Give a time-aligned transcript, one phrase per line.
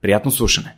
[0.00, 0.77] Приятно слушане!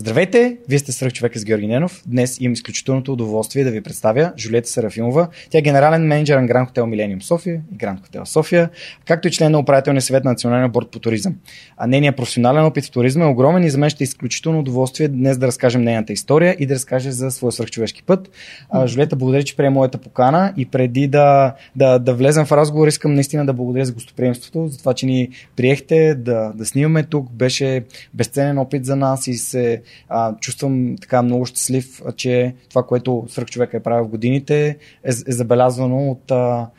[0.00, 2.02] Здравейте, вие сте Сръх човека с Георги Ненов.
[2.06, 5.28] Днес имам изключителното удоволствие да ви представя Жулета Серафимова.
[5.50, 8.70] Тя е генерален менеджер на Гранд Хотел Милениум София и Гранд Хотел София,
[9.06, 11.34] както и член на управителния съвет на Националния борт по туризъм.
[11.76, 15.08] А нейният професионален опит в туризма е огромен и за мен ще е изключително удоволствие
[15.08, 18.30] днес да разкажем нейната история и да разкаже за своя свръхчовешки път.
[18.70, 22.88] А, Жулета, благодаря, че приема моята покана и преди да, да, да влезем в разговор,
[22.88, 27.32] искам наистина да благодаря за гостоприемството, за това, че ни приехте да, да снимаме тук.
[27.32, 27.84] Беше
[28.14, 33.46] безценен опит за нас и се а, чувствам така много щастлив, че това, което свърх
[33.46, 36.70] човека е правил в годините, е, е забелязвано от, а,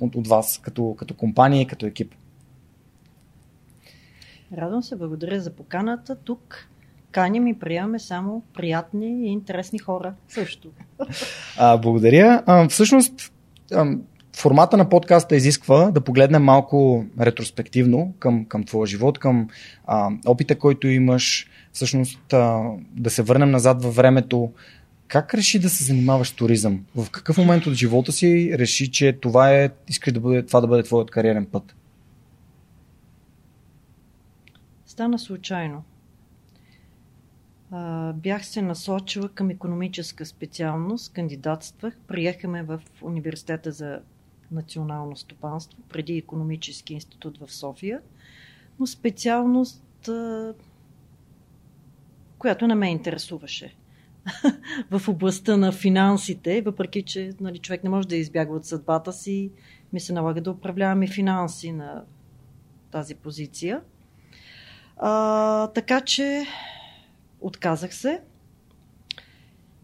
[0.00, 2.14] от, от вас като, като компания и като екип.
[4.56, 6.16] Радвам се, благодаря за поканата.
[6.16, 6.68] Тук
[7.10, 10.70] каним и приемаме само приятни и интересни хора също.
[11.58, 12.42] А, благодаря.
[12.46, 13.32] А, всъщност,
[14.36, 19.48] формата на подкаста изисква да погледнем малко ретроспективно към, към твоя живот, към
[19.86, 24.52] а, опита, който имаш, всъщност а, да се върнем назад във времето.
[25.08, 26.84] Как реши да се занимаваш с туризъм?
[26.96, 30.66] В какъв момент от живота си реши, че това е, искаш да бъде, това да
[30.66, 31.74] бъде твоят кариерен път?
[34.86, 35.82] Стана случайно.
[37.70, 44.00] А, бях се насочила към економическа специалност, кандидатствах, приехаме в Университета за
[44.52, 48.00] национално стопанство, преди економически институт в София,
[48.78, 50.10] но специалност,
[52.38, 53.76] която не ме интересуваше
[54.90, 59.50] в областта на финансите, въпреки че нали, човек не може да избягва от съдбата си,
[59.92, 62.04] ми се налага да управляваме финанси на
[62.90, 63.80] тази позиция.
[64.96, 66.46] А, така че
[67.40, 68.22] отказах се.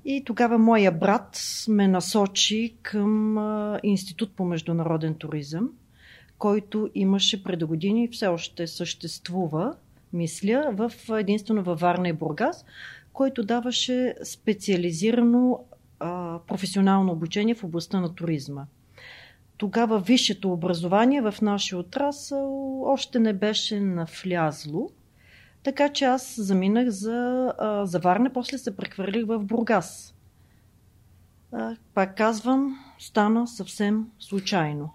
[0.09, 1.39] И тогава моя брат
[1.69, 3.37] ме насочи към
[3.83, 5.71] Институт по международен туризъм,
[6.39, 9.75] който имаше преди години, все още съществува,
[10.13, 12.65] мисля, в единствено във Варна и Бургас,
[13.13, 15.65] който даваше специализирано
[16.01, 18.67] а, професионално обучение в областта на туризма.
[19.57, 24.91] Тогава висшето образование в нашия отрасъл още не беше навлязло,
[25.67, 30.15] така че аз заминах за, а, за Варна, после се прехвърлих в Бургас.
[31.53, 34.95] А, пак казвам, стана съвсем случайно.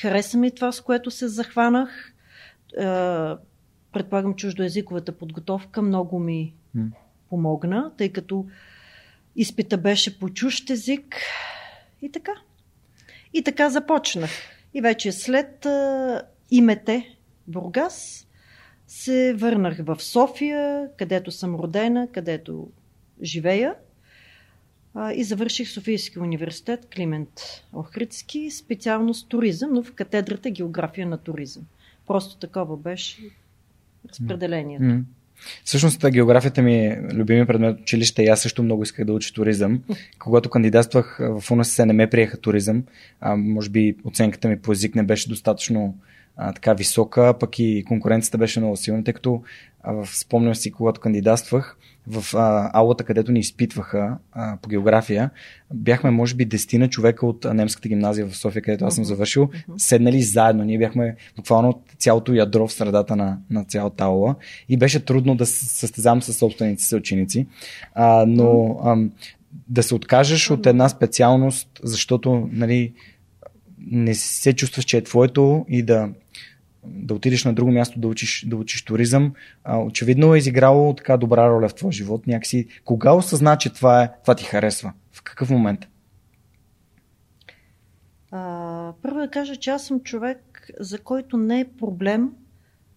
[0.00, 2.14] Хареса ми това, с което се захванах.
[2.78, 3.38] А,
[3.92, 6.54] предполагам, чуждоязиковата подготовка много ми
[7.28, 8.46] помогна, тъй като
[9.36, 11.16] изпита беше по чужд език
[12.02, 12.32] и така.
[13.32, 14.30] И така започнах.
[14.74, 17.16] И вече след а, имете
[17.46, 18.27] Бургас
[18.88, 22.68] се върнах в София, където съм родена, където
[23.22, 23.74] живея
[25.14, 27.30] и завърших Софийския университет Климент
[27.72, 31.62] Охридски, специалност туризъм, но в катедрата география на туризъм.
[32.06, 33.18] Просто такова беше
[34.08, 34.84] разпределението.
[34.84, 35.02] Mm-hmm.
[35.64, 39.82] Всъщност географията ми е любими предмет училище и аз също много исках да уча туризъм.
[40.18, 42.84] Когато кандидатствах в УНСС не ме приеха туризъм.
[43.20, 45.98] А, може би оценката ми по език не беше достатъчно
[46.38, 49.42] а, така висока, пък и конкуренцията беше много силна, тъй като
[49.82, 51.76] а, спомням си, когато кандидатствах
[52.06, 55.30] в а, аулата, където ни изпитваха а, по география,
[55.74, 59.78] бяхме може би дестина човека от немската гимназия в София, където аз съм завършил, uh-huh.
[59.78, 60.64] седнали заедно.
[60.64, 64.34] Ние бяхме буквално цялото ядро в средата на, на цялата аула
[64.68, 67.46] и беше трудно да се състезавам с собствените си ученици.
[67.94, 68.96] А, но а,
[69.68, 72.92] да се откажеш от една специалност, защото нали,
[73.90, 76.08] не се чувстваш, че е твоето и да
[76.86, 79.32] да отидеш на друго място да учиш, да учиш туризъм,
[79.64, 82.26] а, очевидно е изиграло така добра роля в твоя живот.
[82.26, 84.92] Някакси, кога осъзна, че това, е, това ти харесва?
[85.12, 85.88] В какъв момент?
[88.30, 92.30] А, първо да кажа, че аз съм човек, за който не е проблем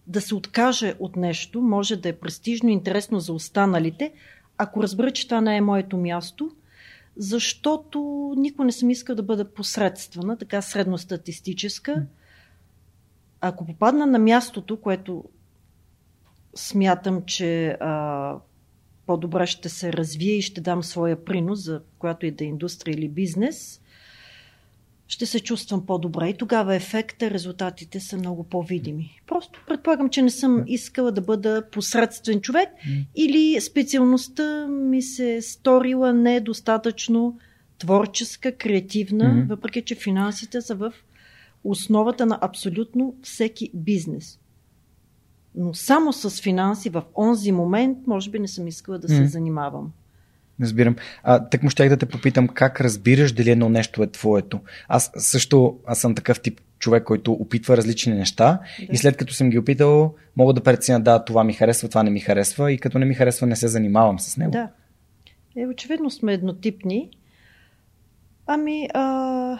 [0.06, 4.12] да се откаже от нещо, може да е престижно, интересно за останалите,
[4.58, 6.50] ако разбера, че това не е моето място,
[7.16, 12.06] защото никой не съм искал да бъда посредствена, така средностатистическа
[13.42, 15.24] ако попадна на мястото, което
[16.54, 18.34] смятам, че а,
[19.06, 22.94] по-добре ще се развие и ще дам своя принос за която и да е индустрия
[22.94, 23.80] или бизнес,
[25.08, 29.20] ще се чувствам по-добре и тогава ефекта, резултатите са много по-видими.
[29.26, 32.68] Просто предполагам, че не съм искала да бъда посредствен човек
[33.14, 37.38] или специалността ми се е сторила недостатъчно
[37.78, 39.48] творческа, креативна, mm-hmm.
[39.48, 40.92] въпреки че финансите са в
[41.64, 44.38] основата на абсолютно всеки бизнес.
[45.54, 49.24] Но само с финанси в онзи момент, може би не съм искала да се mm.
[49.24, 49.92] занимавам.
[50.60, 50.96] Разбирам.
[51.22, 54.60] А, так му щях да те попитам как разбираш дали едно нещо е твоето.
[54.88, 58.86] Аз също аз съм такъв тип човек, който опитва различни неща да.
[58.92, 62.10] и след като съм ги опитал, мога да преценя да, това ми харесва, това не
[62.10, 64.50] ми харесва и като не ми харесва, не се занимавам с него.
[64.50, 64.68] Да.
[65.56, 67.10] Е, очевидно сме еднотипни.
[68.46, 69.58] Ами, а,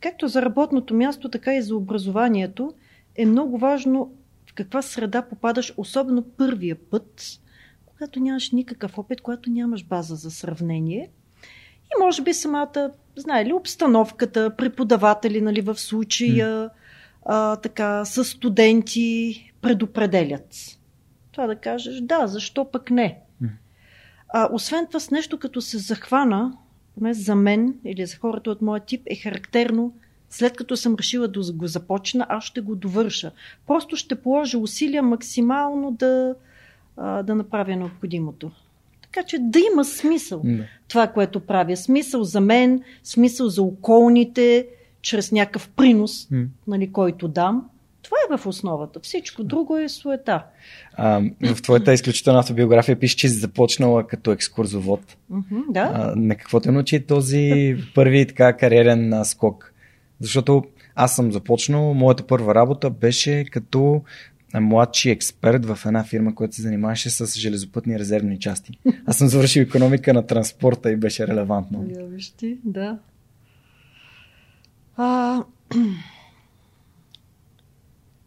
[0.00, 2.74] Както за работното място, така и за образованието
[3.16, 4.12] е много важно
[4.50, 7.22] в каква среда попадаш, особено първия път,
[7.86, 11.10] когато нямаш никакъв опит, когато нямаш база за сравнение.
[11.84, 16.70] И може би самата, знае ли, обстановката, преподаватели нали, в случая,
[17.26, 20.78] а, така, с студенти предопределят.
[21.32, 23.20] Това да кажеш, да, защо пък не?
[24.28, 26.52] А, освен това, с нещо като се захвана,
[27.14, 29.92] за мен или за хората от моя тип, е характерно,
[30.30, 33.30] след като съм решила да го започна, аз ще го довърша.
[33.66, 36.34] Просто ще положа усилия максимално да,
[36.96, 38.50] да направя необходимото.
[39.02, 40.64] Така че да има смисъл mm.
[40.88, 41.76] това, което правя.
[41.76, 44.66] Смисъл за мен, смисъл за околните,
[45.02, 46.28] чрез някакъв принос,
[46.66, 47.68] нали, който дам.
[48.08, 49.00] Това е в основата.
[49.00, 50.44] Всичко друго е суета.
[50.92, 51.22] А,
[51.54, 55.16] в твоята изключителна автобиография пише, че си започнала като екскурзовод.
[55.32, 55.90] Mm-hmm, да.
[55.94, 59.74] А, на какво те научи този първи така кариерен скок?
[60.20, 64.02] Защото аз съм започнал, моята първа работа беше като
[64.54, 68.78] младши експерт в една фирма, която се занимаваше с железопътни резервни части.
[69.06, 71.86] Аз съм завършил економика на транспорта и беше релевантно.
[71.98, 72.98] Я виж ти, да.
[74.96, 75.42] А,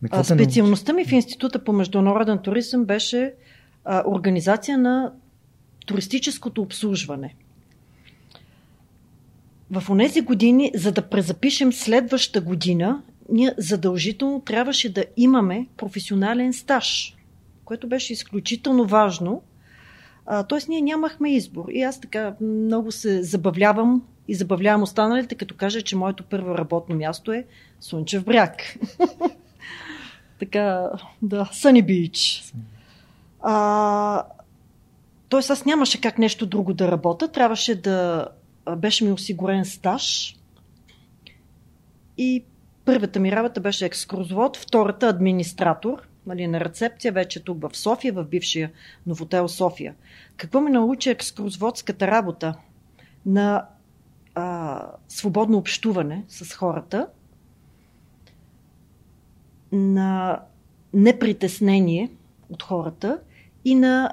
[0.09, 3.33] а, специалността ми в Института по международен туризъм беше
[3.85, 5.13] а, организация на
[5.85, 7.35] туристическото обслужване.
[9.71, 17.15] В тези години, за да презапишем следваща година, ние задължително трябваше да имаме професионален стаж,
[17.65, 19.41] което беше изключително важно.
[20.49, 21.65] тоест, ние нямахме избор.
[21.71, 26.95] И аз така много се забавлявам и забавлявам останалите, като кажа, че моето първо работно
[26.95, 27.45] място е
[27.79, 28.77] Слънчев бряг.
[30.41, 30.89] така,
[31.21, 32.53] да, Sunny Beach.
[33.41, 34.23] А,
[35.29, 37.27] тоест, аз нямаше как нещо друго да работя.
[37.27, 38.27] Трябваше да
[38.77, 40.35] беше ми осигурен стаж
[42.17, 42.43] и
[42.85, 48.23] първата ми работа беше екскурзовод, втората администратор нали, на рецепция, вече тук в София, в
[48.23, 48.71] бившия
[49.05, 49.95] Новотел София.
[50.37, 52.55] Какво ме научи екскурзоводската работа
[53.25, 53.65] на
[54.35, 57.07] а, свободно общуване с хората,
[59.71, 60.39] на
[60.93, 62.09] непритеснение
[62.49, 63.19] от хората
[63.65, 64.11] и на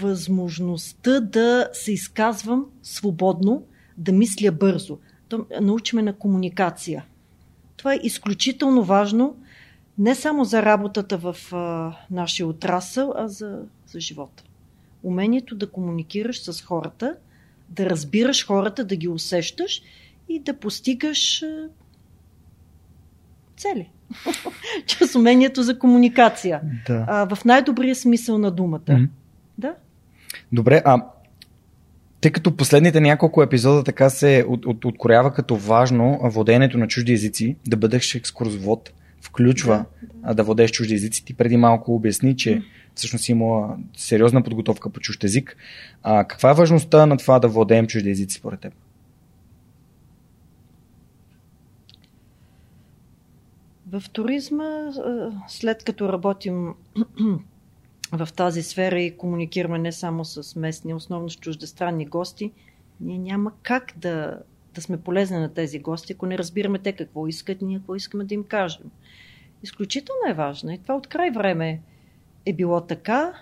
[0.00, 3.62] възможността да се изказвам свободно,
[3.96, 4.98] да мисля бързо.
[5.30, 7.04] Да научиме на комуникация.
[7.76, 9.36] Това е изключително важно
[9.98, 14.44] не само за работата в а, нашия отрасъл, а за, за живота.
[15.02, 17.16] Умението да комуникираш с хората,
[17.68, 19.82] да разбираш хората, да ги усещаш
[20.28, 21.68] и да постигаш а,
[23.60, 23.90] цели.
[24.86, 26.60] Чрез умението за комуникация.
[26.86, 27.04] Да.
[27.08, 28.80] А, в най-добрия смисъл на думата.
[28.88, 29.04] Мгм.
[29.58, 29.74] Да?
[30.52, 31.04] Добре, а
[32.20, 37.12] тъй като последните няколко епизода така се от, от, откорява като важно владеенето на чужди
[37.12, 41.24] езици, да бъдеш екскурсовод, включва да, да водеш чужди езици.
[41.24, 42.62] Ти преди малко обясни, че
[42.94, 45.56] всъщност си имала сериозна подготовка по чужд език.
[46.02, 48.72] А, каква е важността на това да владеем чужди езици според теб?
[53.92, 54.92] В туризма,
[55.48, 56.74] след като работим
[58.12, 62.52] в тази сфера и комуникираме не само с местни, основно с чуждестранни гости,
[63.00, 64.38] ние няма как да,
[64.74, 68.24] да сме полезни на тези гости, ако не разбираме те какво искат, ние какво искаме
[68.24, 68.90] да им кажем.
[69.62, 71.80] Изключително е важно и това от край време
[72.46, 73.32] е било така.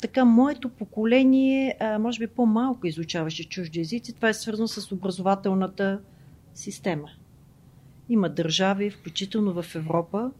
[0.00, 4.12] Така, моето поколение, може би по-малко изучаваше чужди езици.
[4.12, 6.00] Това е свързано с образователната
[6.54, 7.08] система.
[8.10, 10.30] Има държави, включително в Европа,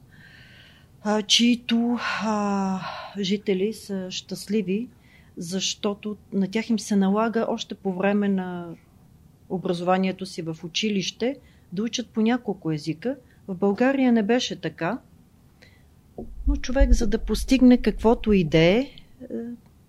[1.02, 2.80] а, чието а,
[3.18, 4.88] жители са щастливи,
[5.36, 8.68] защото на тях им се налага още по време на
[9.48, 11.36] образованието си в училище
[11.72, 13.16] да учат по няколко езика.
[13.48, 14.98] В България не беше така,
[16.48, 18.90] но човек, за да постигне каквото и да е,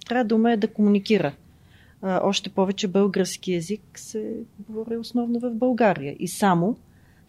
[0.07, 1.33] трябва да умее да комуникира.
[2.03, 6.77] Още повече български язик се говори основно в България и само.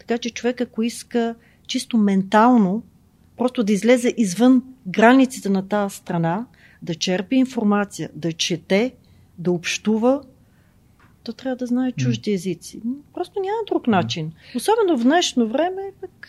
[0.06, 1.34] Така че човек, ако иска
[1.66, 2.82] чисто ментално
[3.36, 6.46] просто да излезе извън границите на тази страна,
[6.82, 8.94] да черпи информация, да чете,
[9.38, 10.22] да общува,
[11.24, 12.80] то трябва да знае чужди езици.
[13.14, 14.32] Просто няма друг начин.
[14.56, 16.28] Особено в днешно време, пък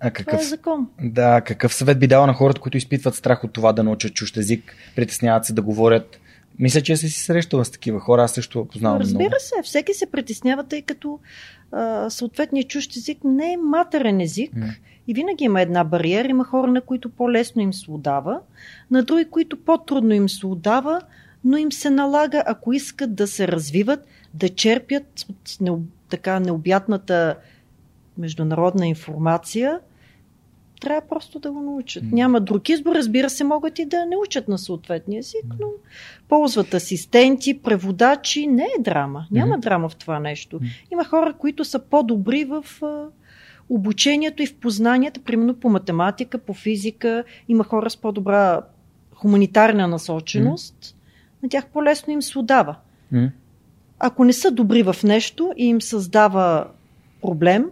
[0.00, 0.88] А това какъв, е закон.
[1.02, 4.36] да, какъв съвет би дала на хората, които изпитват страх от това да научат чужд
[4.36, 6.20] език, притесняват се да говорят?
[6.58, 9.10] Мисля, че си срещала с такива хора, аз също познавам много.
[9.10, 11.18] Разбира се, всеки се притеснява, тъй като
[11.72, 14.56] а, съответният чужд език не е матерен език.
[14.56, 14.66] М.
[15.08, 16.28] И винаги има една бариера.
[16.28, 18.40] Има хора, на които по-лесно им се удава,
[18.90, 21.00] на други, които по-трудно им се удава,
[21.44, 25.26] но им се налага, ако искат да се развиват, да черпят
[25.60, 27.36] от така необятната
[28.18, 29.80] международна информация,
[30.84, 32.04] трябва просто да го научат.
[32.12, 35.66] Няма друг избор, разбира се, могат и да не учат на съответния език, но
[36.28, 38.46] ползват асистенти, преводачи.
[38.46, 39.26] Не е драма.
[39.30, 40.60] Няма драма в това нещо.
[40.92, 42.64] Има хора, които са по-добри в
[43.68, 47.24] обучението и в познанията, примерно по математика, по физика.
[47.48, 48.60] Има хора с по-добра
[49.14, 50.96] хуманитарна насоченост.
[51.42, 52.76] На тях по-лесно им се удава.
[53.12, 53.30] М?
[53.98, 56.66] Ако не са добри в нещо и им създава
[57.22, 57.70] проблем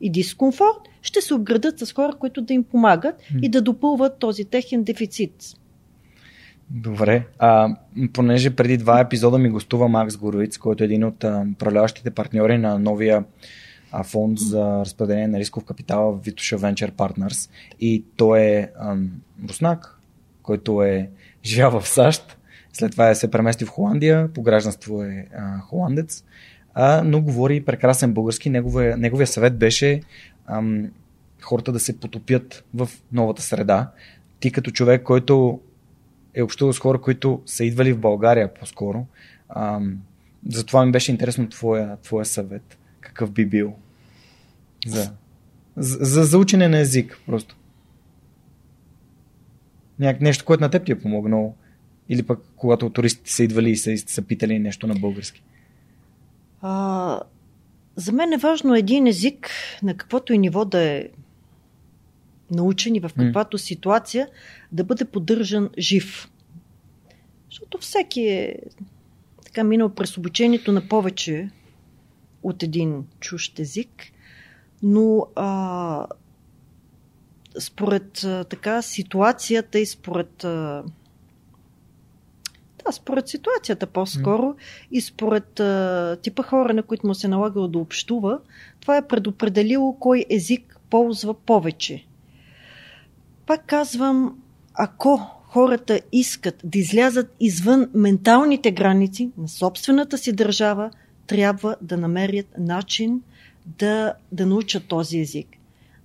[0.00, 4.44] и дискомфорт, ще се обградат с хора, които да им помагат и да допълват този
[4.44, 5.34] техен дефицит.
[6.70, 7.26] Добре.
[7.38, 7.76] А,
[8.12, 12.58] понеже преди два епизода ми гостува Макс Горовиц, който е един от а, управляващите партньори
[12.58, 13.24] на новия
[13.92, 17.50] а, фонд за разпределение на рисков капитал в Витуша Venture Partners.
[17.80, 19.10] И той е ам,
[19.48, 19.98] руснак,
[20.42, 21.10] който е
[21.44, 22.38] живял в САЩ.
[22.72, 26.24] След това е се премести в Холандия, по гражданство е а, холандец,
[26.74, 28.50] а, но говори прекрасен български.
[28.50, 30.00] Неговия, неговия съвет беше
[30.52, 30.90] ам,
[31.40, 33.90] хората да се потопят в новата среда.
[34.40, 35.60] Ти като човек, който
[36.34, 39.06] е общувал с хора, които са идвали в България по-скоро.
[39.48, 39.98] Ам,
[40.48, 42.78] затова ми беше интересно твоя, твоя съвет.
[43.00, 43.74] Какъв би бил?
[44.86, 45.12] За,
[45.76, 47.56] за, за, за на език, просто.
[49.98, 51.54] Няк, нещо, което на теб ти е помогнало.
[52.08, 55.42] Или пък, когато туристите са идвали и са, са питали нещо на български.
[56.60, 57.20] А,
[57.96, 59.50] за мен е важно един език,
[59.82, 61.08] на каквото и ниво да е
[62.50, 64.28] научен и в каквато ситуация,
[64.72, 66.30] да бъде поддържан жив.
[67.50, 68.56] Защото всеки е
[69.44, 71.50] така минал през обучението на повече
[72.42, 74.04] от един чужд език,
[74.82, 76.06] но а,
[77.58, 80.84] според а, така ситуацията и според а,
[82.86, 84.54] да, според ситуацията по-скоро
[84.90, 88.38] и според а, типа хора, на които му се налагало да общува,
[88.80, 92.06] това е предопределило кой език ползва повече.
[93.46, 94.38] Пак казвам,
[94.74, 100.90] ако хората искат да излязат извън менталните граници на собствената си държава,
[101.26, 103.22] трябва да намерят начин
[103.66, 105.46] да, да научат този език.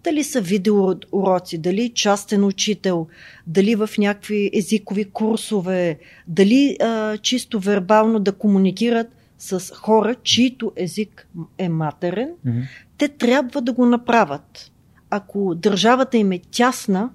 [0.07, 3.07] Дали са видеоуроци, дали частен учител,
[3.47, 9.07] дали в някакви езикови курсове, дали а, чисто вербално да комуникират
[9.39, 12.63] с хора, чието език е матерен, mm-hmm.
[12.97, 14.71] те трябва да го направят.
[15.09, 17.09] Ако държавата им е тясна,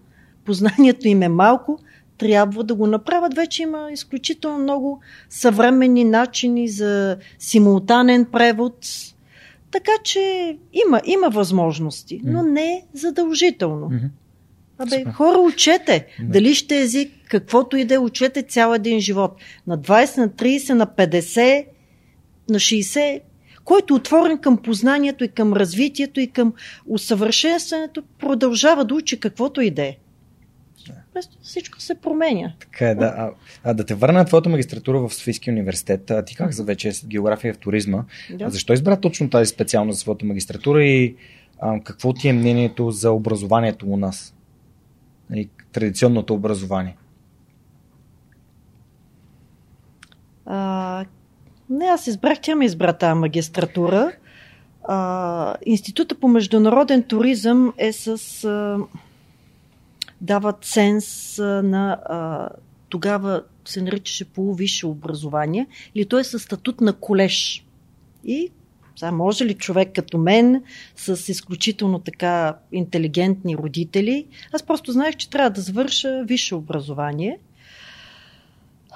[0.44, 1.78] познанието им е малко,
[2.18, 3.34] трябва да го направят.
[3.34, 8.86] Вече има изключително много съвременни начини за симултанен превод.
[9.72, 13.90] Така че има, има възможности, но не задължително.
[13.90, 14.08] Mm-hmm.
[14.78, 16.06] Абе, хора, учете.
[16.20, 16.32] Да.
[16.32, 19.36] Дали ще език, каквото и да е, учете цял един живот.
[19.66, 21.66] На 20, на 30, на 50,
[22.50, 23.20] на 60,
[23.64, 26.52] който е отворен към познанието и към развитието и към
[26.86, 29.96] усъвършенстването, продължава да учи каквото и да е.
[31.12, 32.52] Просто всичко се променя.
[32.60, 33.14] Така е, да.
[33.16, 33.30] А,
[33.64, 36.10] а да те върна на твоята магистратура в Софийския университет.
[36.10, 38.04] А, ти как за вече география в туризма.
[38.30, 38.44] Да.
[38.44, 41.16] А защо избра точно тази специалност за своята магистратура и
[41.60, 44.34] а, какво ти е мнението за образованието у нас?
[45.30, 46.96] И нали, традиционното образование.
[50.46, 51.04] А,
[51.70, 54.12] не, аз избрах, тя ми избра тази магистратура.
[54.84, 58.08] А, Института по международен туризъм е с...
[58.44, 58.78] А,
[60.22, 61.98] дава ценз на...
[62.04, 62.48] А,
[62.88, 67.66] тогава се наричаше полувисше образование, или той е със статут на колеж.
[68.24, 68.50] И
[68.96, 70.62] сега може ли човек като мен,
[70.96, 77.38] с изключително така интелигентни родители, аз просто знаех, че трябва да завърша висше образование–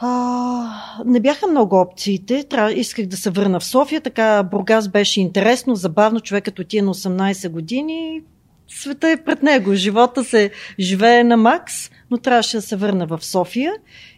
[0.00, 2.45] а, не бяха много опциите.
[2.45, 4.00] Трябва, исках да се върна в София.
[4.00, 6.21] Така Бургас беше интересно, забавно.
[6.21, 8.23] Човекът отие на 18 години.
[8.68, 9.75] Света е пред него.
[9.75, 13.73] Живота се живее на макс, но трябваше да се върна в София.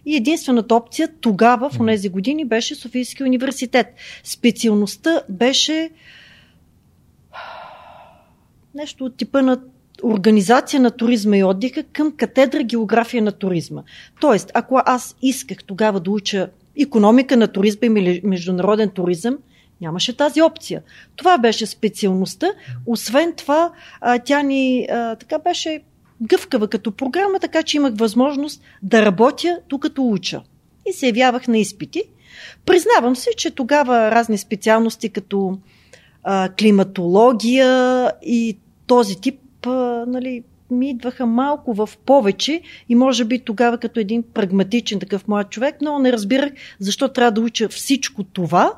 [0.07, 3.87] И единствената опция тогава, в тези години, беше Софийския университет.
[4.25, 5.91] Специалността беше
[8.75, 9.61] нещо от типа на
[10.03, 13.83] организация на туризма и отдиха към катедра география на туризма.
[14.21, 16.51] Тоест, ако аз исках тогава да уча
[16.81, 19.39] економика на туризма и международен туризъм,
[19.81, 20.83] нямаше тази опция.
[21.17, 22.47] Това беше специалността.
[22.87, 23.73] Освен това,
[24.25, 24.89] тя ни
[25.21, 25.81] така беше
[26.23, 30.43] гъвкава като програма, така че имах възможност да работя докато уча.
[30.87, 32.03] И се явявах на изпити.
[32.67, 35.59] Признавам се, че тогава разни специалности като
[36.59, 39.41] климатология и този тип
[40.07, 45.51] нали, ми идваха малко в повече и може би тогава като един прагматичен такъв млад
[45.51, 48.73] човек, но не разбирах защо трябва да уча всичко това,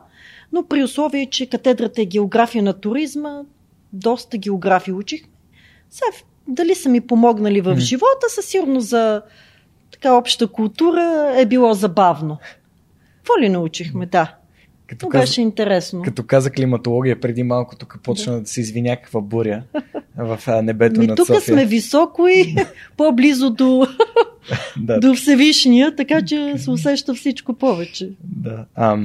[0.52, 3.42] но при условие, че катедрата е география на туризма,
[3.92, 5.22] доста география учих.
[5.90, 6.06] Сега,
[6.48, 9.22] дали са ми помогнали в живота, със сигурно за
[9.90, 12.38] така обща култура е било забавно.
[13.16, 14.34] Какво ли научихме, да.
[14.86, 16.02] Като каза, беше интересно.
[16.02, 19.62] Като каза климатология преди малко, тук почна да, да се извиня каква буря
[20.16, 21.40] в небето Ми, над тук София.
[21.40, 22.56] сме високо и
[22.96, 23.86] по-близо до,
[24.76, 25.00] да.
[25.00, 28.10] до Всевишния, така че се усеща всичко повече.
[28.22, 28.64] Да.
[28.74, 28.98] А,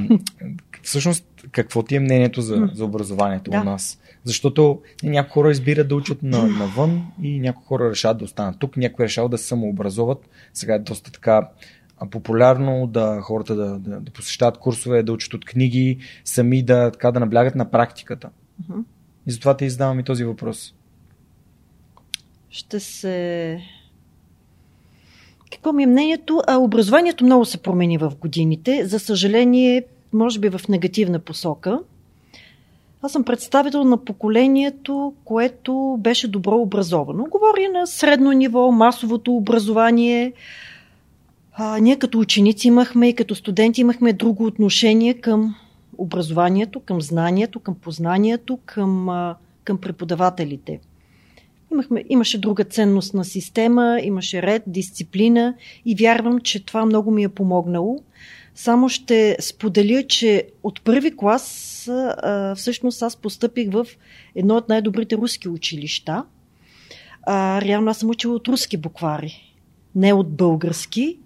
[0.84, 3.62] всъщност, какво ти е мнението за, за образованието да.
[3.62, 4.00] у нас?
[4.24, 8.78] Защото някои хора избират да учат на, навън и някои хора решават да останат тук,
[8.78, 10.30] някои решават да се самообразуват.
[10.54, 11.50] Сега е доста така
[12.12, 17.12] популярно да хората да, да, да посещават курсове, да учат от книги, сами да, така,
[17.12, 18.30] да наблягат на практиката.
[18.64, 18.84] Uh-huh.
[19.28, 20.74] И затова те издавам и този въпрос.
[22.50, 23.60] Ще се...
[25.52, 26.42] Какво ми е мнението?
[26.48, 28.86] А, образованието много се промени в годините.
[28.86, 29.84] За съжаление,
[30.16, 31.80] може би в негативна посока.
[33.02, 37.26] Аз съм представител на поколението, което беше добро образовано.
[37.32, 40.34] Говоря на средно ниво, масовото образование,
[41.54, 45.56] а, ние като ученици имахме и като студенти имахме друго отношение към
[45.98, 49.10] образованието, към знанието, към познанието, към,
[49.64, 50.80] към преподавателите.
[51.72, 55.54] Имахме, имаше друга ценностна система, имаше ред, дисциплина
[55.86, 58.00] и вярвам, че това много ми е помогнало.
[58.56, 61.72] Само ще споделя, че от първи клас
[62.56, 63.88] всъщност аз постъпих в
[64.36, 66.26] едно от най-добрите руски училища.
[67.62, 69.56] Реално аз съм учила от руски буквари,
[69.96, 71.20] не от български.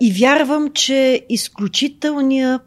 [0.00, 2.62] И вярвам, че изключителният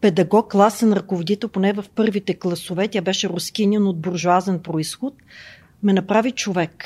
[0.00, 5.14] педагог, класен ръководител, поне в първите класове, тя беше рускинин от буржуазен происход,
[5.82, 6.84] ме направи човек.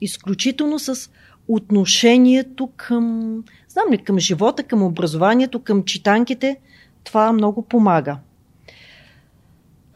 [0.00, 1.10] Изключително с
[1.48, 6.56] отношението към, знам ли, към живота, към образованието, към читанките.
[7.04, 8.16] Това много помага.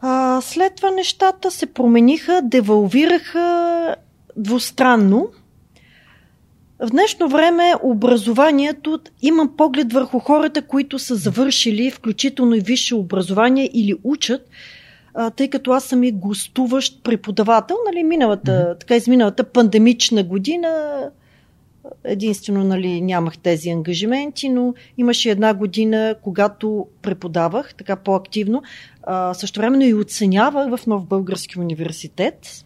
[0.01, 3.95] А, след това нещата се промениха, девалвираха
[4.37, 5.27] двустранно.
[6.79, 13.69] В днешно време образованието, имам поглед върху хората, които са завършили, включително и висше образование
[13.73, 14.49] или учат,
[15.13, 21.01] а, тъй като аз съм и гостуващ преподавател, нали, миналата, така изминалата пандемична година
[22.03, 28.61] единствено нали, нямах тези ангажименти, но имаше една година, когато преподавах така по-активно.
[29.03, 32.65] А, също времено и оценявах в Нов Български университет.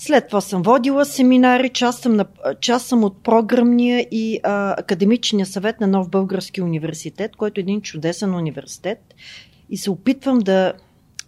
[0.00, 2.26] След това съм водила семинари, част съм, на,
[2.60, 7.80] част съм от програмния и а, академичния съвет на Нов Български университет, който е един
[7.80, 9.14] чудесен университет.
[9.70, 10.72] И се опитвам да,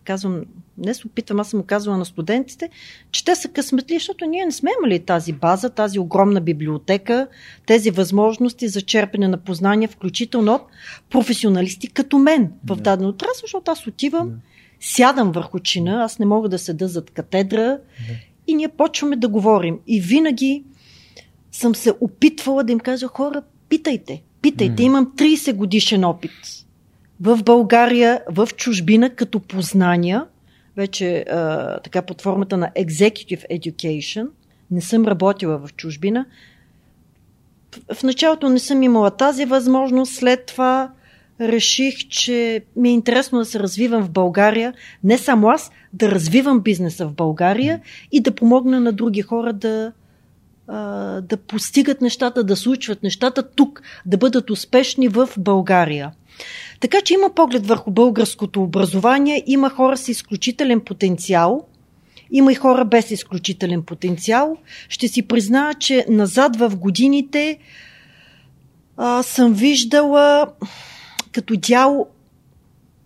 [0.05, 0.43] казвам,
[0.81, 2.69] не се опитвам, аз съм казвала на студентите,
[3.11, 7.27] че те са късметли, защото ние не сме имали тази база, тази огромна библиотека,
[7.67, 10.63] тези възможности за черпене на познания, включително от
[11.11, 12.83] професионалисти като мен в да.
[12.83, 14.37] даден отрасъл, защото аз отивам, да.
[14.81, 17.81] сядам върху чина, аз не мога да седа зад катедра да.
[18.47, 19.79] и ние почваме да говорим.
[19.87, 20.65] И винаги
[21.53, 26.31] съм се опитвала да им кажа хора, питайте, питайте, имам 30 годишен опит
[27.21, 30.27] в България, в чужбина, като познания,
[30.77, 34.29] вече а, така под формата на Executive Education.
[34.71, 36.27] Не съм работила в чужбина.
[37.95, 40.91] В началото не съм имала тази възможност, след това
[41.41, 46.61] реших, че ми е интересно да се развивам в България, не само аз, да развивам
[46.61, 47.81] бизнеса в България
[48.13, 49.93] и да помогна на други хора да,
[51.23, 56.13] да постигат нещата, да случват нещата тук, да бъдат успешни в България.
[56.81, 61.67] Така че има поглед върху българското образование, има хора с изключителен потенциал,
[62.31, 64.57] има и хора без изключителен потенциал.
[64.89, 67.59] Ще си призная, че назад в годините
[68.97, 70.47] а, съм виждала
[71.33, 72.09] като дял,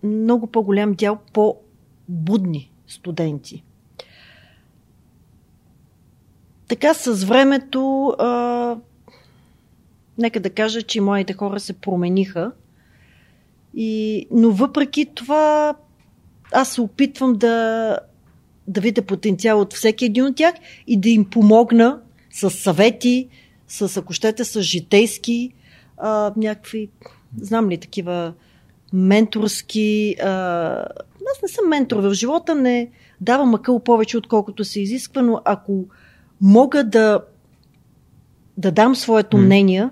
[0.02, 3.64] много по-голям дял по-будни студенти.
[6.68, 8.76] Така с времето, а,
[10.18, 12.52] нека да кажа, че моите хора се промениха
[13.76, 15.74] и, но въпреки това,
[16.52, 17.98] аз се опитвам да,
[18.68, 20.54] да видя потенциал от всеки един от тях
[20.87, 23.28] и да им помогна с съвети,
[23.68, 25.52] с, ако щете, с житейски
[25.98, 26.88] а, някакви,
[27.40, 28.32] знам ли, такива
[28.92, 30.16] менторски.
[30.22, 30.28] А,
[31.34, 35.84] аз не съм ментор в живота, не давам акъл повече, отколкото се изисква, но ако
[36.40, 37.20] мога да,
[38.56, 39.88] да дам своето мнение,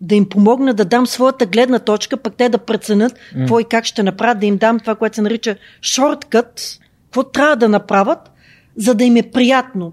[0.00, 3.38] да им помогна да дам своята гледна точка, пък те да преценят mm.
[3.38, 7.56] какво и как ще направят, да им дам това, което се нарича шорткът, какво трябва
[7.56, 8.30] да направят,
[8.76, 9.92] за да им е приятно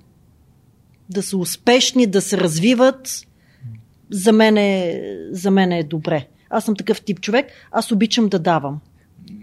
[1.10, 3.28] да са успешни, да се развиват.
[4.10, 6.28] За мен е, за мен е добре.
[6.50, 8.80] Аз съм такъв тип човек, аз обичам да давам.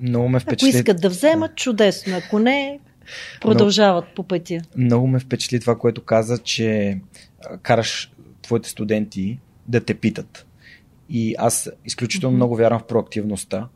[0.02, 0.68] Много ме впечатли.
[0.68, 2.16] Ако искат да вземат, чудесно.
[2.16, 2.78] Ако не,
[3.40, 4.60] продължават много, по пътя.
[4.76, 6.98] Много ме впечатли това, което каза, че
[7.62, 10.46] караш твоите студенти да те питат.
[11.10, 12.36] И аз изключително mm-hmm.
[12.36, 13.68] много вярвам в проактивността.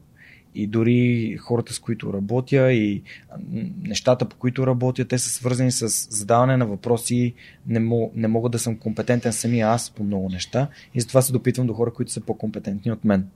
[0.59, 3.03] И дори хората, с които работя и
[3.83, 7.35] нещата, по които работя, те са свързани с задаване на въпроси.
[7.67, 10.69] Не, мог, не мога да съм компетентен самия аз по много неща.
[10.95, 13.27] И затова се допитвам до хора, които са по-компетентни от мен.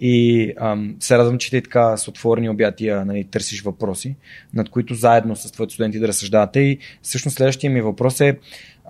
[0.00, 4.16] И ам, се радвам, че ти така с отворени обятия нали, търсиш въпроси,
[4.54, 6.60] над които заедно с твоите студенти да разсъждавате.
[6.60, 8.38] И всъщност следващия ми въпрос е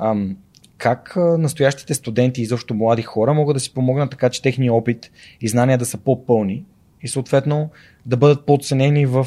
[0.00, 0.36] ам,
[0.80, 5.10] как настоящите студенти и защо млади хора могат да си помогнат така, че техния опит
[5.40, 6.64] и знания да са по-пълни
[7.02, 7.70] и съответно
[8.06, 9.24] да бъдат по-оценени в,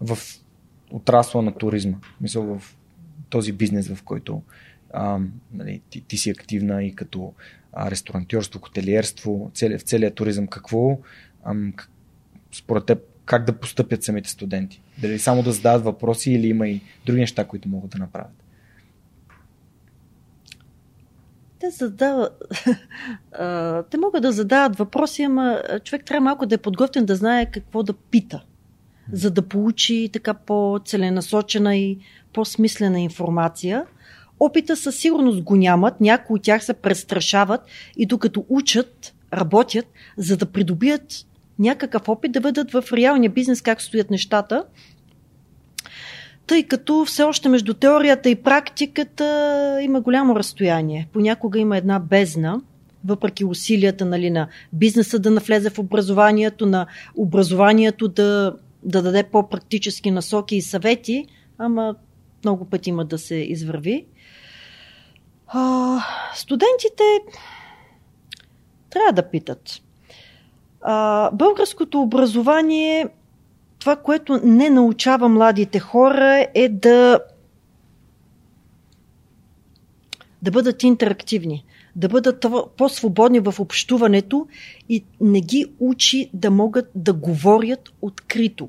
[0.00, 0.18] в
[0.90, 1.96] отрасла на туризма.
[2.20, 2.76] Мисля, в
[3.28, 4.42] този бизнес, в който
[4.92, 5.18] а,
[5.52, 7.32] нали, ти, ти си активна и като
[7.72, 10.46] а, ресторантьорство, хотелиерство, цели, в целия туризъм.
[10.46, 10.98] Какво
[11.44, 11.54] а,
[12.52, 14.82] според теб как да постъпят самите студенти?
[14.98, 18.45] Дали само да задават въпроси или има и други неща, които могат да направят?
[21.58, 22.42] Те задават.
[23.90, 27.82] те могат да задават въпроси, ама човек трябва малко да е подготвен да знае какво
[27.82, 28.42] да пита,
[29.12, 31.98] за да получи така по-целенасочена и
[32.32, 33.84] по-смислена информация.
[34.40, 37.60] Опита със сигурност го нямат, някои от тях се престрашават
[37.96, 41.26] и докато учат, работят, за да придобият
[41.58, 44.64] някакъв опит да бъдат в реалния бизнес, как стоят нещата
[46.46, 51.08] тъй като все още между теорията и практиката има голямо разстояние.
[51.12, 52.60] Понякога има една бездна,
[53.04, 60.10] въпреки усилията нали, на бизнеса да навлезе в образованието, на образованието да, да даде по-практически
[60.10, 61.26] насоки и съвети,
[61.58, 61.94] ама
[62.44, 64.06] много пъти има да се извърви.
[65.46, 65.98] А,
[66.34, 67.04] студентите
[68.90, 69.80] трябва да питат.
[70.80, 73.08] А, българското образование
[73.86, 77.20] това, което не научава младите хора е да
[80.42, 81.64] да бъдат интерактивни,
[81.96, 82.46] да бъдат
[82.76, 84.46] по-свободни в общуването
[84.88, 88.68] и не ги учи да могат да говорят открито.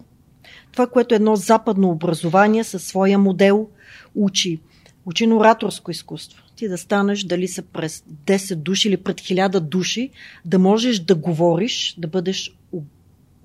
[0.72, 3.68] това, което едно западно образование със своя модел
[4.16, 4.60] учи.
[5.06, 6.44] Учи на ораторско изкуство.
[6.56, 10.10] Ти да станеш, дали са през 10 души или пред 1000 души,
[10.46, 12.58] да можеш да говориш, да бъдеш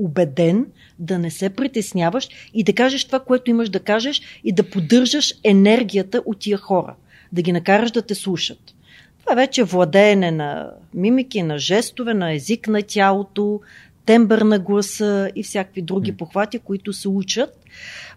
[0.02, 0.66] убеден,
[0.98, 5.34] да не се притесняваш и да кажеш това, което имаш да кажеш и да поддържаш
[5.44, 6.94] енергията от тия хора.
[7.32, 8.74] Да ги накараш да те слушат.
[9.20, 13.60] Това вече е владеене на мимики, на жестове, на език на тялото,
[14.06, 17.64] тембър на гласа и всякакви други похвати, които се учат.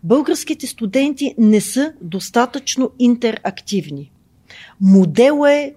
[0.04, 4.12] Българските студенти не са достатъчно интерактивни.
[4.82, 5.74] Модел е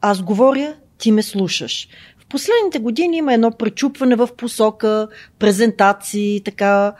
[0.00, 1.88] аз говоря, ти ме слушаш.
[2.26, 5.08] В последните години има едно пречупване в посока,
[5.38, 6.94] презентации, така,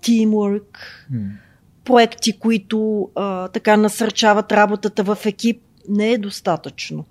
[0.00, 0.78] тимворк,
[1.84, 5.62] проекти, които а, така насърчават работата в екип.
[5.88, 7.04] Не е достатъчно.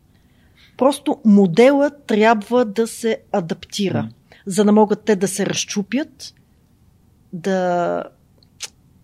[0.78, 4.36] Просто моделът трябва да се адаптира, mm.
[4.46, 6.34] за да могат те да се разчупят,
[7.34, 8.04] да.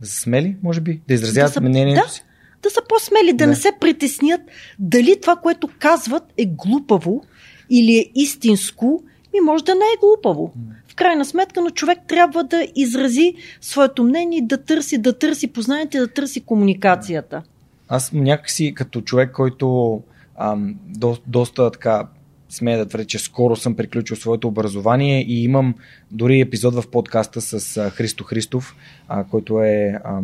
[0.01, 1.01] Да са смели, може би?
[1.07, 2.23] Да изразяват да са, мнението да, си?
[2.63, 4.41] Да са по-смели, да, да не се притеснят
[4.79, 7.23] дали това, което казват, е глупаво
[7.69, 10.53] или е истинско, ми може да не е глупаво.
[10.87, 15.97] В крайна сметка, но човек трябва да изрази своето мнение, да търси, да търси познанието,
[15.97, 17.43] да търси комуникацията.
[17.89, 20.01] Аз някакси като човек, който
[20.37, 22.07] ам, до, доста така
[22.49, 25.75] смея да твърдя, че скоро съм приключил своето образование и имам
[26.11, 28.75] дори епизод в подкаста с Христо Христов,
[29.07, 30.21] а, който е а,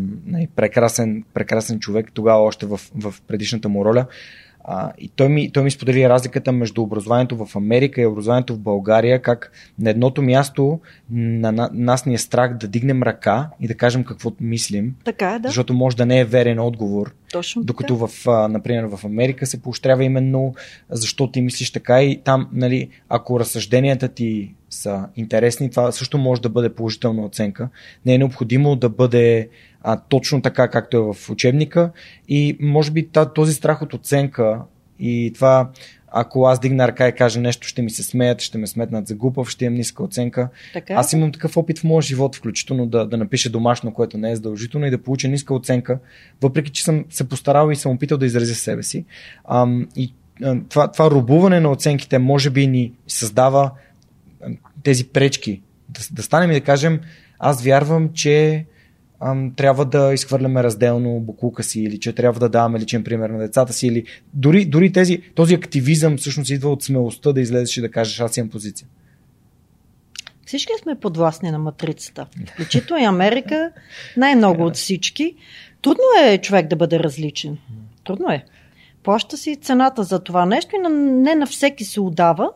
[0.55, 4.05] прекрасен, прекрасен човек, тогава още в, в предишната му роля.
[4.63, 8.59] А, и той ми, той ми сподели разликата между образованието в Америка и образованието в
[8.59, 10.79] България, как на едното място
[11.11, 15.33] на, на нас ни е страх да дигнем ръка и да кажем какво мислим, така
[15.33, 15.47] е, да.
[15.47, 17.13] защото може да не е верен отговор.
[17.31, 18.07] Точно докато така.
[18.07, 20.53] в, например, в Америка се поощрява именно
[20.89, 26.41] защо ти мислиш така и там, нали, ако разсъжденията ти са интересни, това също може
[26.41, 27.69] да бъде положителна оценка.
[28.05, 29.49] Не е необходимо да бъде
[29.81, 31.91] а, точно така, както е в учебника.
[32.27, 34.61] И може би този страх от оценка
[34.99, 35.69] и това,
[36.11, 39.15] ако аз дигна ръка и кажа нещо, ще ми се смеят, ще ме сметнат за
[39.15, 40.49] глупав, ще имам ниска оценка.
[40.73, 44.31] Така, аз имам такъв опит в моя живот, включително да, да напиша домашно, което не
[44.31, 45.99] е задължително и да получа ниска оценка,
[46.41, 49.05] въпреки че съм се постарал и съм опитал да изразя себе си.
[49.49, 50.13] Ам, и
[50.69, 53.71] това, това рубуване на оценките може би ни създава
[54.83, 55.61] тези пречки.
[55.89, 56.99] Да, да станем и да кажем,
[57.39, 58.65] аз вярвам, че
[59.55, 63.73] трябва да изхвърляме разделно буклука си или че трябва да даваме личен пример на децата
[63.73, 67.91] си или дори, дори тези, този активизъм всъщност идва от смелостта да излезеш и да
[67.91, 68.87] кажеш аз имам позиция.
[70.45, 72.27] Всички сме подвластни на матрицата.
[72.53, 73.71] Включително и Америка,
[74.17, 75.35] най-много от всички.
[75.81, 77.57] Трудно е човек да бъде различен.
[78.03, 78.45] Трудно е.
[79.03, 82.51] Плаща си цената за това нещо и не на всеки се удава,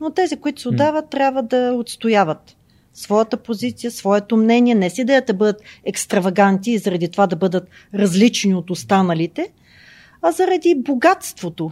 [0.00, 2.55] но тези, които се отдават, трябва да отстояват
[2.96, 7.68] своята позиция, своето мнение, не си идеята да бъдат екстраваганти и заради това да бъдат
[7.94, 9.52] различни от останалите,
[10.22, 11.70] а заради богатството.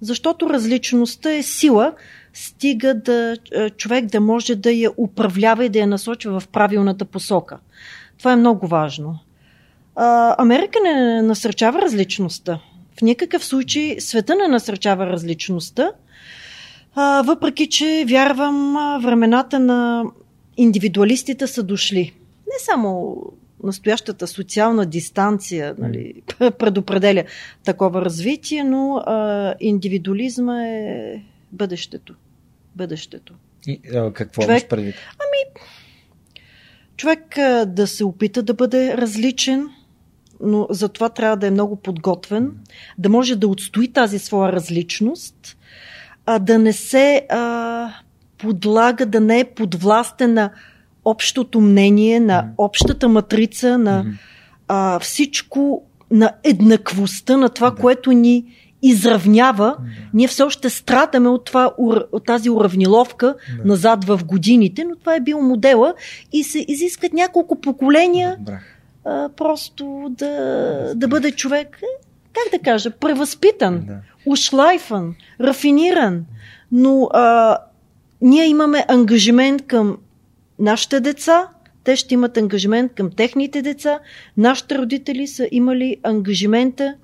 [0.00, 1.92] Защото различността е сила,
[2.34, 7.04] стига да е, човек да може да я управлява и да я насочва в правилната
[7.04, 7.58] посока.
[8.18, 9.18] Това е много важно.
[10.38, 12.60] Америка не насърчава различността.
[12.98, 15.90] В никакъв случай света не насърчава различността,
[17.24, 20.04] въпреки че вярвам времената на
[20.56, 22.14] индивидуалистите са дошли.
[22.46, 23.16] Не само
[23.62, 26.22] настоящата социална дистанция нали,
[26.58, 27.24] предопределя
[27.64, 32.14] такова развитие, но а, индивидуализма е бъдещето.
[32.76, 33.34] Бъдещето.
[33.66, 34.94] И, а, какво човек, имаш предвид?
[34.94, 35.64] Ами,
[36.96, 39.68] човек а, да се опита да бъде различен,
[40.40, 42.52] но за това трябва да е много подготвен,
[42.98, 45.56] да може да отстои тази своя различност,
[46.26, 47.92] а да не се а,
[48.38, 50.50] подлага, да не е подвластен на
[51.04, 54.04] общото мнение, на общата матрица, на
[54.68, 57.76] а, всичко, на еднаквостта, на това, да.
[57.76, 58.44] което ни
[58.82, 59.76] изравнява.
[59.78, 59.84] Да.
[60.14, 61.70] Ние все още страдаме от, това,
[62.12, 63.68] от тази уравниловка да.
[63.68, 65.94] назад в годините, но това е бил модела
[66.32, 68.38] и се изискат няколко поколения
[69.04, 71.86] а, просто да, да бъде човек, е,
[72.32, 73.96] как да кажа, превъзпитан, да.
[74.26, 76.24] ушлайфан, рафиниран,
[76.72, 77.58] но а,
[78.20, 79.98] ние имаме ангажимент към
[80.58, 81.48] нашите деца,
[81.84, 83.98] те ще имат ангажимент към техните деца,
[84.36, 86.94] нашите родители са имали ангажимента,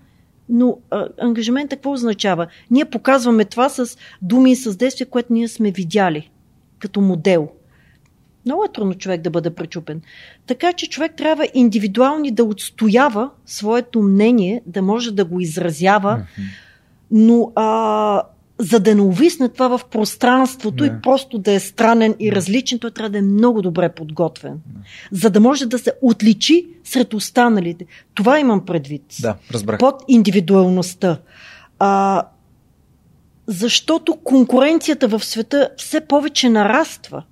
[0.49, 2.47] но а, ангажимента какво означава?
[2.71, 6.31] Ние показваме това с думи и с действия, което ние сме видяли
[6.79, 7.49] като модел.
[8.47, 10.01] Много е трудно човек да бъде пречупен.
[10.47, 16.27] Така че човек трябва индивидуално да отстоява своето мнение, да може да го изразява,
[17.11, 18.23] но а,
[18.63, 20.87] за да не увисне това в пространството Да.
[20.87, 24.61] и просто да е странен и различен, той трябва да е много добре подготвен.
[25.13, 27.87] За да може да се отличи сред останалите.
[28.15, 29.03] Това имам предвид.
[29.21, 29.79] Да, разбрах.
[29.79, 31.19] Под индивидуалността.
[31.79, 32.23] А,
[33.47, 37.23] защото конкуренцията в света все повече нараства.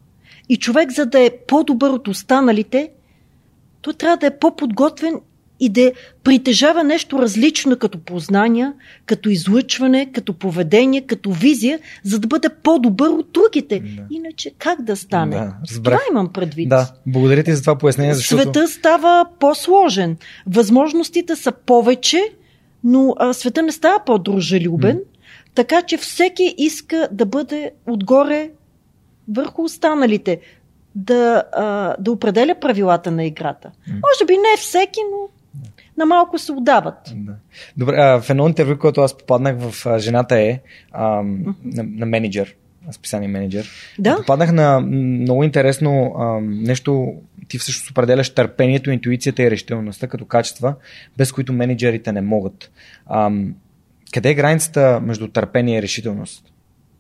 [0.49, 2.91] И човек, за да е по-добър от останалите,
[3.81, 5.21] той трябва да е по-подготвен
[5.61, 5.93] и да
[6.25, 8.73] притежава нещо различно като познания,
[9.07, 13.81] като излъчване, като поведение, като визия, за да бъде по-добър от другите.
[13.81, 14.03] Да.
[14.11, 15.37] Iначе как да стане?
[15.37, 15.99] Да, разбрах.
[15.99, 16.69] Това имам предвид.
[16.69, 18.43] Да, благодаря ти за това пояснение, защото...
[18.43, 20.17] Света става по-сложен.
[20.47, 22.23] Възможностите са повече,
[22.85, 25.03] но а, света не става по-дружелюбен, М.
[25.55, 28.51] така че всеки иска да бъде отгоре
[29.29, 30.41] върху останалите,
[30.95, 33.71] да, а, да определя правилата на играта.
[33.89, 33.95] М.
[33.95, 35.29] Може би не всеки, но
[36.01, 37.13] на малко се отдават.
[37.15, 37.33] Да.
[37.77, 40.61] Добре, а, в едно интервю, което аз попаднах в а, Жената е,
[40.93, 41.05] а,
[41.65, 42.57] на, на менеджер,
[42.93, 44.17] списание менеджер, Да?
[44.17, 47.15] попаднах на много интересно а, нещо,
[47.49, 50.75] ти всъщност определяш търпението, интуицията и решителността като качества,
[51.17, 52.71] без които менеджерите не могат.
[53.07, 53.31] А,
[54.13, 56.45] къде е границата между търпение и решителност?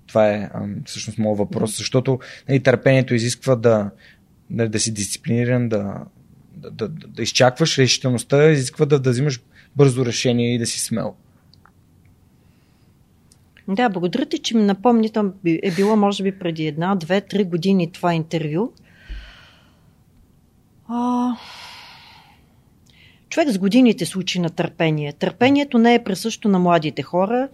[0.06, 3.90] Това е а, всъщност моят въпрос, защото нали, търпението изисква да,
[4.50, 5.94] да, да си дисциплиниран, да,
[6.60, 9.40] да, да, да, изчакваш решителността, изисква да, да взимаш
[9.76, 11.14] бързо решение и да си смел.
[13.68, 17.44] Да, благодаря ти, че ми напомни, там е било може би преди една, две, три
[17.44, 18.72] години това интервю.
[20.88, 21.30] А...
[23.28, 25.12] Човек с годините се учи на търпение.
[25.12, 27.48] Търпението не е присъщо на младите хора.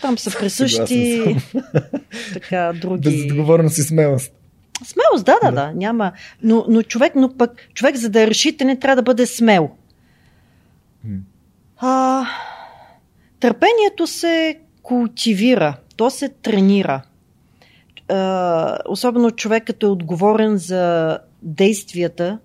[0.00, 1.36] Там са присъщи
[2.32, 3.10] така други...
[3.10, 4.37] Безотговорност и смелост.
[4.84, 6.12] Смелост, да, да, да, няма.
[6.42, 9.70] Но, но човек, но пък, човек, за да е решителен, трябва да бъде смел.
[11.76, 12.26] А,
[13.40, 17.02] търпението се култивира, то се тренира.
[18.08, 22.38] А, особено човек, като е отговорен за действията,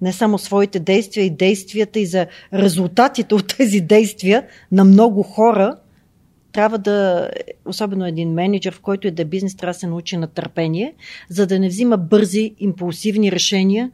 [0.00, 5.76] не само своите действия и действията и за резултатите от тези действия на много хора,
[6.54, 7.30] трябва да,
[7.64, 10.94] особено един менеджер, в който е да е бизнес, трябва да се научи на търпение,
[11.28, 13.90] за да не взима бързи, импулсивни решения,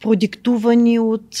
[0.00, 1.34] продиктувани от,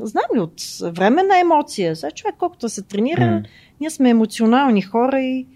[0.00, 1.96] знам ли, от временна емоция.
[1.96, 3.42] Сега човек, колкото се тренира, М.
[3.80, 5.46] ние сме емоционални хора и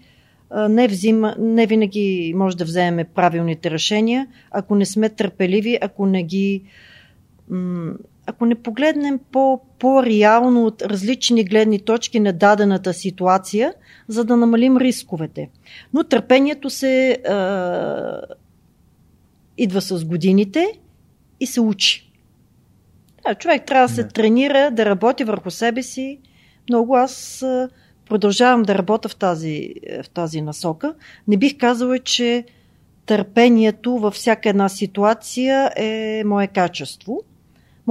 [0.49, 6.05] а, не, взима, не винаги може да вземем правилните решения, ако не сме търпеливи, ако
[6.05, 6.63] не ги
[7.49, 7.93] м,
[8.31, 13.73] ако не погледнем по, по-реално от различни гледни точки на дадената ситуация,
[14.07, 15.49] за да намалим рисковете.
[15.93, 18.21] Но търпението се а,
[19.57, 20.67] идва с годините
[21.39, 22.11] и се учи.
[23.27, 26.19] Да, човек трябва да се тренира, да работи върху себе си.
[26.69, 27.69] Много аз а,
[28.09, 30.93] продължавам да работя в тази, в тази насока.
[31.27, 32.45] Не бих казала, че
[33.05, 37.23] търпението във всяка една ситуация е мое качество.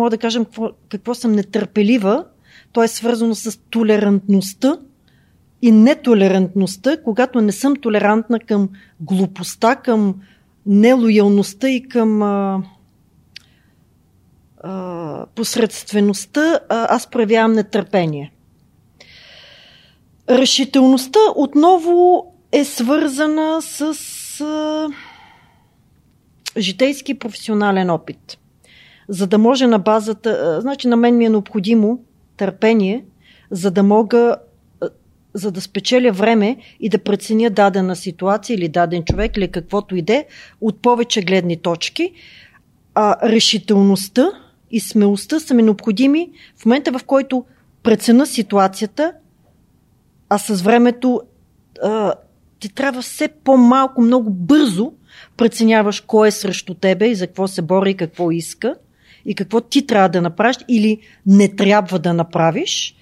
[0.01, 2.25] Мога да кажем какво, какво съм нетърпелива.
[2.73, 4.79] То е свързано с толерантността
[5.63, 8.69] и нетолерантността, когато не съм толерантна към
[9.01, 10.15] глупостта, към
[10.67, 12.63] нелоялността и към а,
[14.63, 18.33] а, посредствеността, а, аз проявявам нетърпение.
[20.31, 23.83] Решителността отново е свързана с
[24.41, 24.89] а,
[26.59, 28.40] житейски професионален опит.
[29.11, 32.01] За да може на базата, значи на мен ми е необходимо
[32.37, 33.05] търпение,
[33.51, 34.37] за да мога
[35.35, 40.27] за да спечеля време и да преценя дадена ситуация или даден човек или каквото иде
[40.61, 42.13] от повече гледни точки.
[42.95, 44.31] А решителността
[44.71, 47.45] и смелостта са ми необходими в момента, в който
[47.83, 49.13] прецена ситуацията,
[50.29, 51.21] а с времето
[52.59, 54.93] ти трябва все по-малко, много бързо
[55.37, 58.75] преценяваш кой е срещу тебе и за какво се бори и какво иска
[59.27, 62.97] и какво ти трябва да направиш или не трябва да направиш.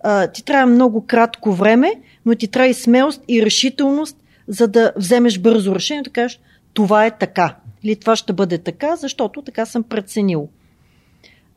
[0.00, 1.92] А, ти трябва много кратко време,
[2.26, 4.16] но ти трябва и смелост и решителност,
[4.48, 6.40] за да вземеш бързо решение, да кажеш
[6.74, 10.48] това е така или това ще бъде така, защото така съм преценил.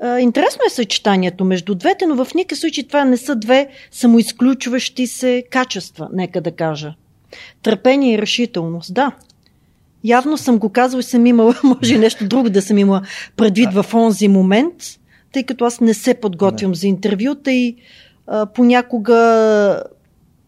[0.01, 5.07] А, Интересно е съчетанието между двете, но в никакъв случай това не са две самоизключващи
[5.07, 6.93] се качества, нека да кажа.
[7.63, 9.11] Търпение и решителност, да.
[10.03, 13.01] Явно съм го казал и съм имала, може и нещо друго да съм имала
[13.35, 14.73] предвид в онзи момент,
[15.31, 17.75] тъй като аз не се подготвям за интервюта и
[18.27, 19.15] а, понякога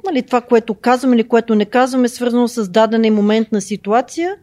[0.06, 4.36] нали, това, което казвам или което не казвам е свързано с дадена моментна ситуация,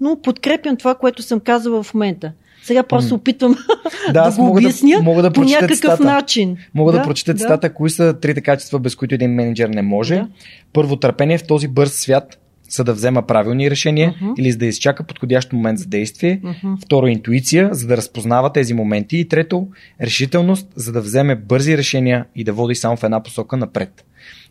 [0.00, 2.32] но подкрепям това, което съм казала в момента.
[2.62, 3.56] Сега просто опитвам
[4.12, 6.04] Да, да го мога да- обясня мога да по някакъв цитата.
[6.04, 6.56] начин.
[6.74, 10.14] Мога да, прочета цитата, кои са трите качества, без които един менеджер не може.
[10.14, 10.28] Да.
[10.72, 12.38] Първо, търпение в този бърз свят,
[12.70, 14.32] за да взема правилни решения Мгм.
[14.38, 16.40] или за да изчака подходящ момент за действие.
[16.42, 16.74] Мгм.
[16.84, 19.16] Второ, интуиция, за да разпознава тези моменти.
[19.18, 19.68] И трето,
[20.02, 24.04] решителност, за да вземе бързи решения и да води само в една посока напред.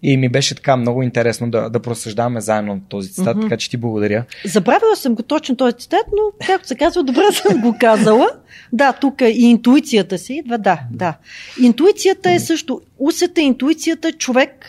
[0.04, 3.46] И ми беше така много интересно да, да просъждаваме заедно този цитат, Мгм.
[3.46, 4.26] така че ти благодаря.
[4.46, 8.30] Забравила съм го точно този цитат, но както се казва, добре съм го казала.
[8.74, 11.18] Да, тук и интуицията си идва, да, да.
[11.62, 14.66] Интуицията е също, усета, интуицията, човек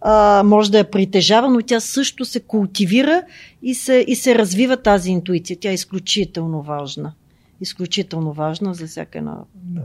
[0.00, 3.22] а, може да я притежава, но тя също се култивира
[3.62, 5.56] и се, и се развива тази интуиция.
[5.60, 7.12] Тя е изключително важна.
[7.60, 9.36] Изключително важна за всяка една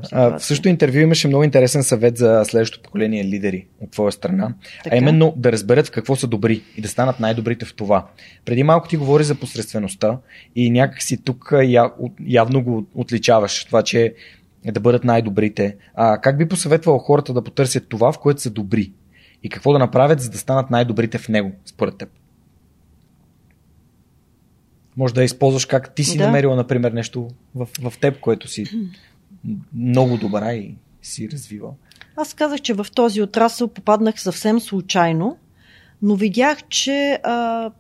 [0.02, 0.40] А, ситуация.
[0.40, 4.54] в същото интервю имаше много интересен съвет за следващото поколение лидери от твоя страна,
[4.84, 4.96] Така.
[4.96, 8.08] а именно да разберат в какво са добри и да станат най-добрите в това.
[8.46, 10.18] Преди малко ти говори за посредствеността
[10.56, 11.54] и някакси тук
[12.28, 14.14] явно го отличаваш, това, че
[14.66, 15.76] да бъдат най-добрите.
[15.96, 18.92] А как би посъветвал хората да потърсят това, в което са добри?
[19.44, 22.10] И какво да направят, за да станат най-добрите в него, според теб?
[24.98, 26.26] Може да използваш как ти си Да.
[26.26, 28.66] намерила, например, нещо в, в теб, което си
[29.74, 31.76] много добра и си развивал.
[32.16, 35.38] Аз казах, че в този отрасъл попаднах съвсем случайно,
[36.02, 37.72] но видях, че а,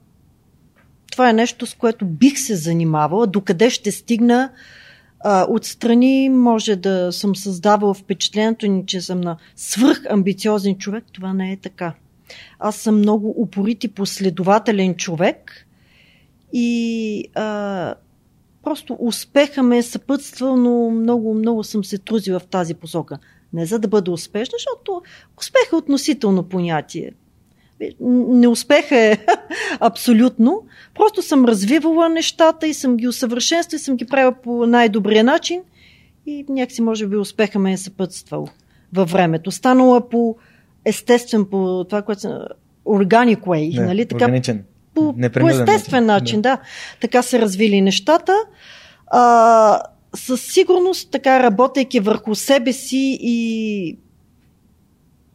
[1.11, 3.27] това е нещо, с което бих се занимавала.
[3.27, 4.51] Докъде ще стигна
[5.23, 11.03] а, отстрани, може да съм създавала впечатлението ни, че съм на свръхамбициозен човек.
[11.13, 11.93] Това не е така.
[12.59, 15.67] Аз съм много упорит и последователен човек
[16.53, 17.95] и а,
[18.63, 23.19] просто успеха ме е съпътствал, но много, много съм се трузила в тази посока.
[23.53, 25.01] Не за да бъда успешна, защото
[25.37, 27.11] успех е относително понятие.
[27.99, 29.25] Неуспех е
[29.79, 30.63] абсолютно.
[30.95, 35.61] Просто съм развивала нещата и съм ги усъвършенствала и съм ги правила по най-добрия начин
[36.25, 38.47] и някакси може би успеха ме е съпътствал
[38.93, 39.51] във времето.
[39.51, 40.35] Станала по
[40.85, 42.47] естествен, по това, което са
[42.85, 44.05] organic way, Не, нали?
[44.05, 44.63] Така, органичен.
[44.93, 46.57] по, по Непринуден естествен начин, да.
[47.01, 48.33] Така се развили нещата.
[49.07, 49.81] А,
[50.15, 53.97] със сигурност, така работейки върху себе си и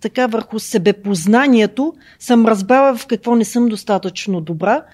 [0.07, 4.85] така върху себепознанието, съм разбрала в какво не съм достатъчно добра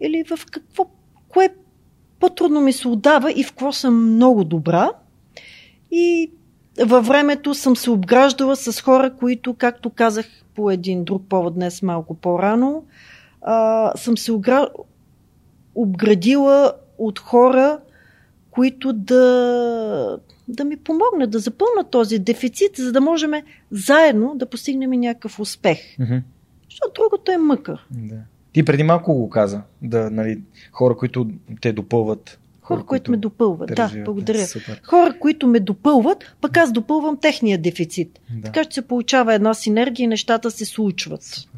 [0.00, 0.86] или в какво,
[1.28, 1.48] кое
[2.20, 4.90] по-трудно ми се отдава и в какво съм много добра.
[5.90, 6.30] И
[6.86, 11.82] във времето съм се обграждала с хора, които, както казах по един друг повод днес
[11.82, 12.84] малко по-рано,
[13.42, 14.68] а, съм се огра...
[15.74, 17.78] обградила от хора,
[18.50, 20.18] които да,
[20.48, 23.30] да ми помогнат да запълнат този дефицит, за да можем
[23.70, 25.78] заедно да постигнем някакъв успех.
[25.98, 26.16] Мгм.
[26.70, 27.78] Защото другото е мъка.
[27.90, 28.18] Да.
[28.52, 30.40] Ти преди малко го каза, да, нали,
[30.72, 31.30] хора, които
[31.60, 32.38] те допълват.
[32.60, 33.68] Хора, които ме допълват.
[33.68, 34.04] Да, развиват.
[34.04, 34.46] благодаря.
[34.46, 34.80] Супер.
[34.84, 38.20] Хора, които ме допълват, пък аз допълвам техния дефицит.
[38.30, 38.42] Да.
[38.42, 41.48] Така че се получава една синергия и нещата се случват.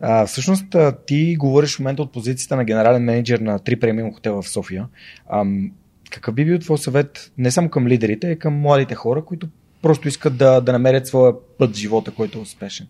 [0.00, 4.42] А, всъщност ти говориш в момента от позицията на генерален менеджер на три премиум хотела
[4.42, 4.86] в София.
[5.32, 5.70] Ам,
[6.10, 9.48] какъв би бил твой съвет не само към лидерите, а и към младите хора, които
[9.82, 12.86] просто искат да, да намерят своя път в живота, който е успешен?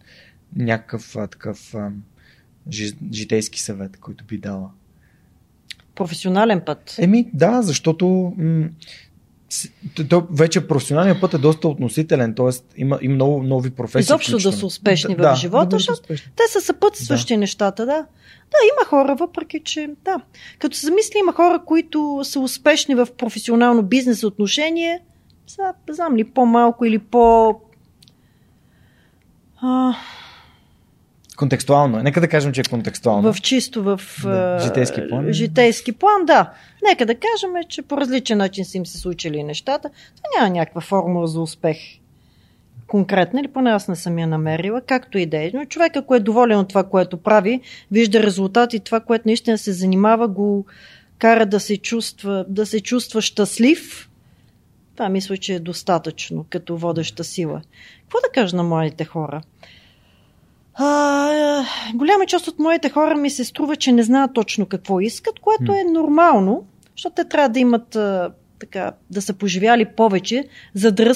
[0.57, 1.91] Някакъв а, такъв а,
[2.71, 4.71] жи, житейски съвет, който би дала.
[5.95, 6.95] Професионален път.
[6.99, 8.69] Еми, да, защото м-
[10.09, 12.81] то- вече професионалният път е доста относителен, т.е.
[12.81, 14.01] има, има много нови професии.
[14.01, 16.09] Изобщо да са успешни в да, живота, да защото.
[16.09, 17.39] Те са съпътстващи да.
[17.39, 18.07] нещата, да.
[18.51, 20.21] Да, има хора, въпреки че, да.
[20.59, 25.01] Като се замисли, има хора, които са успешни в професионално бизнес отношение,
[25.47, 27.55] са, знам ли, по-малко или по...
[29.61, 29.95] А,
[31.39, 32.03] Контекстуално е.
[32.03, 33.33] Нека да кажем, че е контекстуално.
[33.33, 35.33] в чисто в Да, житейски план.
[35.33, 36.51] житейски план, да.
[36.89, 39.91] Нека да кажем, че по различен начин са им се случили нещата.
[40.17, 41.79] Това няма някаква формула за успех.
[42.87, 45.51] Конкретна или поне аз не съм я намерила, както и да е.
[45.55, 47.61] Но човек, ако е доволен от това, което прави,
[47.91, 50.67] вижда резултат и това, което наистина се занимава, го
[51.19, 54.11] кара да се чувства, да се чувства щастлив,
[54.95, 57.63] това мисля, че е достатъчно като водеща сила.
[58.03, 59.43] Какво да кажа на младите хора?
[60.81, 61.65] А,
[61.95, 65.73] голяма част от моите хора ми се струва, че не знаят точно какво искат, което
[65.73, 66.67] е нормално,
[66.97, 71.15] защото те трябва да имат а, така, да са поживяли повече, за да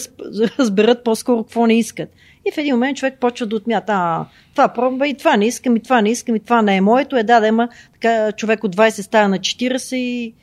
[0.58, 2.08] разберат по-скоро какво не искат.
[2.48, 5.76] И в един момент човек почва да отмята, а, това пробва и това не искам,
[5.76, 7.16] и това не искам, и това не е моето.
[7.16, 10.34] Е да, да има така, човек от 20 става на 40 и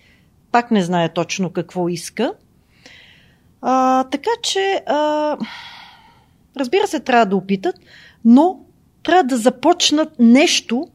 [0.51, 2.33] пак не знае точно какво иска.
[3.61, 5.37] А, така че, а,
[6.57, 7.75] разбира се, трябва да опитат,
[8.25, 8.59] но
[9.03, 10.87] трябва да започнат нещо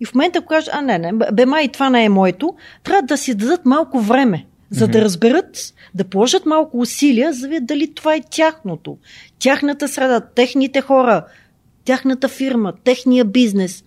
[0.00, 3.02] и в момента, ако кажат, а не, не, бе, май това не е моето, трябва
[3.02, 7.66] да си дадат малко време, за да разберат, да положат малко усилия, за да видят
[7.66, 8.96] дали това е тяхното.
[9.38, 11.24] Тяхната среда, техните хора,
[11.84, 13.84] тяхната фирма, техния бизнес.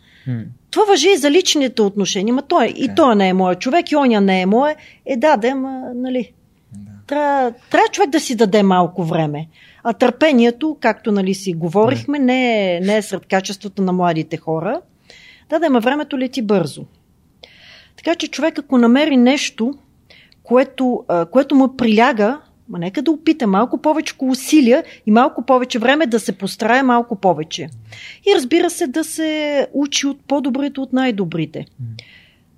[0.71, 2.33] Това въжи и за личните отношения.
[2.33, 4.75] Ма той, и той не е моят човек, и оня не е мое.
[5.05, 6.31] Е, да, да, ма, нали.
[7.07, 9.47] Трябва, трябва човек да си даде малко време.
[9.87, 14.81] А търпението, както нали си говорихме, не е, не е сред качеството на младите хора.
[15.49, 16.85] Да, да, ма времето лети бързо.
[17.97, 19.73] Така че човек, ако намери нещо,
[20.43, 26.07] което, което му приляга, ма нека да опита малко повече усилия и малко повече време
[26.07, 27.69] да се постарае малко повече.
[28.27, 31.65] И разбира се, да се учи от по-добрите от най-добрите.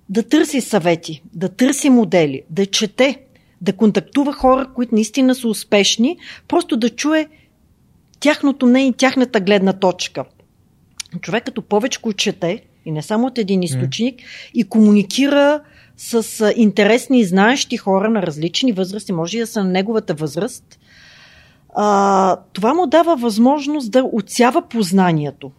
[0.09, 3.21] Да търси съвети, да търси модели, да чете,
[3.61, 7.27] да контактува хора, които наистина са успешни, просто да чуе
[8.19, 10.25] тяхното мнение и тяхната гледна точка.
[11.21, 14.19] Човек като повече чете, и не само от един източник,
[14.53, 15.61] и комуникира
[15.97, 20.79] с интересни и знаещи хора на различни възрасти, може и да са на неговата възраст,
[21.75, 25.51] а, това му дава възможност да отсява познанието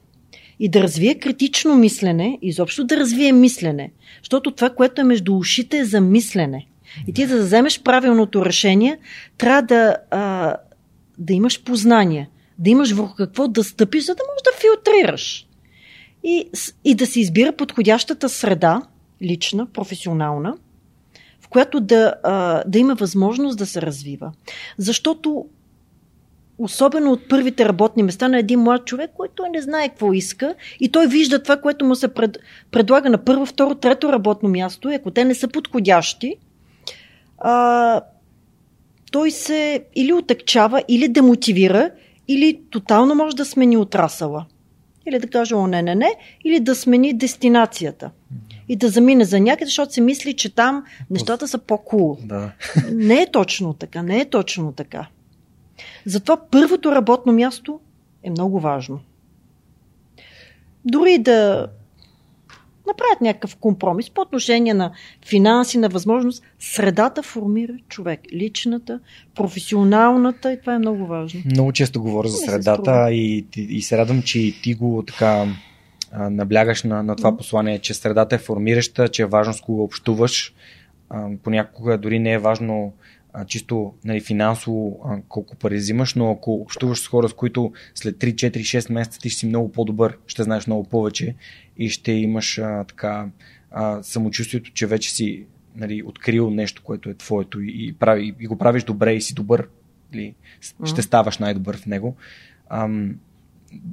[0.61, 3.93] и да развие критично мислене, изобщо да развие мислене.
[4.23, 6.67] Защото това, което е между ушите е за мислене.
[7.07, 8.99] И ти да вземеш правилното решение,
[9.39, 10.55] трябва да, а,
[11.19, 15.47] да имаш познание, да имаш върху какво да стъпиш, за да можеш да филтрираш.
[16.25, 16.51] И,
[16.85, 18.83] и да се избира подходящата среда,
[19.23, 20.55] лична, професионална,
[21.41, 24.33] в която да, а, да има възможност да се развива.
[24.79, 25.47] Защото
[26.59, 30.89] особено от първите работни места на един млад човек, който не знае какво иска и
[30.89, 32.39] той вижда това, което му се пред,
[32.71, 36.37] предлага на първо, второ, трето работно място и ако те не са подходящи,
[37.39, 38.01] а,
[39.13, 41.91] той се или отъкчава, или демотивира,
[42.29, 44.47] или тотално може да смени отрасъла.
[45.09, 46.15] Или да каже, о, не, не, не,
[46.45, 48.11] или да смени дестинацията.
[48.69, 52.19] И да замине за някъде, защото се мисли, че там нещата са по-кул.
[52.25, 52.53] Да.
[52.93, 55.07] Не е точно така, не е точно така.
[56.07, 57.81] Затова първото работно място
[58.23, 59.01] е много важно.
[60.85, 61.67] Дори да
[62.89, 64.93] направят някакъв компромис по отношение на
[65.27, 68.21] финанси, на възможност, средата формира човек.
[68.33, 69.01] Личната,
[69.35, 71.41] професионалната и това е много важно.
[71.45, 75.47] Много често говоря за средата и, и се радвам, че и ти го така
[76.13, 80.55] наблягаш на, на това послание, че средата е формираща, че е важно с кого общуваш.
[81.11, 82.93] А, понякога дори не е важно
[83.33, 87.73] а, чисто нали, финансово а, колко пари взимаш, но ако общуваш с хора, с които
[87.95, 91.35] след 3, 4, 6 месеца ти ще си много по-добър, ще знаеш много повече
[91.79, 93.29] и ще имаш а, така
[93.71, 98.47] а, самочувствието, че вече си нали, открил нещо, което е твоето и, и, прави, и
[98.47, 99.69] го правиш добре и си добър.
[100.13, 100.35] Или
[100.85, 102.17] ще ставаш най-добър в него.
[102.71, 103.17] Ам,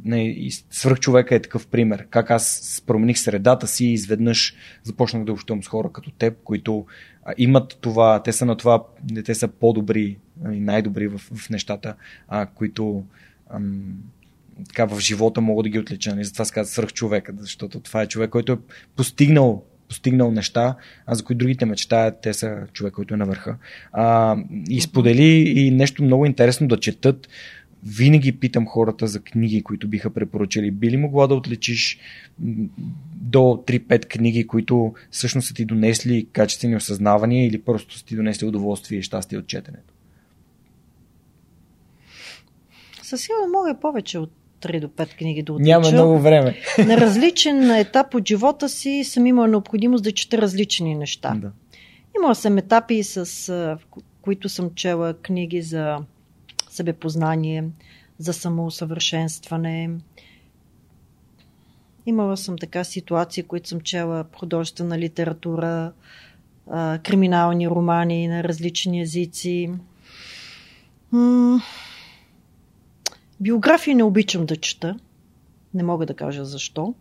[0.05, 2.07] не, и свръхчовека е такъв пример.
[2.09, 6.85] Как аз промених средата си и изведнъж започнах да общувам с хора като теб, които
[7.25, 8.83] а, имат това, те са на това,
[9.25, 10.17] те са по-добри
[10.51, 11.95] и най-добри в, в нещата,
[12.27, 13.03] а, които
[13.49, 13.97] ам,
[14.67, 16.15] така в живота мога да ги отлича.
[16.19, 18.57] И затова се казва свръхчовека, защото това е човек, който е
[18.95, 20.75] постигнал постигнал неща,
[21.05, 23.57] а за които другите мечтаят, те са човек, който е на върха.
[24.69, 27.27] И сподели и нещо много интересно да четат.
[27.83, 30.71] Винаги питам хората за книги, които биха препоръчали.
[30.71, 31.99] Би ли могла да отличиш
[33.15, 38.47] до 3-5 книги, които всъщност са ти донесли качествени осъзнавания или просто са ти донесли
[38.47, 39.93] удоволствие и щастие от четенето?
[43.01, 44.31] Със сигурно мога и повече от
[44.65, 45.69] 3 до 5 книги да отлича.
[45.69, 46.55] Няма много време.
[46.85, 51.33] На различен етап от живота си съм имала необходимост да чета различни неща.
[51.35, 51.51] Да.
[52.19, 53.77] Имала съм етапи, с
[54.21, 55.97] които съм чела книги за
[56.69, 57.63] себепознание,
[58.17, 59.89] за самоусъвършенстване.
[62.05, 65.91] Имала съм така ситуации, които съм чела художествена литература,
[67.03, 69.69] криминални романи на различни езици.
[73.39, 74.99] Биографии не обичам да чета.
[75.73, 76.93] Не мога да кажа защо.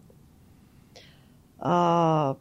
[1.59, 2.35] А,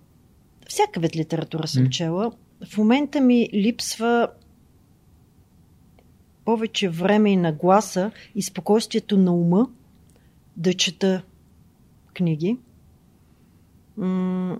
[0.67, 2.31] всяка вид литература съм чела.
[2.71, 4.27] В момента ми липсва
[6.45, 9.67] повече време и нагласа и спокойствието на ума
[10.57, 11.23] да чета
[12.13, 12.57] книги.
[13.97, 14.59] М-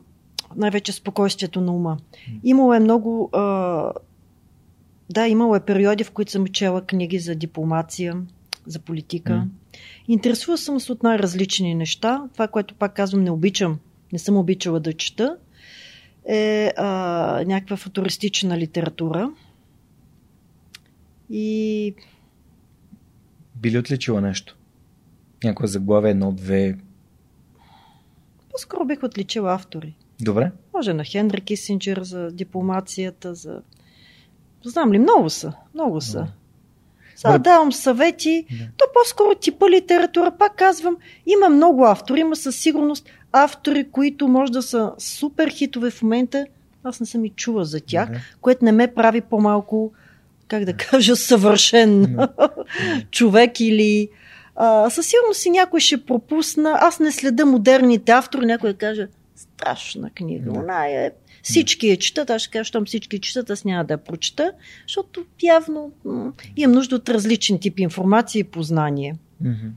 [0.55, 1.97] най-вече спокойствието на ума.
[2.43, 3.29] Имало е много.
[3.33, 3.91] А,
[5.09, 8.21] да, имало е периоди, в които съм чела книги за дипломация,
[8.67, 9.33] за политика.
[9.33, 9.47] М.
[10.07, 12.23] Интересува съм се от най-различни неща.
[12.33, 13.79] Това, което пак казвам, не обичам,
[14.13, 15.37] не съм обичала да чета,
[16.25, 19.31] е а, някаква футуристична литература.
[21.29, 21.95] И
[23.55, 24.57] Би ли отличила нещо?
[25.43, 26.77] Някое заглавие, едно, две.
[28.51, 29.95] по-скоро бих отличила автори.
[30.21, 30.51] Добре?
[30.73, 33.61] Може на Хенри Кисинджер за дипломацията, за
[34.65, 35.53] Знам ли, много са.
[35.73, 36.27] Много са.
[37.31, 37.37] Да.
[37.37, 38.45] Давам съвети.
[38.51, 38.65] Да.
[38.77, 40.31] То по-скоро типа литература.
[40.39, 42.19] Пак казвам, има много автори.
[42.19, 46.45] Има със сигурност автори, които може да са супер хитове в момента.
[46.83, 48.17] Аз не съм и чула за тях, Да.
[48.41, 49.91] което не ме прави по-малко,
[50.47, 52.17] как да кажа, съвършен
[53.11, 54.09] човек или...
[54.55, 56.77] А, със сигурност си някой ще пропусна.
[56.81, 58.45] Аз не следа модерните автори.
[58.45, 60.51] Някой да каже, страшна книга.
[60.51, 60.59] Да.
[60.59, 61.11] Она е
[61.43, 64.51] всички я четат, аз ще кажа, щом всички четат, аз няма да я прочета,
[64.87, 69.15] защото явно м- имам нужда от различен тип информация и познание.
[69.41, 69.67] Мгм.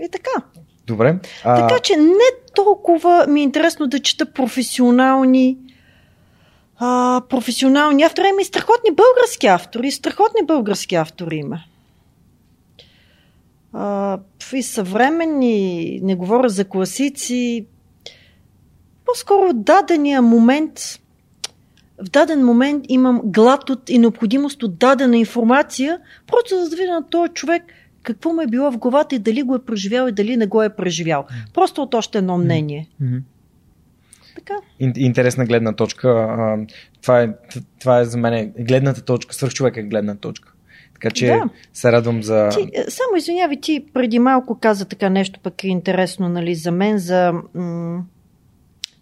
[0.00, 0.30] И така.
[0.86, 1.18] Добре.
[1.44, 5.58] А, Така че не толкова ми е интересно да чета професионални
[6.76, 8.28] а, професионални автори.
[8.28, 9.90] Има и страхотни български автори.
[9.90, 11.60] Страхотни български автори има.
[13.72, 14.18] А,
[14.52, 17.66] и съвременни, не говоря за класици.
[19.06, 20.80] По-скоро в дадения момент
[22.06, 26.92] в даден момент имам глад от и необходимост от дадена информация, просто за да видя
[26.92, 27.62] на този човек
[28.02, 30.62] какво му е било в главата и дали го е преживял и дали не го
[30.62, 31.26] е преживял.
[31.54, 32.88] Просто от още едно мнение.
[34.34, 34.54] Така.
[34.80, 36.08] Ин- интересна гледна точка.
[37.02, 37.28] Това, е,
[37.80, 40.52] това е за мен гледната точка, свърх човек е гледна точка.
[40.94, 41.42] Така че Да.
[41.72, 42.48] се радвам за...
[42.48, 46.70] Ти, е, само извинявай, ти преди малко каза така нещо пък е интересно нали, за
[46.70, 48.04] мен, за м-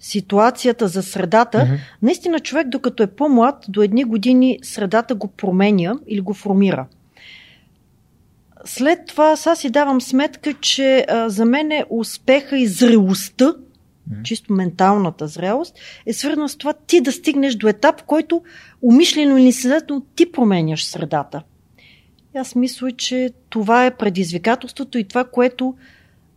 [0.03, 1.65] ситуацията, за средата.
[1.65, 1.75] Мгм.
[2.03, 6.87] Наистина човек, докато е по-млад, до едни години средата го променя или го формира.
[8.65, 13.55] След това сега си давам сметка, че а, за мен е успеха и зрелостта,
[14.11, 14.23] Мгм.
[14.23, 15.75] чисто менталната зрелост,
[16.07, 18.43] е свързана с това ти да стигнеш до етап, в който
[18.83, 21.43] умишлено или следно ти променяш средата.
[22.35, 25.75] И аз мисля, че това е предизвикателството и това, което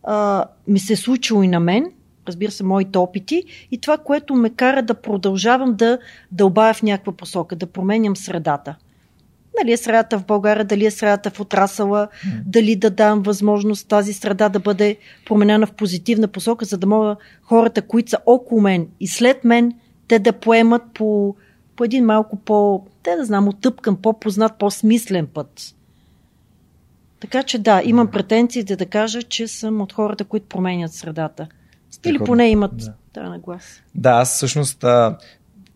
[0.02, 1.92] а, ми се е случило и на мен,
[2.28, 5.98] разбира се, моите опити, и това, което ме кара да продължавам да
[6.32, 8.76] дълбая в някаква посока, да променям средата.
[9.60, 12.36] Дали е средата в България, дали е средата в отрасъла, Мгм.
[12.46, 14.96] дали да дам възможност тази среда да бъде
[15.26, 19.72] променена в позитивна посока, за да могат хората, които са около мен и след мен,
[20.08, 21.36] те да поемат по,
[21.76, 25.74] по един малко по, те да знам, отъпкан, по-познат, по-смислен път.
[27.20, 31.46] Така че да, имам претенциите да кажа, че съм от хората, които променят средата.
[32.04, 32.84] Или поне имат Да.
[32.84, 32.92] да.
[33.12, 33.82] тази наглас.
[33.94, 35.18] Да, аз всъщност а,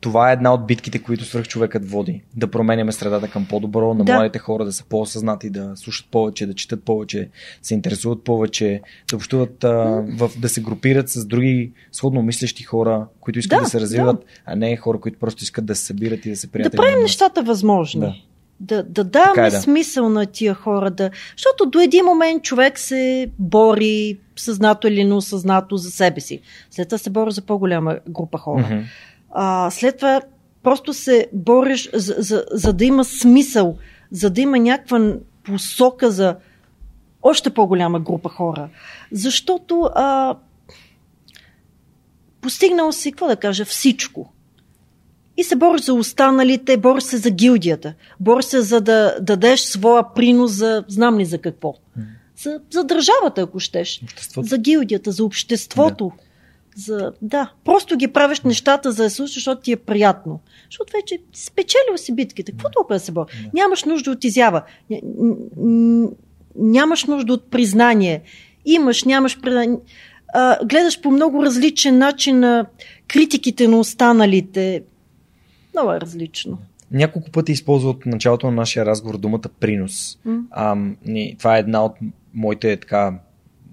[0.01, 2.23] това е една от битките, които свръхчовекът води.
[2.37, 4.15] Да променяме средата към по-добро, на Да.
[4.15, 7.29] младите хора да са по-осъзнати, да слушат повече, да четат повече,
[7.63, 9.69] се интересуват повече, да общуват, а,
[10.09, 14.25] в, да се групират с други сходно мислещи хора, които искат да, Да, се развиват,
[14.47, 16.77] а не хора, които просто искат да се събират и да се Да приятели.
[16.77, 18.01] правим нещата възможни.
[18.01, 18.15] Да.
[18.61, 19.61] Да, да даваме е, да.
[19.61, 20.91] смисъл на тия хора.
[20.91, 21.11] Да...
[21.37, 26.41] Защото до един момент човек се бори съзнато или неосъзнато за себе си.
[26.71, 28.63] След това се бори за по-голяма група хора.
[28.71, 28.81] Мгм.
[29.31, 30.21] А, след това
[30.63, 33.77] просто се бориш за, за, за да има смисъл,
[34.11, 36.37] за да има някаква посока за
[37.23, 38.69] още по-голяма група хора.
[39.13, 40.37] Защото а,
[42.41, 44.33] постигнал си, какво да кажа, всичко.
[45.41, 50.15] И се бориш за останалите, бориш се за гилдията, бориш се за да дадеш своя
[50.15, 51.75] принос за знам ли за какво.
[52.43, 54.01] За, за държавата, ако щеш.
[54.03, 54.49] Обществото.
[54.49, 56.13] За гилдията, за обществото.
[56.17, 56.23] Да.
[56.77, 60.41] За, да, просто ги правиш нещата за да слушаш, защото ти е приятно.
[60.71, 62.53] Защото вече спечелил си битките.
[62.53, 63.51] Какво толкова да се бори?
[63.55, 64.63] Нямаш нужда от изява.
[66.57, 68.23] Нямаш нужда от признание.
[68.65, 69.79] Имаш, нямаш признание.
[70.35, 72.67] А, гледаш по много различен начин на
[73.09, 74.83] критиките на останалите.
[75.75, 76.59] Много е различно.
[76.91, 80.19] Няколко пъти използва от началото на нашия разговор думата принос.
[80.51, 81.97] Ам, ни, това е една от
[82.35, 83.19] моите така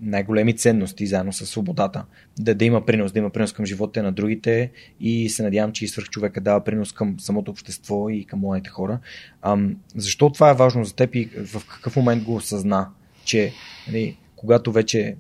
[0.02, 2.06] най-големи ценности, заедно с свободата.
[2.40, 5.86] Да, да има принос, да има принос към живота на другите и се надявам, че
[5.86, 9.00] и свърх човека дава принос към самото общество и към младите хора.
[9.42, 12.90] Ам, защо това е важно за теб и в какъв момент го осъзна,
[13.24, 13.54] че
[13.88, 15.16] нали, когато вече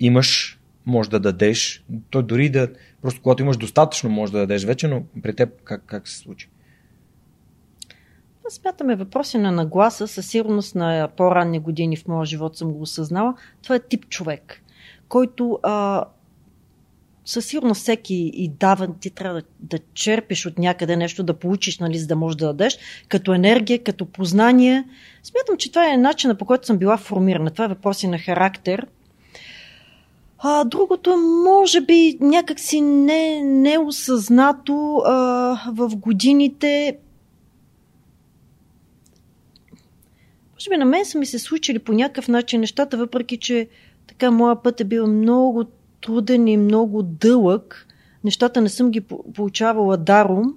[0.00, 2.68] имаш, може да дадеш, той дори да,
[3.04, 6.48] просто когато имаш достатъчно, може да дадеш вече, но при теб как, как се случи?
[8.38, 12.82] Това смятаме въпроси на нагласа, със сигурност на по-ранни години в моя живот съм го
[12.82, 13.34] осъзнала.
[13.62, 14.62] Това е тип човек,
[15.08, 16.04] който а,
[17.24, 21.78] със сигурност всеки и дава, ти трябва да, да черпиш от някъде нещо, да получиш,
[21.78, 22.78] нали, за да можеш да дадеш,
[23.08, 24.84] като енергия, като познание.
[25.22, 27.50] Смятам, че това е начинът по който съм била формирана.
[27.50, 28.86] Това е въпроси на характер.
[30.46, 35.12] А, другото може би, някакси не, неосъзнато а,
[35.72, 36.98] в годините
[40.54, 43.68] може би на мен са ми се случили по някакъв начин нещата, въпреки че
[44.06, 45.64] така моя път е бил много
[46.00, 47.86] труден и много дълъг.
[48.24, 50.56] Нещата не съм ги по- получавала даром.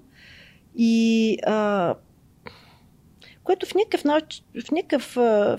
[0.76, 1.96] И а,
[3.44, 5.04] което в никакъв, в, никакъв,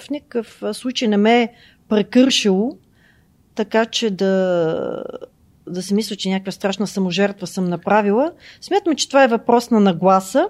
[0.00, 1.52] в никакъв случай не ме е
[1.88, 2.78] прекършило,
[3.58, 5.04] така че да,
[5.66, 8.32] да си мисля, че някаква страшна саможертва съм направила.
[8.60, 10.48] Смятам, че това е въпрос на нагласа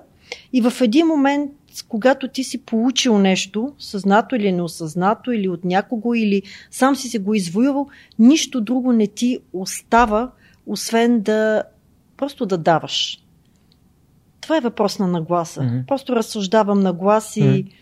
[0.52, 1.50] и в един момент,
[1.88, 7.18] когато ти си получил нещо, съзнато или неосъзнато, или от някого, или сам си се
[7.18, 7.88] го извоювал,
[8.18, 10.30] нищо друго не ти остава,
[10.66, 11.62] освен да
[12.16, 13.22] просто да даваш.
[14.40, 15.60] Това е въпрос на нагласа.
[15.60, 15.86] Mm-hmm.
[15.86, 17.72] Просто разсъждавам наглас и mm-hmm.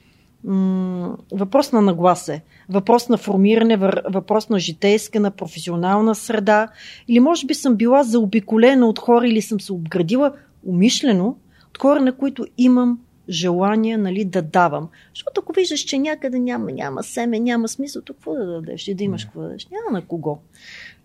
[0.47, 2.42] М- въпрос на наглас е.
[2.68, 3.76] Въпрос на формиране,
[4.11, 6.68] въпрос на житейска, на професионална среда.
[7.09, 10.32] Или може би съм била заобиколена от хора или съм се обградила
[10.66, 11.36] умишлено
[11.70, 14.88] от хора, на които имам желание нали, да давам.
[15.14, 18.94] Защото ако виждаш, че някъде няма, няма семе, няма смисъл, то какво да дадеш и
[18.94, 19.68] да имаш какво да дадеш?
[19.70, 20.38] Няма на кого.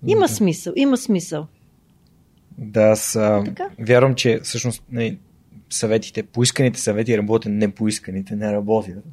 [0.07, 0.27] Има да.
[0.27, 1.47] смисъл, има смисъл.
[2.57, 3.43] Да, аз а,
[3.79, 5.19] вярвам, че всъщност нали,
[5.69, 9.03] съветите, поисканите съвети работят, не поисканите не работят.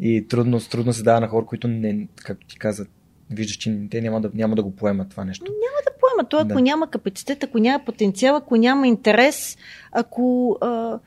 [0.00, 2.86] И трудно, трудно се дава на хора, които не, както ти каза,
[3.30, 5.44] виждаш, че те няма да, няма да го поемат това нещо.
[5.44, 6.30] Няма да поемат.
[6.30, 6.60] То, ако да.
[6.60, 9.56] няма капацитет, ако няма потенциал, ако няма интерес,
[9.92, 10.98] ако а,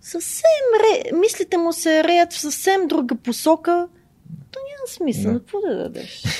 [0.00, 3.88] съвсем ре, мислите му се реят в съвсем друга посока,
[4.50, 5.32] то няма смисъл.
[5.32, 5.38] Да.
[5.38, 6.22] Какво да дадеш?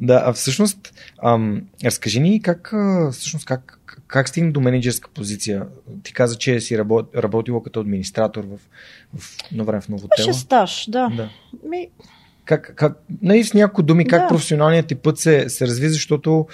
[0.00, 2.74] Да, а всъщност, ам, разкажи ни как,
[3.12, 3.77] всъщност, как,
[4.08, 5.66] как стигна до менеджерска позиция?
[6.02, 8.58] Ти каза, че си работ, работила като администратор в,
[9.18, 10.26] в, на време в Новотела.
[10.26, 11.08] Беше стаж, да.
[11.16, 11.28] да.
[11.68, 11.88] Ми...
[12.44, 14.28] Как, как, нали, с някои думи, как да.
[14.28, 16.46] професионалният ти път се, се разви, защото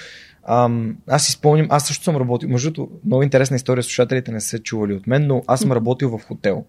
[0.43, 4.41] ам, аз си спомням, аз също съм работил, между другото, много интересна история, слушателите не
[4.41, 6.65] са чували от мен, но аз съм работил в хотел.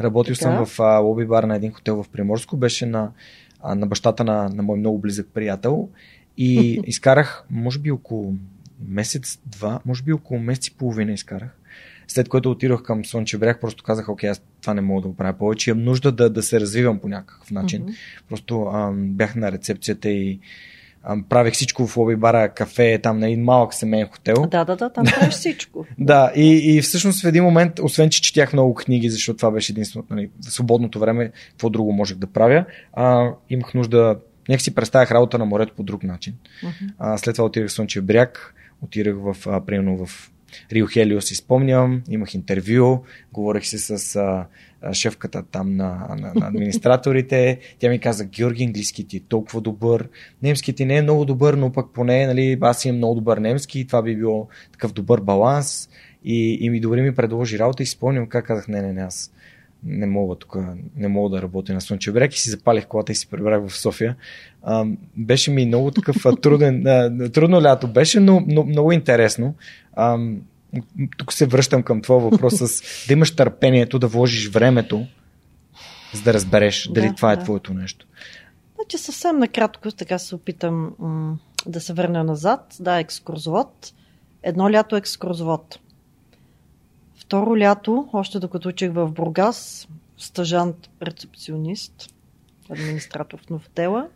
[0.00, 0.42] Работил така?
[0.42, 3.10] съм в а, лоби бар на един хотел в Приморско, беше на
[3.64, 5.88] на бащата на, на мой много близък приятел
[6.36, 8.34] и изкарах, може би около
[8.88, 11.50] месец-два, може би около месец и половина изкарах.
[12.08, 15.16] След което отидох към Слънче бряг, просто казах, окей, аз това не мога да го
[15.16, 15.70] правя повече.
[15.70, 17.82] Имам нужда да, да се развивам по някакъв начин.
[17.82, 17.94] Mm-hmm.
[18.28, 20.40] Просто ам, бях на рецепцията и
[21.28, 24.46] правих всичко в лоби бара, кафе, там на един малък семейен хотел.
[24.46, 25.86] Да, да, да, там правиш всичко.
[25.98, 29.72] да, и, и всъщност в един момент, освен че четях много книги, защото това беше
[29.72, 34.16] единственото, нали, свободното време, какво друго можех да правя, а, имах нужда,
[34.48, 36.34] нека си представях работа на морето по друг начин.
[36.62, 36.92] Uh-huh.
[36.98, 40.30] А, след това отидах в Слънчев бряг, отидах в, а, примерно в
[40.72, 44.46] Рио Хелио си спомням, имах интервю, говорех си с а,
[44.92, 47.58] шефката там на, на, на администраторите.
[47.78, 50.08] Тя ми каза, Георги, английски ти е толкова добър,
[50.42, 53.80] немски ти не е много добър, но пък поне нали, аз имам много добър немски
[53.80, 55.88] и това би било такъв добър баланс.
[56.24, 59.32] И, и ми добре ми предложи работа и спомням как казах, не, не, не, аз
[59.84, 60.56] не мога тук,
[60.96, 63.78] не мога да работя на Слънчев бряг и си запалих колата и си прибрах в
[63.78, 64.16] София.
[64.62, 66.84] А, беше ми много такъв труден,
[67.32, 69.54] трудно лято беше, но, но много интересно.
[69.92, 70.18] А,
[71.16, 75.06] тук се връщам към твоя въпрос с да имаш търпението, да вложиш времето,
[76.14, 77.42] за да разбереш дали да, това е да.
[77.42, 78.06] твоето нещо.
[78.74, 82.76] Значи съвсем накратко така се опитам м- да се върна назад.
[82.80, 83.92] Да, екскурзовод.
[84.42, 85.78] Едно лято екскурзовод.
[87.30, 92.14] Второ лято, още докато учих в Бургас, стъжант рецепционист,
[92.70, 94.08] администратор в Новтела.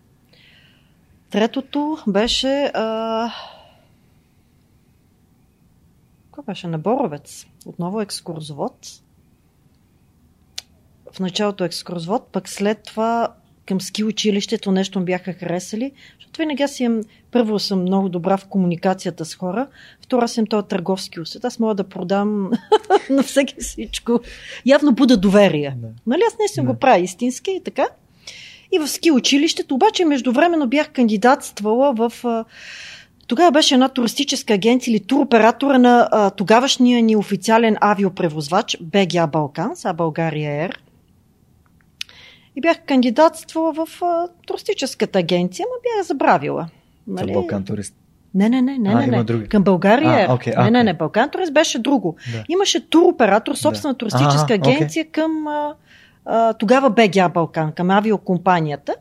[1.31, 3.31] Третото беше а,
[6.31, 6.67] кой беше?
[6.67, 7.47] На Боровец.
[7.67, 8.89] Отново екскурзовод.
[11.13, 13.35] В началото екскурзовод, пък след това
[13.67, 17.01] към ски училището нещо ми бяха харесали, защото винаги аз имам,
[17.31, 19.67] първо съм много добра в комуникацията с хора,
[20.01, 21.45] второ съм този търговски усет.
[21.45, 22.51] Аз мога да продам
[23.11, 24.21] на всеки всичко.
[24.67, 25.77] Явно буда доверие.
[25.77, 25.89] Да.
[26.07, 26.73] Нали аз не съм да.
[26.73, 27.87] го правя истински и така.
[28.73, 32.13] И в ски училището, обаче междувременно бях кандидатствала в
[33.27, 39.85] тогава беше една туристическа агенция или туроператора на а, тогавашния ни официален авиопревозвач БГА Балканс,
[39.85, 40.84] а България Ер.
[42.57, 46.69] И бях кандидатствала в а, туристическата агенция, но бях забравила.
[47.07, 47.33] Нали?
[47.33, 47.95] Балкан турист.
[48.35, 49.49] Не, не, не, не, а, не, не.
[49.49, 50.27] Към България.
[50.29, 52.17] А, okay, не, не, не, Балкан турист беше друго.
[52.33, 52.45] Да.
[52.49, 53.99] Имаше туроператор, собствена да.
[53.99, 55.11] туристическа а, агенция okay.
[55.11, 55.75] към а,
[56.25, 58.95] а, тогава БГА Балкан, към авиокомпанията.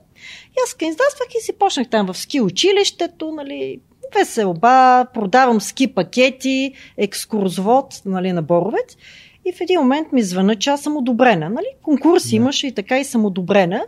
[0.49, 3.79] И аз кандидатствах и си почнах там в ски училището, нали,
[4.15, 8.97] веселба, продавам ски пакети, екскурзовод нали, на Боровец.
[9.45, 11.49] И в един момент ми звъна, че аз съм одобрена.
[11.49, 11.65] Нали?
[11.81, 12.35] Конкурс да.
[12.35, 13.85] имаше и така и съм одобрена.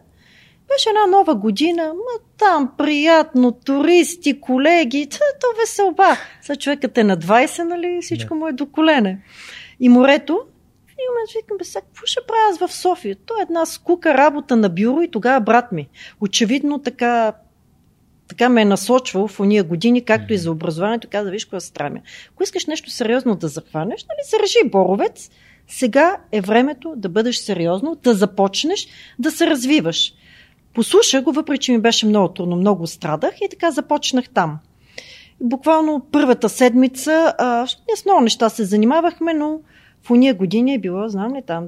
[0.68, 6.18] Беше една нова година, ма там приятно, туристи, колеги, то, то веселба.
[6.42, 8.36] Сега човекът е на 20, нали, всичко да.
[8.36, 9.20] му е до колене.
[9.80, 10.40] И морето,
[10.90, 13.16] и момент викам, бе, сега, какво ще правя аз в София?
[13.26, 15.88] То е една скука работа на бюро и тогава брат ми.
[16.22, 17.34] Очевидно така
[18.28, 22.00] така ме е насочвал в уния години, както и за образованието, каза, виж какво страмя.
[22.34, 25.32] Ако искаш нещо сериозно да захванеш, нали, се реши Боровец,
[25.68, 28.88] сега е времето да бъдеш сериозно, да започнеш
[29.20, 30.14] да се развиваш.
[30.74, 34.60] Послушах го, въпреки че ми беше много трудно, много страдах и така започнах там.
[35.42, 39.60] Буквално първата седмица, а, с много неща се занимавахме, но
[40.06, 41.68] в уния години е било, знам ли там,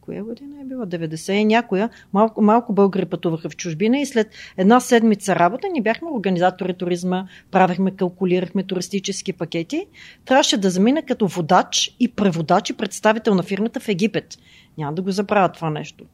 [0.00, 4.28] коя година е било, 90 и някоя, малко, малко българи пътуваха в чужбина и след
[4.56, 9.86] една седмица работа ни бяхме организатори туризма, правихме, калкулирахме туристически пакети.
[10.24, 14.38] Трябваше да замина като водач и преводач и представител на фирмата в Египет.
[14.78, 16.04] Няма да го забравя това нещо.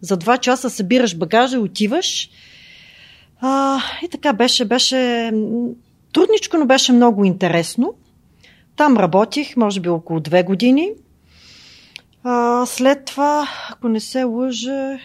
[0.00, 2.30] За два часа събираш багажа отиваш.
[3.40, 5.32] А, и така беше, беше
[6.12, 7.94] трудничко, но беше много интересно.
[8.78, 10.90] Там работих, може би около две години.
[12.22, 14.98] А, след това, ако не се лъжа,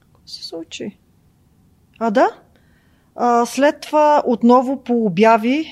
[0.00, 0.96] какво се случи?
[1.98, 2.28] А, да.
[3.16, 5.66] А, след това отново по обяви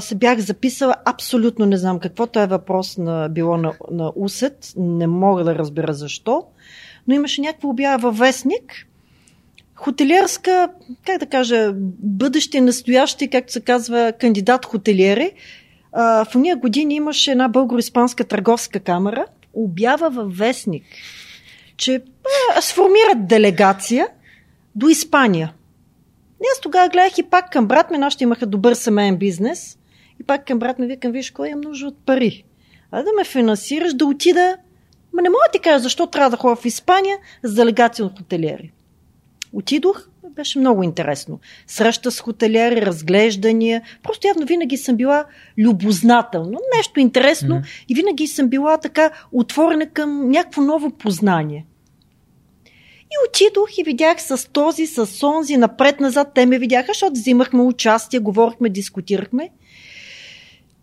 [0.00, 2.26] се бях записала абсолютно не знам какво.
[2.26, 4.72] Това е въпрос на, било на, на усет.
[4.76, 6.44] Не мога да разбера защо.
[7.08, 8.86] Но имаше някаква обява във вестник.
[9.74, 10.68] Хотелиерска,
[11.06, 15.32] как да кажа, бъдеще, настояще, както се казва, кандидат хотелиери
[15.98, 20.84] а, в уния години имаше една българо-испанска търговска камера, обява във вестник,
[21.76, 22.02] че
[22.56, 24.08] а, сформират делегация
[24.74, 25.52] до Испания.
[26.40, 29.78] И аз тогава гледах и пак към брат ми, нашите имаха добър семейен бизнес.
[30.20, 32.44] И пак към брат ми викам, виж, кой имам нужда от пари.
[32.90, 34.56] А да ме финансираш, да отида.
[35.12, 38.18] Ма не мога да ти кажа защо трябва да ходя в Испания с делегация от
[38.18, 38.72] хотелиери.
[39.56, 41.40] Отидох, беше много интересно.
[41.66, 43.82] Среща с хотелиери, разглеждания.
[44.02, 45.24] Просто явно винаги съм била
[45.58, 46.58] любознателна.
[46.76, 47.84] Нещо интересно mm-hmm.
[47.88, 51.66] и винаги съм била така отворена към някакво ново познание.
[53.04, 56.28] И отидох и видях с този, с онзи, напред-назад.
[56.34, 59.50] Те ме видяха, защото взимахме участие, говорихме, дискутирахме.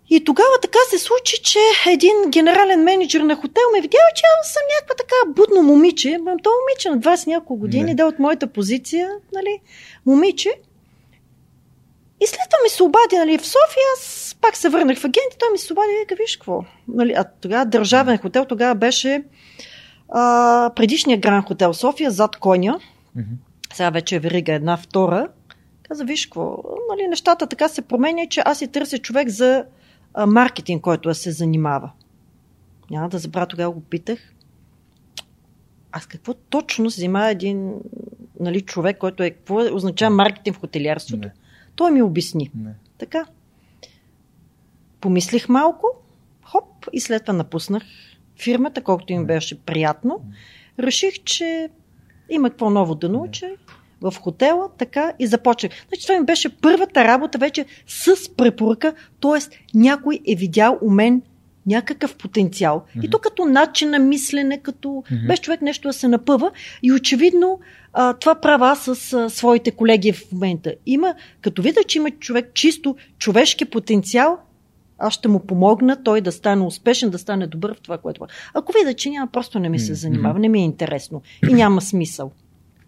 [0.10, 4.54] И тогава така се случи, че един генерален менеджер на хотел ме видява, че аз
[4.54, 6.20] съм някаква така будно момиче.
[6.44, 9.60] То момиче на 20 няколко години, да от моята позиция, нали,
[10.06, 10.50] момиче.
[12.22, 15.34] И след това ми се обади нали, в София, аз пак се върнах в агент
[15.34, 16.64] и той ми се обади, вика, виж какво.
[16.88, 19.24] Нали, а тогава държавен хотел, тогава беше
[20.10, 22.80] а, предишния Гран хотел София, зад коня.
[23.18, 23.74] Mm-hmm.
[23.74, 25.28] Сега вече е верига една, втора.
[25.84, 29.66] Каза, виж какво, нали, нещата така се променя, че аз си търся човек за
[30.28, 31.92] маркетинг, който да се занимава.
[32.92, 34.34] Няма да забравя, тогава го питах.
[35.92, 37.74] Аз какво точно се занимава един
[38.40, 41.28] нали, човек, който е, какво означава маркетинг в хотелиарството?
[41.28, 41.34] Не.
[41.76, 42.52] Той ми обясни.
[42.56, 42.74] Не.
[42.98, 43.26] Така.
[45.02, 45.88] Помислих малко,
[46.44, 47.84] хоп, и след това напуснах
[48.42, 50.22] фирмата, колкото им беше приятно.
[50.80, 51.70] Реших, че
[52.30, 53.50] има какво ново да науча
[54.04, 55.72] в хотела, така и започнах.
[55.88, 59.58] Значи това ми беше първата работа вече с препоръка, т.е.
[59.74, 61.22] някой е видял у мен
[61.66, 62.84] някакъв потенциал.
[62.86, 63.06] Mm-hmm.
[63.06, 65.28] И то като начин на мислене, като mm-hmm.
[65.28, 66.52] без човек нещо да се напъва.
[66.84, 67.60] И очевидно
[67.94, 70.74] а, това права с а, своите колеги в момента.
[70.86, 74.38] Има, като видя, че има човек чисто човешки потенциал,
[74.98, 78.26] аз ще му помогна той да стане успешен, да стане добър в това, което.
[78.54, 81.82] Ако видя, че няма, просто не ми се занимава, не ми е интересно и няма
[81.82, 82.32] смисъл.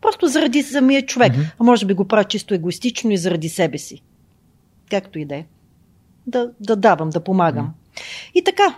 [0.05, 1.33] Просто заради самия човек.
[1.33, 1.51] Mm-hmm.
[1.59, 4.01] А може би го правя чисто егоистично и заради себе си.
[4.89, 5.45] Както и да е.
[6.27, 7.67] Да, да давам, да помагам.
[7.67, 8.31] Mm-hmm.
[8.35, 8.77] И така.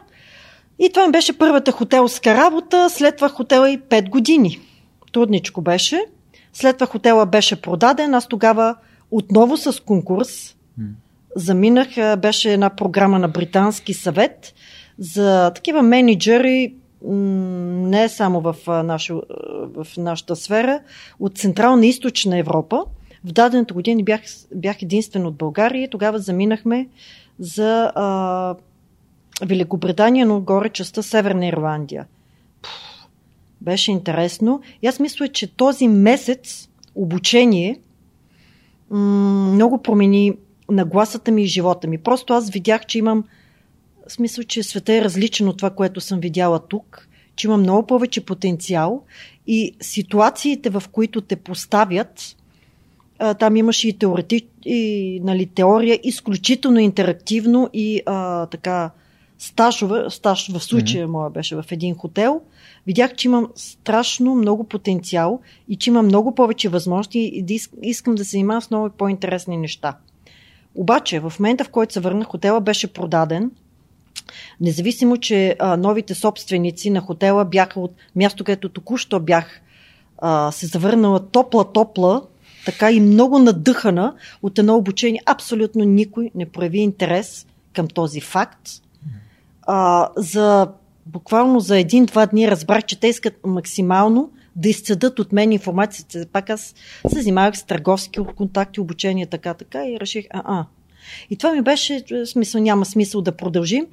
[0.80, 2.90] И това ми беше първата хотелска работа.
[2.90, 4.60] След това хотела и 5 години.
[5.14, 6.06] Трудничко беше.
[6.54, 8.14] След това хотела беше продаден.
[8.14, 8.76] Аз тогава
[9.12, 10.90] отново с конкурс mm-hmm.
[11.36, 12.18] заминах.
[12.20, 14.54] Беше една програма на Британски съвет
[15.00, 19.16] за такива менеджери, не само в, наша,
[19.76, 20.80] в нашата сфера,
[21.20, 22.84] от Централна и Източна Европа.
[23.24, 24.22] В дадената година бях,
[24.56, 26.88] бях единствен от България и тогава заминахме
[27.39, 28.56] за а,
[29.45, 32.06] Великобритания, но горе частта Северна Ирландия.
[32.62, 33.08] Пух,
[33.62, 34.62] беше интересно.
[34.82, 37.80] И аз мисля, че този месец обучение
[38.89, 38.98] м-
[39.54, 40.34] много промени
[40.72, 41.98] нагласата ми и живота ми.
[41.98, 43.24] Просто аз видях, че имам
[44.08, 47.88] в смисъл, че света е различен от това, което съм видяла тук, че има много
[47.88, 49.03] повече потенциал
[49.47, 52.36] и ситуациите, в които те поставят,
[53.39, 58.91] там имаше и, теорети, и нали, теория, изключително интерактивно и а, така
[59.38, 61.12] стажове, стаж в случая mm-hmm.
[61.12, 62.41] моя беше в един хотел,
[62.88, 68.16] видях, че имам страшно много потенциал и че имам много повече възможности и да искам
[68.16, 69.97] да се занимавам с много по-интересни неща.
[70.76, 73.51] Обаче, в момента, в който се върнах, хотела беше продаден–
[74.61, 79.61] Независимо, че а, новите собственици на хотела бяха от място, където току-що бях
[80.18, 82.22] а, се завърнала топла-топла,
[82.65, 88.70] така и много надъхана от едно обучение, абсолютно никой не прояви интерес към този факт.
[89.61, 90.68] А, за
[91.05, 96.26] буквално за един-два дни разбрах, че те искат максимално да изцедат от мен информацията.
[96.34, 96.76] Пак аз
[97.07, 100.65] се занимавах с търговски контакти, обучение, така, така и реших, а-а.
[101.30, 103.86] И това ми беше, смисъл, няма смисъл да продължим.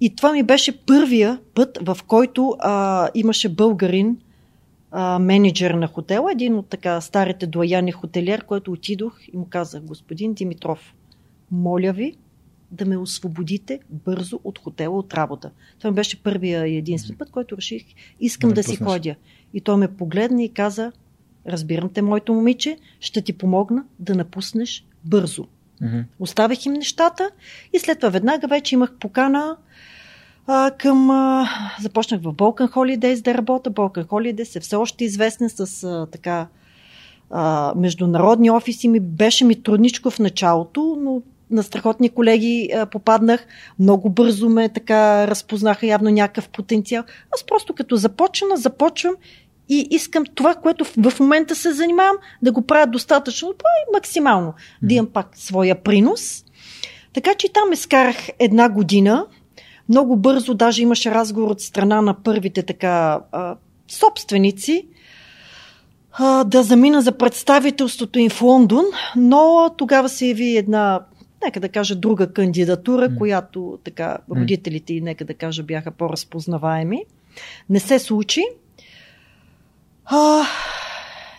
[0.00, 4.16] И това ми беше първия път, в който а, имаше българин,
[4.90, 9.82] а, менеджер на хотела, един от така старите дояни хотелиер, който отидох и му казах,
[9.82, 10.94] господин Димитров,
[11.50, 12.16] моля ви
[12.70, 15.50] да ме освободите бързо от хотела, от работа.
[15.78, 17.84] Това ми беше първия и единствен път, който реших,
[18.20, 19.14] искам да, да си ходя.
[19.54, 20.92] И той ме погледна и каза,
[21.46, 25.46] разбирам те, моето момиче, ще ти помогна да напуснеш бързо.
[25.82, 26.04] Mm-hmm.
[26.20, 27.30] Оставих им нещата
[27.72, 29.56] и след това веднага вече имах покана
[30.46, 31.10] а, към...
[31.10, 31.48] А,
[31.80, 33.70] започнах в Balkan Holidays да работя.
[33.70, 36.46] Balkan Holidays е все още известен с а, така
[37.30, 38.88] а, международни офиси.
[38.88, 43.46] Ми, беше ми трудничко в началото, но на страхотни колеги а, попаднах.
[43.78, 47.04] Много бързо ме така разпознаха явно някакъв потенциал.
[47.34, 49.14] Аз просто като започна, започвам
[49.72, 54.54] и искам това, което в момента се занимавам, да го правя достатъчно и максимално.
[54.82, 56.44] Да имам пак своя принос.
[57.12, 59.26] Така че там изкарах една година.
[59.88, 63.56] Много бързо даже имаше разговор от страна на първите така а,
[63.88, 64.86] собственици
[66.12, 68.84] а, да замина за представителството им в Лондон,
[69.16, 71.00] но тогава се яви една
[71.44, 73.18] нека да кажа, друга кандидатура, mm.
[73.18, 77.04] която така родителите и нека да кажа бяха по-разпознаваеми.
[77.70, 78.42] Не се случи.
[80.04, 80.42] А,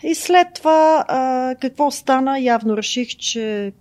[0.02, 2.40] и след това а, какво стана?
[2.40, 3.72] Явно реших, че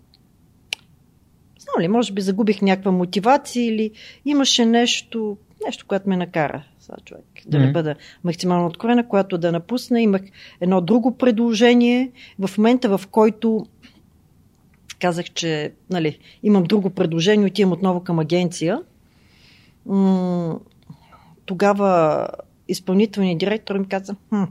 [1.60, 3.92] знам ли, може би загубих някаква мотивация или
[4.26, 9.52] имаше нещо, нещо, което ме накара сега човек, да не бъда максимално откровена, която да
[9.52, 10.02] напусна.
[10.02, 10.22] Имах
[10.62, 13.66] едно друго предложение в момента, в който
[15.00, 18.82] казах, че нали, имам друго предложение, отивам отново към агенция.
[19.86, 20.60] М-
[21.46, 22.28] тогава
[22.68, 24.44] изпълнителният директор ми каза, хм,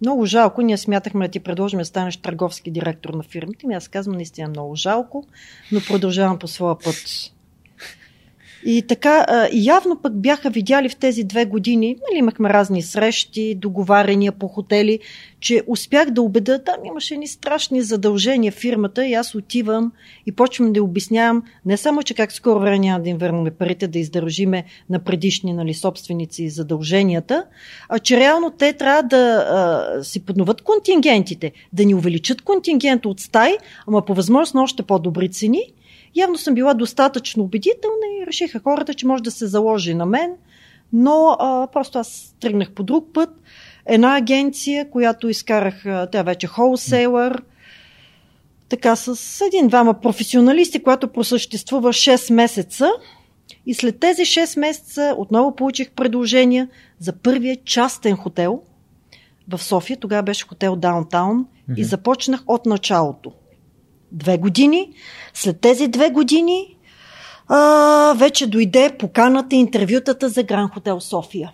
[0.00, 3.66] много жалко, ние смятахме да ти предложим да станеш търговски директор на фирмите.
[3.66, 5.24] Ми аз казвам, наистина много жалко,
[5.72, 7.32] но продължавам по своя път.
[8.64, 14.32] И така, явно пък бяха видяли в тези две години, нали, имахме разни срещи, договаряния
[14.32, 14.98] по хотели,
[15.40, 19.92] че успях да убеда, там имаше ни страшни задължения в фирмата и аз отивам
[20.26, 21.42] и почвам да обяснявам.
[21.66, 25.52] Не само, че как скоро време няма да им върнем парите, да издържиме на предишни
[25.52, 27.44] нали, собственици задълженията,
[27.88, 33.20] а че реално те трябва да а, си подноват контингентите, да ни увеличат контингента от
[33.20, 33.52] стаи,
[33.86, 35.62] ама по възможност на още по-добри цени–
[36.16, 40.32] Явно съм била достатъчно убедителна и решиха хората, че може да се заложи на мен,
[40.92, 43.30] но а, просто аз тръгнах по друг път.
[43.86, 47.42] Една агенция, която изкарах, тя вече холсейлър,
[48.68, 52.90] така с един-двама професионалисти, която просъществува 6 месеца.
[53.66, 58.62] И след тези 6 месеца отново получих предложения за първия частен хотел
[59.48, 59.96] в София.
[59.96, 61.76] Тогава беше хотел Даунтаун mm-hmm.
[61.76, 63.32] и започнах от началото
[64.12, 64.92] две години.
[65.34, 66.76] След тези две години
[67.48, 71.52] а, вече дойде поканата интервютата за Гран Хотел София.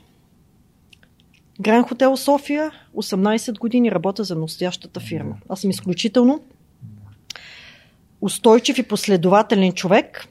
[1.60, 5.34] Гран Хотел София, 18 години работя за настоящата фирма.
[5.48, 6.40] Аз съм изключително
[8.20, 10.28] устойчив и последователен човек.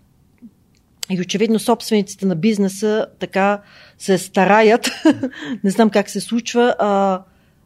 [1.10, 3.62] И очевидно собствениците на бизнеса така
[3.98, 4.92] се стараят,
[5.64, 7.22] не знам как се случва, а,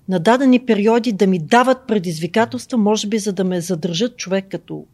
[0.09, 4.85] на дадени периоди да ми дават предизвикателства, може би за да ме задържат човек като,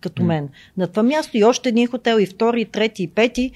[0.00, 0.48] като мен.
[0.76, 3.50] На това място и още един хотел, и втори, и трети, и пети.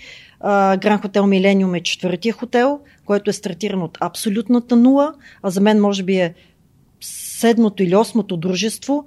[0.78, 5.80] Гран хотел Милениум е четвъртия хотел, който е стартиран от абсолютната нула, а за мен
[5.80, 6.34] може би е
[7.00, 9.06] седмото или осмото дружество.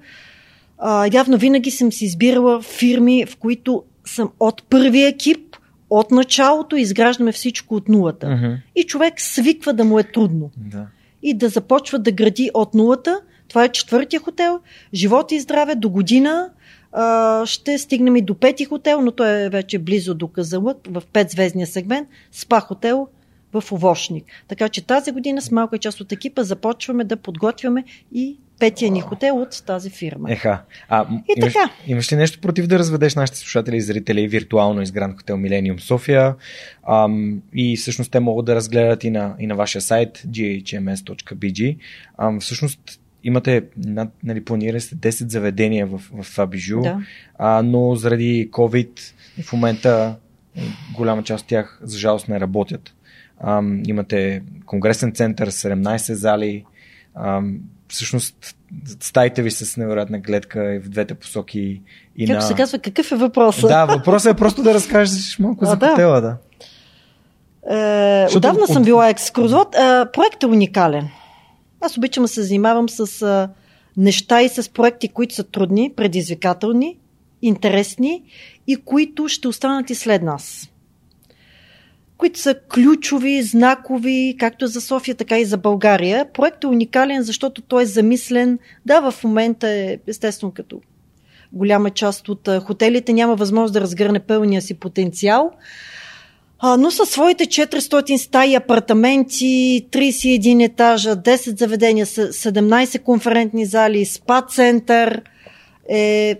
[0.77, 5.55] А, явно винаги съм си избирала фирми, в които съм от първия екип,
[5.89, 8.27] от началото изграждаме всичко от нулата.
[8.27, 8.57] Uh-huh.
[8.75, 10.51] И човек свиква да му е трудно.
[10.57, 10.87] Да
[11.29, 13.21] и да започва да гради от нулата.
[13.47, 14.59] Това е четвъртия хотел.
[14.93, 16.49] Живот и здраве до година
[16.91, 21.03] а, ще стигнем и до пети хотел, но той е вече близо до Казалък, в
[21.13, 23.07] петзвездния сегмент, спа хотел
[23.53, 24.25] в Овошник.
[24.47, 27.83] Така че тази година с малка част от екипа започваме да подготвяме
[28.13, 30.31] и петия ни хотел от тази фирма.
[30.31, 30.61] Еха.
[30.89, 31.69] А, и имаш, така.
[31.87, 35.79] Имаш ли нещо против да разведеш нашите слушатели и зрители виртуално из Гранд Хотел Милениум
[35.79, 36.35] София?
[36.89, 41.77] Ам, и всъщност те могат да разгледат и на, и на вашия сайт ghms.bg.
[42.17, 47.01] Ам, всъщност имате, над, нали, планирали сте 10 заведения в, в това бижу, да.
[47.37, 48.89] а, но заради COVID
[49.43, 50.15] в момента
[50.95, 52.93] голяма част от тях за жалост не работят.
[53.43, 56.65] Ам, имате конгресен център, 17 зали,
[57.15, 58.55] ам, всъщност
[58.99, 61.81] стаите ви с невероятна гледка и в двете посоки.
[62.17, 62.41] И как на...
[62.41, 63.69] се казва, какъв е въпросът?
[63.69, 65.89] Да, въпросът е просто да разкажеш малко а, за да.
[65.89, 66.37] хотела, да.
[67.69, 69.75] Е, отдавна съм била екскурзовод.
[69.75, 69.77] Е,
[70.13, 71.09] проектът е уникален.
[71.81, 73.53] Аз обичам да се занимавам с е,
[73.97, 76.97] неща и с проекти, които са трудни, предизвикателни,
[77.41, 78.23] интересни
[78.67, 80.69] и които ще останат и след нас.
[82.17, 86.25] Които са ключови, знакови, както за София, така и за България.
[86.33, 88.59] Проектът е уникален, защото той е замислен.
[88.85, 90.81] Да, в момента е, естествено, като
[91.53, 95.51] голяма част от хотелите няма възможност да разгърне пълния си потенциал,
[96.77, 105.21] но със своите 400 стаи, апартаменти, 31 етажа, 10 заведения, 17 конферентни зали, спа център
[105.89, 106.39] е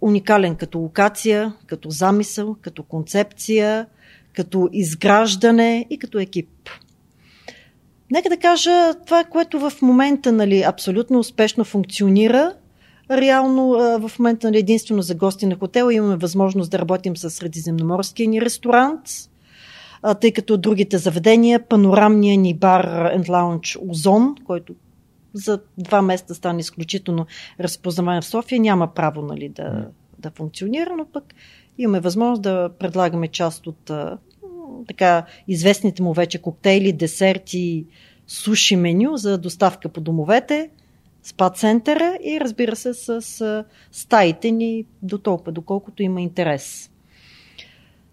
[0.00, 3.86] уникален като локация, като замисъл, като концепция,
[4.40, 6.48] като изграждане и като екип.
[8.10, 12.54] Нека да кажа това, което в момента нали, абсолютно успешно функционира
[13.10, 13.68] Реално
[14.00, 18.40] в момента нали, единствено за гости на хотела имаме възможност да работим с средиземноморския ни
[18.40, 19.00] ресторант,
[20.20, 24.74] тъй като другите заведения, панорамния ни бар and lounge Озон, който
[25.34, 27.26] за два месеца стане изключително
[27.60, 29.86] разпознаване в София, няма право нали, да,
[30.18, 31.34] да функционира, но пък
[31.78, 33.90] имаме възможност да предлагаме част от
[34.88, 37.86] така известните му вече коктейли, десерти,
[38.26, 40.70] суши меню за доставка по домовете
[41.22, 46.90] спа центъра и разбира се с, стаите ни до толкова, доколкото има интерес.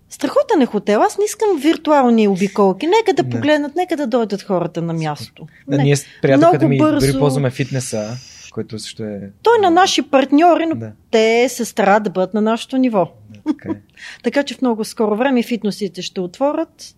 [0.10, 1.02] Страхотен е хотел.
[1.02, 2.88] Аз не искам виртуални обиколки.
[2.88, 5.48] Нека да погледнат, нека да дойдат хората на място.
[5.68, 7.08] Да, ние с приятелката ми бързо...
[7.08, 8.18] дори ползваме фитнеса,
[8.52, 9.32] който също е...
[9.44, 10.92] Той е на наши партньори, но да.
[11.12, 13.12] те се старат да бъдат на нашето ниво.
[13.48, 13.82] Така, е.
[14.24, 16.96] така че в много скоро време фитнесите ще отворят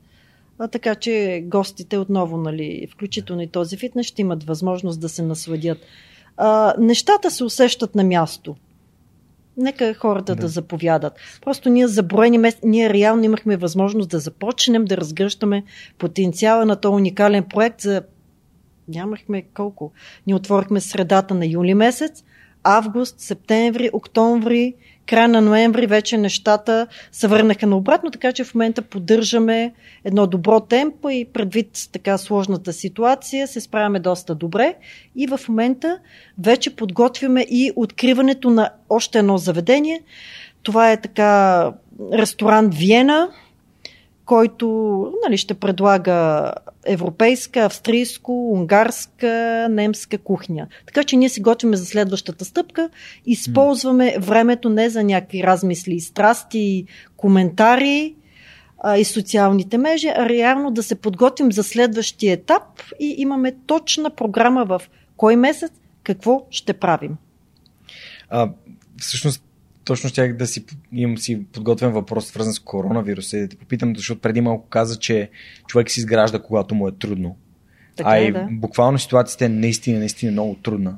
[0.59, 5.23] а, така че гостите отново, нали, включително и този фитнес, ще имат възможност да се
[5.23, 5.77] насладят.
[6.37, 8.55] А, нещата се усещат на място.
[9.57, 10.41] Нека хората да.
[10.41, 11.13] да заповядат.
[11.41, 15.63] Просто ние за броени месеци, ние реално имахме възможност да започнем да разгръщаме
[15.97, 18.01] потенциала на този уникален проект за
[18.87, 19.91] нямахме колко.
[20.27, 22.23] Ние отворихме средата на юли месец,
[22.63, 24.73] август, септември, октомври,
[25.09, 30.59] края на ноември вече нещата се върнаха наобратно, така че в момента поддържаме едно добро
[30.59, 34.75] темпо и предвид така сложната ситуация се справяме доста добре
[35.15, 35.99] и в момента
[36.39, 40.01] вече подготвяме и откриването на още едно заведение.
[40.63, 41.71] Това е така
[42.13, 43.29] ресторант Виена,
[44.29, 44.67] който
[45.25, 46.51] нали, ще предлага
[46.85, 50.67] европейска, австрийско, унгарска, немска кухня.
[50.85, 52.89] Така че ние се готвиме за следващата стъпка,
[53.25, 56.85] използваме времето не за някакви размисли, страсти,
[57.17, 58.15] коментари
[58.79, 62.63] а, и социалните мрежи, а реално да се подготвим за следващия етап
[62.99, 64.81] и имаме точна програма в
[65.17, 65.71] кой месец
[66.03, 67.17] какво ще правим.
[68.29, 68.49] А,
[68.97, 69.43] всъщност
[69.83, 73.95] точно щях да си имам си подготвен въпрос, свързан с коронавируса и да те попитам,
[73.95, 75.29] защото преди малко каза, че
[75.67, 77.37] човек си изгражда, когато му е трудно.
[77.95, 78.47] Така а е, и да.
[78.51, 80.97] буквално ситуацията е наистина, наистина много трудна.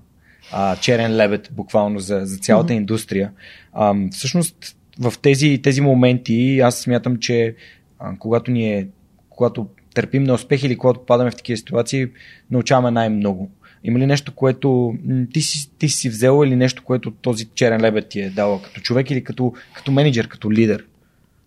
[0.51, 2.77] А, черен лебед, буквално за, за цялата mm-hmm.
[2.77, 3.31] индустрия.
[3.73, 7.55] А, всъщност, в тези, тези моменти аз смятам, че
[7.99, 8.87] а, когато ние,
[9.29, 12.07] когато търпим неуспех или когато падаме в такива ситуации,
[12.51, 13.51] научаваме най-много.
[13.83, 14.93] Има ли нещо, което
[15.33, 18.81] ти си, ти си взел или нещо, което този черен лебед ти е дал като
[18.81, 20.85] човек или като, като менеджер, като лидер?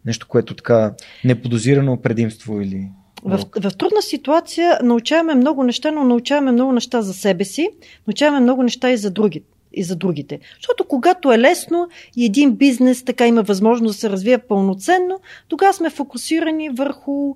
[0.07, 2.89] Нещо, което така неподозирано предимство или...
[3.25, 7.69] В, в трудна ситуация научаваме много неща, но научаваме много неща за себе си,
[8.07, 10.41] научаваме много неща и за другите и за другите.
[10.57, 15.73] Защото когато е лесно и един бизнес така има възможност да се развие пълноценно, тогава
[15.73, 17.35] сме фокусирани върху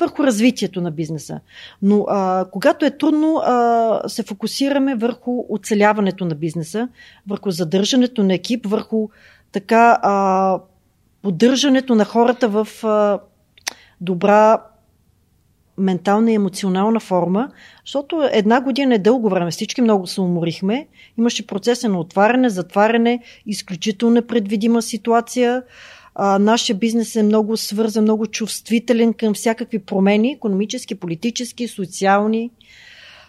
[0.00, 1.40] върху развитието на бизнеса.
[1.82, 6.88] Но а, когато е трудно, а, се фокусираме върху оцеляването на бизнеса,
[7.28, 9.08] върху задържането на екип, върху
[9.52, 10.58] така а,
[11.22, 13.18] поддържането на хората в а,
[14.00, 14.58] добра
[15.78, 17.50] ментална и емоционална форма,
[17.86, 19.50] защото една година е дълго време.
[19.50, 20.88] Всички много се уморихме.
[21.18, 25.62] Имаше процеса на отваряне, затваряне, изключително непредвидима ситуация.
[26.14, 32.50] А, нашия бизнес е много свързан, много чувствителен към всякакви промени, економически, политически, социални.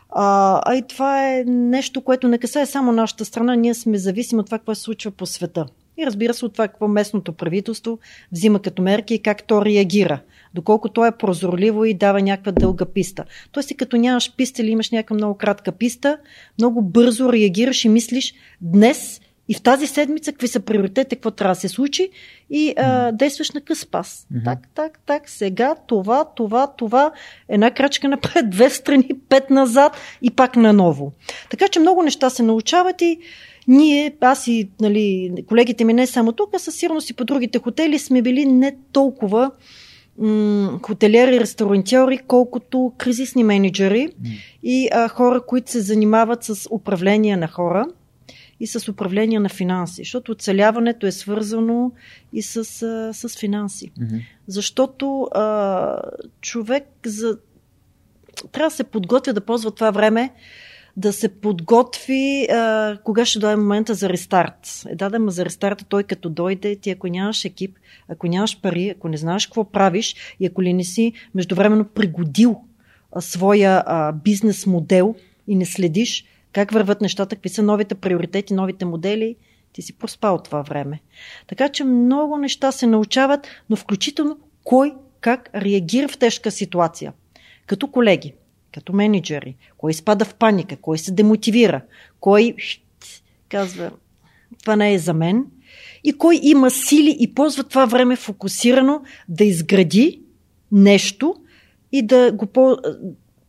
[0.10, 3.56] А, а и това е нещо, което не касае само нашата страна.
[3.56, 5.66] Ние сме зависими от това, какво се случва по света.
[5.98, 8.00] И разбира се от това, какво местното правителство
[8.32, 10.20] взима като мерки и как то реагира.
[10.54, 13.24] Доколко то е прозорливо и дава някаква дълга писта.
[13.52, 16.18] Тоест, като нямаш писта или имаш някаква много кратка писта,
[16.60, 21.56] много бързо реагираш и мислиш днес и в тази седмица какви са приоритетите, какво трябва
[21.56, 22.10] да се случи
[22.50, 24.28] и а, действаш на къс пас.
[24.34, 24.44] Mm-hmm.
[24.44, 27.12] Так, так, так, сега това, това, това,
[27.50, 31.12] една крачка напред, две страни, пет назад и пак наново.
[31.50, 33.20] Така че много неща се научават и
[33.68, 37.60] ние, аз и нали, колегите ми не само тук, а със сигурност и по другите
[37.60, 39.52] хотели сме били не толкова
[40.18, 44.10] м- хотелиери, ресторантьори, колкото кризисни менеджери
[44.64, 47.86] и а, хора, които се занимават с управление на хора
[48.60, 51.92] и с управление на финанси, защото оцеляването е свързано
[52.34, 52.66] и с,
[53.14, 53.92] с финанси.
[54.00, 54.16] Мгм.
[54.48, 56.02] Защото а,
[56.42, 57.38] човек за...
[58.52, 60.34] трябва да се подготвя да ползва това време,
[60.98, 64.84] да се подготви а, кога ще дойде момента за рестарт.
[64.90, 67.78] Е, да, да, за рестарта той като дойде, ти ако нямаш екип,
[68.08, 72.62] ако нямаш пари, ако не знаеш какво правиш и ако ли не си междувременно пригодил
[73.12, 75.16] а, своя а, бизнес модел
[75.48, 76.26] и не следиш
[76.56, 79.36] как върват нещата, какви са новите приоритети, новите модели,
[79.74, 81.00] ти си проспал това време.
[81.48, 87.14] Така че много неща се научават, но включително кой как реагира в тежка ситуация.
[87.66, 88.34] Като колеги,
[88.74, 91.82] като менеджери, кой изпада в паника, кой се демотивира,
[92.20, 92.56] кой
[93.50, 93.92] казва
[94.62, 95.46] това не е за мен
[96.04, 100.22] и кой има сили и ползва това време фокусирано да изгради
[100.72, 101.36] нещо
[101.92, 102.78] и да го, по-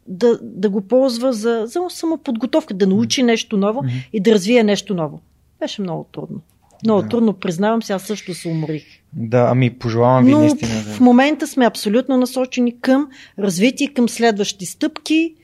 [0.08, 4.94] да, да го ползва за, за самоподготовка, да научи нещо ново и да развие нещо
[4.94, 5.20] ново.
[5.60, 6.40] Беше много трудно.
[6.84, 7.08] Много Да.
[7.08, 8.84] трудно, признавам се, аз също се уморих.
[9.12, 11.04] Да, ами пожелавам ви Но наистина в да...
[11.04, 13.08] момента сме абсолютно насочени към
[13.38, 15.34] развитие, към следващи стъпки.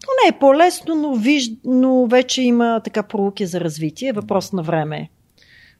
[0.00, 1.50] То не е по-лесно, но, виж...
[1.64, 4.12] но вече има така пролуки за развитие.
[4.12, 4.96] Въпрос на време.
[4.96, 5.08] е.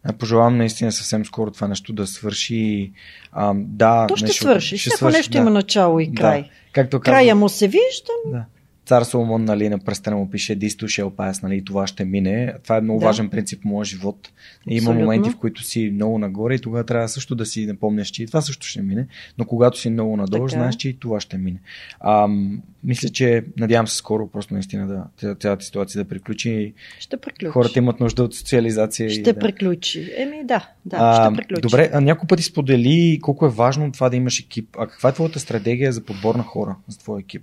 [0.04, 2.92] А, Пожелавам наистина съвсем скоро това нещо да свърши.
[3.32, 4.78] А, да, То ще нещо- свърши.
[4.78, 5.38] Всяко свърши, нещо да.
[5.38, 6.42] има начало и край.
[6.42, 6.48] Да.
[6.72, 8.12] Както Края казва, му се вижда.
[8.26, 8.44] да.
[8.86, 12.54] Цар Соломон, нали, на пръстена му пише Дисто shall pass, нали, и това ще мине.
[12.62, 13.06] Това е много Да.
[13.06, 14.28] важен принцип в моя живот.
[14.66, 15.00] Има Абсолютно.
[15.00, 18.26] моменти, в които си много нагоре и тогава трябва също да си напомняш, че и
[18.26, 19.06] това също ще мине.
[19.38, 20.58] Но когато си много надолу, Така е.
[20.58, 21.58] знаеш, че и това ще мине.
[22.00, 26.72] Ам, мисля, че надявам се скоро просто наистина да ця- цялата ситуация да приключи.
[26.98, 27.50] Ще приключи.
[27.50, 29.06] Хората имат нужда от социализация.
[29.06, 29.38] и Ще да.
[29.38, 30.12] приключи.
[30.16, 31.60] Еми да, да, А, ще приключи.
[31.60, 34.68] Добре, а няколко пъти сподели колко е важно това да имаш екип.
[34.78, 37.42] А каква е твоята стратегия за подбор на хора за твой екип?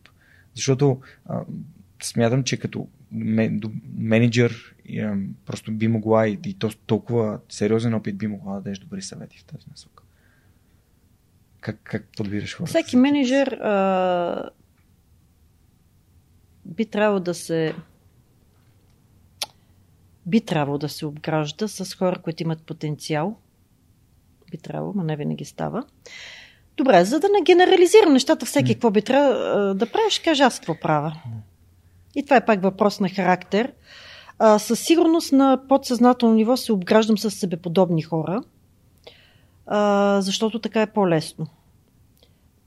[0.56, 1.44] Защото а,
[2.04, 2.88] смятам, че като
[3.94, 4.76] менеджер
[5.46, 9.38] просто би могла и, и то, толкова сериозен опит би могла да дадеш добри съвети
[9.38, 10.04] в тази насока.
[11.60, 12.70] Как, как подбираш хората?
[12.70, 14.50] Всеки менеджер а,
[16.66, 17.76] би трябвало да се
[20.26, 23.38] би трябвало да се обгражда с хора, които имат потенциал.
[24.52, 25.84] Би трябвало, но не винаги става.
[26.78, 30.60] Добре, за да не генерализирам нещата, всеки какво би трябвало а, да правиш, кажа аз
[30.60, 31.14] какво правя.
[32.16, 33.74] И това е пак въпрос на характер.
[34.40, 38.44] А, със сигурност на подсъзнателно ниво се обграждам с себеподобни хора,
[39.68, 41.48] а, защото така е по-лесно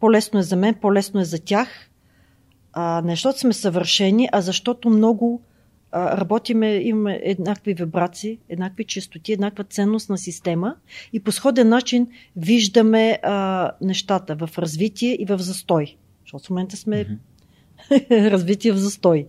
[0.05, 1.69] по-лесно е за мен, по-лесно е за тях.
[2.73, 5.43] А, не защото сме съвършени, а защото много
[5.95, 10.77] работиме, имаме еднакви вибрации, еднакви чистоти, еднаква ценностна система
[11.13, 12.07] и по сходен начин
[12.37, 15.97] виждаме а, нещата в развитие и в застой.
[16.25, 17.19] Защото в момента сме
[18.11, 19.27] развитие в застой.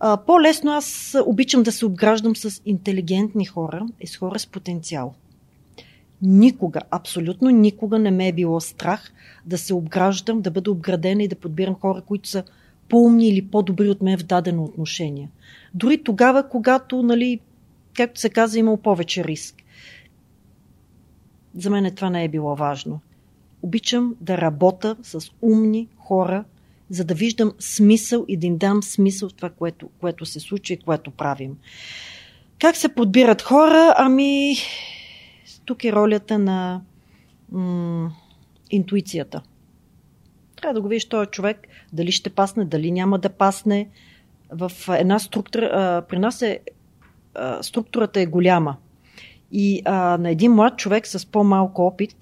[0.00, 5.14] А, по-лесно аз обичам да се обграждам с интелигентни хора и с хора с потенциал.
[6.22, 9.12] Никога, абсолютно никога не ме е било страх
[9.46, 12.44] да се обграждам, да бъда обградена и да подбирам хора, които са
[12.92, 15.30] по-умни или по-добри от мен в дадено отношение.
[15.74, 17.40] Дори тогава, когато, нали,
[17.94, 19.54] както се казва, имал повече риск.
[21.54, 23.00] За мен това не е било важно.
[23.62, 26.44] Обичам да работя с умни хора,
[26.90, 30.74] за да виждам смисъл и да им дам смисъл в това, което, което се случва
[30.74, 31.56] и което правим.
[32.58, 33.94] Как се подбират хора?
[33.96, 34.54] Ами,
[35.64, 36.80] тук е ролята на
[37.52, 38.12] м-
[38.70, 39.42] интуицията.
[40.62, 43.88] Трябва да го видиш този човек, дали ще пасне, дали няма да пасне.
[44.50, 46.60] В една структура, а, при нас е,
[47.34, 48.76] а, структурата е голяма.
[49.52, 52.16] И а, на един млад човек с по-малко опит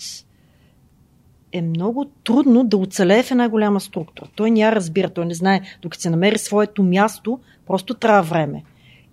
[1.53, 4.29] е много трудно да оцелее в една голяма структура.
[4.37, 5.61] Той не разбира, той не знае.
[5.83, 8.65] Докато се намери своето място, просто трябва време.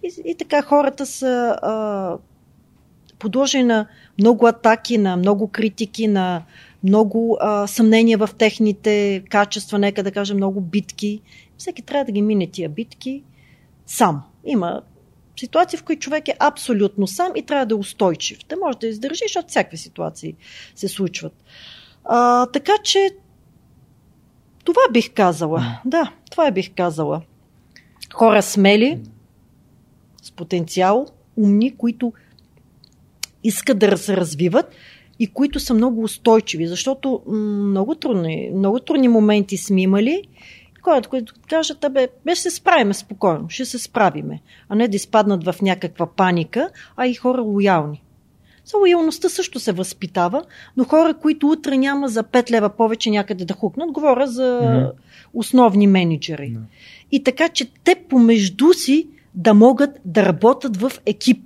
[0.04, 2.18] И, и така хората са а,
[3.20, 3.88] подложени на
[4.20, 6.44] много атаки, на много критики, на
[6.84, 11.22] много а, съмнения в техните качества, нека да кажем много битки.
[11.58, 13.24] Всеки трябва да ги мине тия битки
[13.86, 14.24] сам.
[14.46, 14.82] Има
[15.40, 18.40] ситуации, в които човек е абсолютно сам и трябва да е устойчив.
[18.50, 20.36] Да може да издържи, защото всякакви ситуации
[20.76, 21.34] се случват.
[22.06, 23.10] А, така че
[24.64, 25.80] това бих казала.
[25.86, 27.22] Да, това бих казала.
[28.14, 29.00] Хора смели,
[30.22, 32.14] с потенциал, умни, които
[33.44, 34.76] искат да се развиват
[35.20, 40.22] и които са много устойчиви, защото много трудни, много трудни моменти сме имали.
[40.82, 44.96] Хората, които кажат, абе, бе ще се справиме спокойно, ще се справиме, а не да
[44.96, 48.04] изпаднат в някаква паника, а и хора лоялни.
[48.66, 50.44] За лоялността също се възпитава,
[50.78, 54.86] но хора, които утре няма за 5 лева повече някъде да хукнат, говоря за Мгм.
[55.34, 56.50] основни менеджери.
[56.50, 56.60] Да.
[57.12, 61.44] И така, че те помежду си да могат да работят в екип.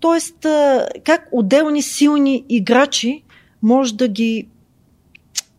[0.00, 3.22] Тоест, а, как отделни силни играчи
[3.62, 4.48] може да ги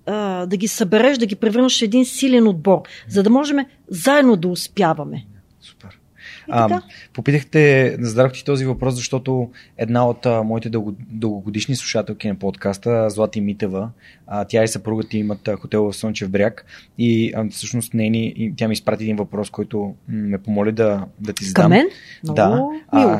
[0.05, 3.57] а, да ги събереш, да ги превърнеш в един силен отбор, за да можем
[3.87, 5.25] заедно да успяваме.
[5.61, 5.97] Супер.
[6.49, 6.81] А,
[7.13, 13.09] попитахте, зададох ти този въпрос, защото една от а, моите дълго, дългогодишни слушателки на подкаста,
[13.09, 13.89] Злати Митева,
[14.27, 16.65] а, тя и съпругът ти имат а, хотел в Слънчев бряг
[16.97, 21.33] и а, всъщност нейни, и тя ми изпрати един въпрос, който ме помоли да, да
[21.33, 21.63] ти задам.
[21.63, 21.89] Към мен?
[22.23, 22.99] Много Да.
[22.99, 23.19] мило.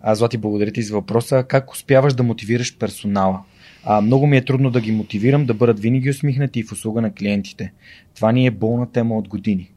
[0.00, 1.44] А, Злати, благодаря ти за въпроса.
[1.48, 3.40] Как успяваш да мотивираш персонала?
[3.84, 7.00] А, много ми е трудно да ги мотивирам да бъдат винаги усмихнати и в услуга
[7.00, 7.72] на клиентите.
[8.14, 9.72] Това ни е болна тема от години.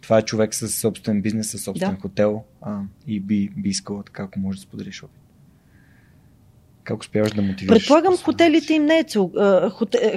[0.00, 2.00] Това е човек с собствен бизнес, с собствен Да.
[2.00, 5.16] хотел а, и би, би искала така, ако можеш да споделиш опит.
[6.84, 7.78] Как успяваш да мотивираш?
[7.78, 9.30] Предполагам, хотелите им не е цел,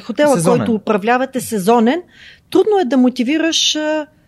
[0.03, 0.59] хотела, Сезонен.
[0.59, 2.01] който управлявате сезонен.
[2.49, 3.77] Трудно е да мотивираш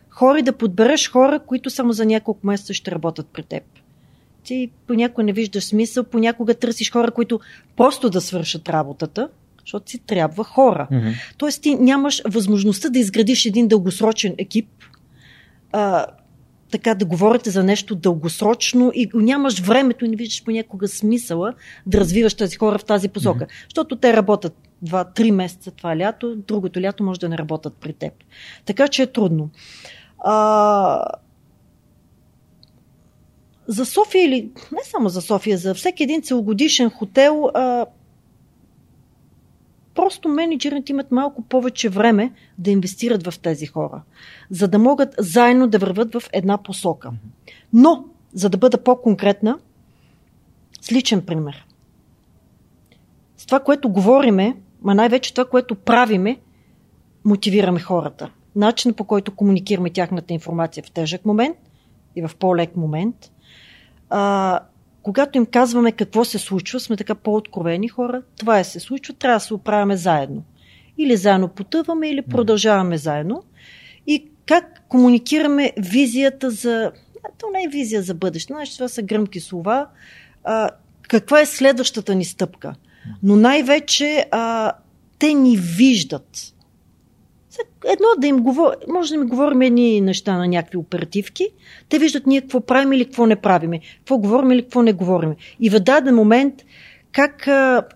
[0.10, 3.64] хора и да подбереш хора, които само за няколко месеца ще работят при теб.
[4.48, 7.40] Ти понякога не виждаш смисъл, понякога търсиш хора, които
[7.76, 9.30] просто да свършат работата,
[9.60, 10.88] защото си трябва хора.
[10.92, 11.10] Мгм.
[11.38, 14.70] Тоест ти нямаш възможността да изградиш един дългосрочен екип,
[15.72, 16.06] а,
[16.72, 21.54] така да говорите за нещо дългосрочно и нямаш времето и не виждаш понякога смисъла
[21.86, 23.44] да развиваш тези хора в тази посока.
[23.44, 23.54] Мгм.
[23.70, 24.56] Защото те работят
[24.86, 28.14] 2-3 месеца това лято, другото лято може да не работят при теб.
[28.66, 29.50] Така че е трудно.
[30.20, 31.04] А,
[33.68, 37.86] за София или не само за София, за всеки един целогодишен хотел, а,
[39.96, 44.02] просто менеджерите имат малко повече време да инвестират в тези хора,
[44.50, 47.12] за да могат заедно да върват в една посока.
[47.74, 49.60] Но, за да бъда по-конкретна,
[50.82, 51.66] с личен пример.
[53.38, 56.40] С това, което говориме, ма най-вече това, което правиме,
[57.26, 58.32] мотивираме хората.
[58.56, 61.58] Начинът по който комуникираме тяхната информация в тежък момент
[62.16, 63.32] и в по-лек момент.
[64.10, 64.60] А,
[65.04, 68.22] когато им казваме какво се случва, сме така по-откровени хора.
[68.40, 70.44] Това е се случва, трябва да се оправяме заедно.
[70.98, 73.44] Или заедно потъваме, или продължаваме заедно.
[74.08, 76.92] И как комуникираме визията за...
[77.26, 79.88] а, То не е визия за бъдеще, значи това са гръмки слова.
[80.44, 80.70] А,
[81.02, 82.76] каква е следващата ни стъпка?
[83.24, 84.72] Но най-вече а,
[85.20, 86.54] те ни виждат.
[87.86, 91.48] Едно да им говорим, може да ми говорим едни неща на някакви оперативки,
[91.90, 95.36] те виждат ние какво правим или какво не правиме, какво говорим или какво не говорим.
[95.60, 96.54] И в даден момент,
[97.12, 97.48] как,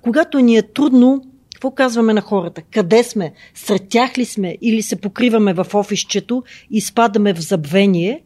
[0.04, 1.24] когато ни е трудно,
[1.56, 2.62] какво казваме на хората?
[2.62, 3.34] Къде сме?
[3.56, 4.58] Сред тях ли сме?
[4.62, 8.22] Или се покриваме в офисчето и спадаме в забвение?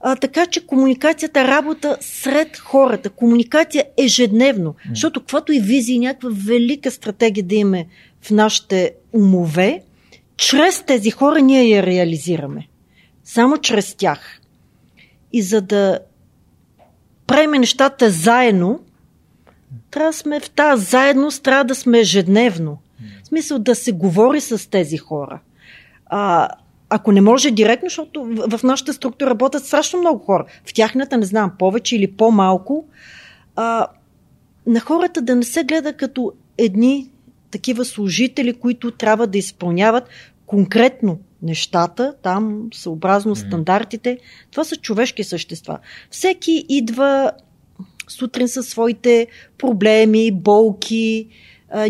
[0.00, 6.90] А, така че комуникацията, работа сред хората, комуникация ежедневно, защото каквато и визия, някаква велика
[6.90, 7.86] стратегия да имаме
[8.20, 9.82] в нашите умове,
[10.38, 12.68] чрез тези хора ние я реализираме.
[13.24, 14.40] Само чрез тях.
[15.32, 15.98] И за да
[17.26, 18.80] правим нещата заедно,
[19.90, 22.78] трябва да сме в тази заедност, трябва да сме ежедневно.
[23.24, 25.40] В смисъл да се говори с тези хора.
[26.06, 26.48] А,
[26.90, 30.44] ако не може директно, защото в, нашата структура работят страшно много хора.
[30.64, 32.84] В тяхната, не знам, повече или по-малко.
[33.56, 33.86] А,
[34.66, 37.10] на хората да не се гледа като едни
[37.50, 40.08] такива служители, които трябва да изпълняват
[40.46, 44.18] конкретно нещата, там съобразно стандартите.
[44.50, 45.78] Това са човешки същества.
[46.10, 47.32] Всеки идва
[48.08, 49.26] сутрин със своите
[49.58, 51.28] проблеми, болки,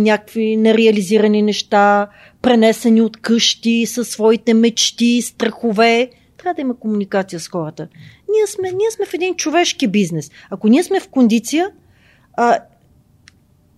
[0.01, 2.09] някакви нереализирани неща,
[2.43, 6.11] пренесени от къщи, със своите мечти, страхове.
[6.37, 7.89] Трябва да има комуникация с хората.
[8.33, 10.31] Ние сме, ние сме в един човешки бизнес.
[10.51, 11.71] Ако ние сме в кондиция,
[12.37, 12.59] а,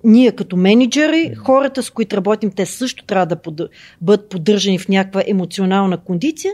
[0.05, 3.61] ние като менеджери, хората с които работим, те също трябва да под...
[4.01, 6.53] бъдат поддържани в някаква емоционална кондиция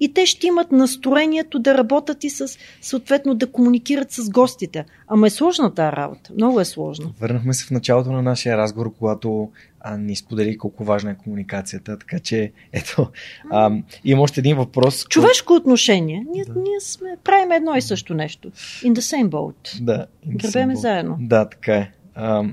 [0.00, 4.84] и те ще имат настроението да работят и с, съответно да комуникират с гостите.
[5.08, 6.30] Ама е сложна тази работа.
[6.34, 7.12] Много е сложно.
[7.20, 9.50] Върнахме се в началото на нашия разговор, когато
[9.80, 11.98] а, ни сподели колко важна е комуникацията.
[11.98, 13.10] Така че, ето,
[13.50, 13.70] а,
[14.04, 15.04] има още един въпрос.
[15.08, 16.24] Човешко отношение.
[16.32, 16.60] Ние, да.
[16.60, 18.50] ние сме, правим едно и също нещо.
[18.82, 19.84] In the same boat.
[19.84, 20.06] Да.
[20.26, 21.16] Гребеме заедно.
[21.20, 21.92] Да, така е.
[22.16, 22.44] А,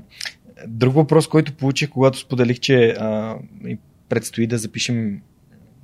[0.66, 3.36] друг въпрос, който получих, когато споделих, че а,
[4.08, 5.20] предстои да запишем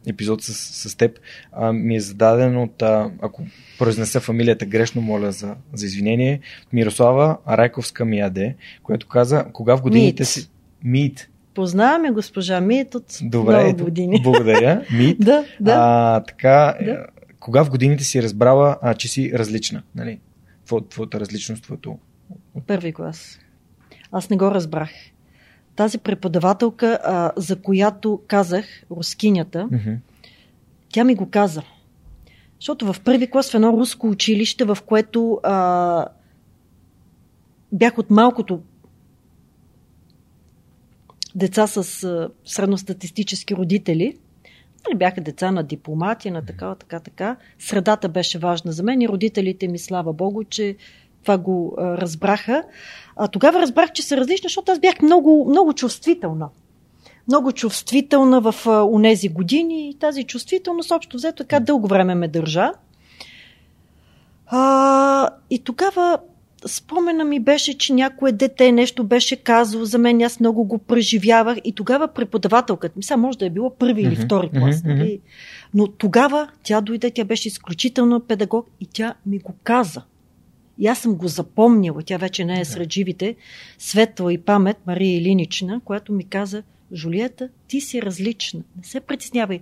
[0.07, 0.55] епизод с,
[0.91, 1.19] с теб,
[1.53, 3.43] а, ми е зададен от, а, ако
[3.79, 6.41] произнеса фамилията грешно, моля за, за извинение,
[6.73, 10.29] Мирослава Райковска Мияде, която каза, кога в годините Мит.
[10.29, 10.51] си...
[10.85, 11.31] Мит.
[11.55, 14.21] Познаваме госпожа Мит от Добре, много ето, години.
[14.23, 14.85] благодаря.
[14.93, 15.17] Мит.
[15.21, 15.75] Да, да.
[15.79, 16.85] А, така, Да.
[16.87, 17.07] да.
[17.41, 19.83] кога в годините си разбрала, а, че си различна?
[19.95, 20.19] Нали?
[20.91, 21.99] Твоята различност, твоето
[22.67, 23.39] Първи клас.
[24.13, 24.91] Аз не го разбрах.
[25.77, 29.99] Тази преподавателка, а, за която казах, рускинята, Mm-hmm.
[30.93, 31.63] тя ми го каза.
[32.61, 36.07] Защото в първи клас в едно руско училище, в което а,
[37.73, 38.61] бях от малкото
[41.35, 44.19] деца с а, средностатистически родители,
[44.89, 47.37] нали, бяха деца на дипломати, на така, така, така.
[47.59, 50.77] Средата беше важна за мен и родителите ми, слава Богу, че
[51.23, 52.65] това го а, разбраха.
[53.23, 56.49] А, тогава разбрах, че са различни, защото аз бях много, много чувствителна.
[57.29, 62.29] Много чувствителна в а, унези години и тази чувствителност общо взето така дълго време ме
[62.29, 62.73] държа.
[64.47, 66.19] А, и тогава
[66.67, 71.59] спомена ми беше, че някое дете нещо беше казало за мен, аз много го преживявах
[71.65, 75.21] и тогава преподавателката ми, сега може да е било първи или втори клас, нали?
[75.75, 80.03] но тогава тя дойде, тя беше изключително педагог и тя ми го каза.
[80.81, 83.37] И аз съм го запомнила, тя вече не е сред живите,
[83.79, 86.63] светла и памет, Мария Илинична, която ми каза,
[86.93, 89.61] Жулиета, ти си различна, не се притеснявай.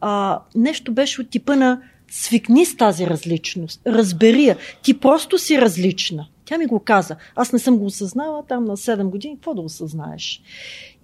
[0.00, 5.60] А, нещо беше от типа на свикни с тази различност, разбери я, ти просто си
[5.60, 6.28] различна.
[6.44, 7.16] Тя ми го каза.
[7.36, 10.42] Аз не съм го осъзнала там на 7 години, какво да осъзнаеш?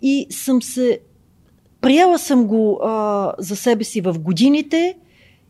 [0.03, 1.01] И съм се
[1.81, 4.97] приела съм го а, за себе си в годините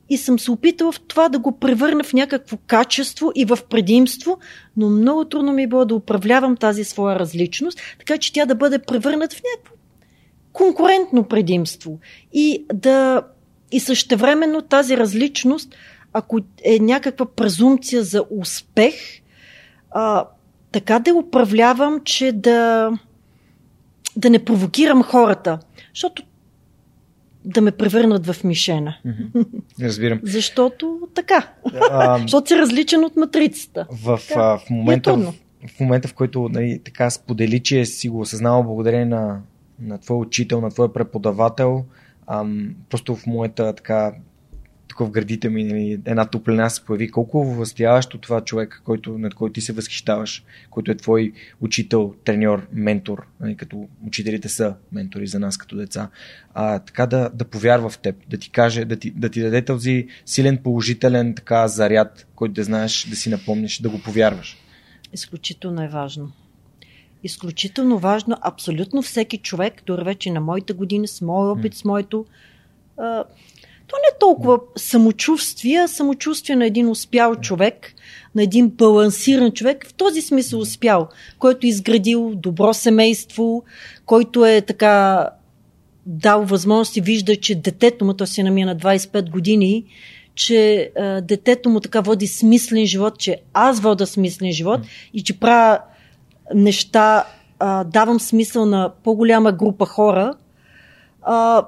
[0.08, 4.38] и съм се опитала в това да го превърна в някакво качество и в предимство,
[4.76, 8.54] но много трудно ми е било да управлявам тази своя различност, така че тя да
[8.54, 9.74] бъде превърната в някакво
[10.52, 11.98] конкурентно предимство.
[12.32, 13.22] И да
[13.72, 15.74] и същевременно тази различност,
[16.12, 18.94] ако е някаква презумпция за успех,
[19.90, 20.24] а,
[20.72, 22.90] така да управлявам, че да,
[24.16, 25.58] да не провокирам хората,
[25.94, 26.22] защото
[27.46, 28.96] да ме превърнат в мишена.
[29.80, 30.20] Разбирам.
[30.24, 31.52] Защото така.
[31.90, 33.86] А, Защото си различен от матрицата.
[33.90, 34.40] в, Така.
[34.40, 35.34] а, в, момента, е в,
[35.76, 39.40] в момента, в който нали, така сподели, че си го осъзнава благодарение на,
[39.80, 41.84] на твой учител, на твой преподавател,
[42.26, 44.12] ам, просто в моята така
[44.88, 47.10] тук в градите ми нали, една топлина се появи.
[47.10, 52.66] Колко възстояващо това човек, който, над който ти се възхищаваш, който е твой учител, треньор,
[52.72, 56.10] ментор, нали, като учителите са ментори за нас като деца,
[56.54, 59.64] а, така да, да повярва в теб, да ти каже, да ти, да ти даде
[59.64, 64.56] този силен положителен така заряд, който да знаеш, да си напомниш, да го повярваш.
[65.12, 66.32] Изключително е важно.
[67.22, 68.36] Изключително важно.
[68.42, 72.26] Абсолютно всеки човек, дори вече на моите години, с моя опит, с моето.
[73.86, 77.94] То не е толкова самочувствие, самочувствие на един успял човек,
[78.34, 81.08] на един балансиран човек, в този смисъл успял,
[81.38, 83.64] който е изградил добро семейство,
[84.06, 85.28] който е така
[86.06, 89.84] дал възможност и вижда, че детето му, то си намира на 25 години,
[90.34, 94.80] че а, детето му така води смислен живот, че аз вода смислен живот
[95.14, 95.78] и че правя
[96.54, 97.24] неща,
[97.58, 100.34] а, давам смисъл на по-голяма група хора.
[101.22, 101.66] А,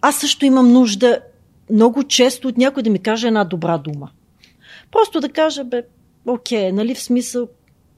[0.00, 1.18] аз също имам нужда
[1.72, 4.10] много често от някой да ми каже една добра дума.
[4.90, 5.82] Просто да каже, бе,
[6.26, 7.48] окей, нали, в смисъл,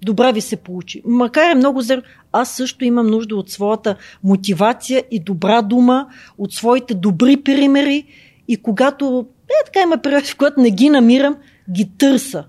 [0.03, 1.03] добре ви се получи.
[1.05, 2.03] Макар е много зер,
[2.33, 8.07] аз също имам нужда от своята мотивация и добра дума, от своите добри примери
[8.49, 11.37] и когато, е така има период, в който не ги намирам,
[11.71, 12.45] ги търса.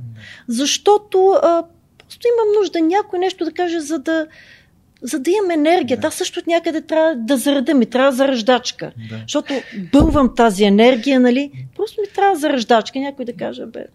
[0.47, 1.63] Защото а,
[1.97, 4.27] просто имам нужда някой нещо да каже, за да,
[5.01, 5.99] за да имам енергия.
[6.03, 8.91] Аз също от някъде трябва да зареда, ми трябва зараждачка.
[9.09, 9.17] Да.
[9.21, 9.53] Защото
[9.91, 11.51] бълвам тази енергия, нали?
[11.75, 12.99] Просто ми трябва зараждачка.
[12.99, 13.85] Някой да каже, бе,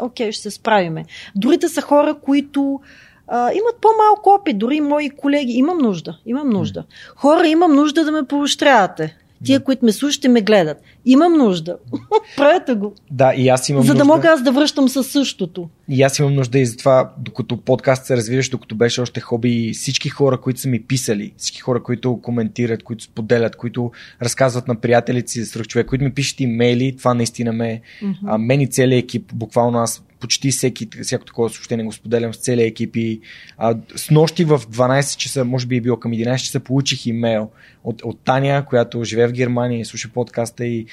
[0.00, 1.04] окей, ще се справиме.
[1.36, 2.80] Дори да са хора, които
[3.26, 5.52] а, имат по-малко опит, дори мои колеги.
[5.52, 6.84] Имам нужда, имам нужда.
[7.16, 9.16] Хора, имам нужда да ме поощрявате.
[9.44, 10.76] Тия, които ме слушат и ме гледат.
[11.04, 11.76] Имам нужда.
[12.36, 12.94] Правете го.
[13.10, 14.04] Да, и аз имам За да нужда.
[14.04, 15.68] мога аз да връщам със същото.
[15.88, 20.08] И аз имам нужда и затова, докато подкаст се развиваш, докато беше още хоби, всички
[20.08, 23.90] хора, които са ми писали, всички хора, които коментират, които споделят, които
[24.22, 28.12] разказват на приятелите си за човек, които ми пишат имейли, това наистина ме, Мгм.
[28.26, 32.36] а, мен и целият екип, буквално аз почти всеки, всяко такова съобщение го споделям с
[32.36, 33.20] целия екип и
[33.58, 37.50] а, с нощи в 12 часа, може би е било към 11 часа, получих имейл
[37.84, 40.86] от, от Таня, която живее в Германия и слуша подкаста и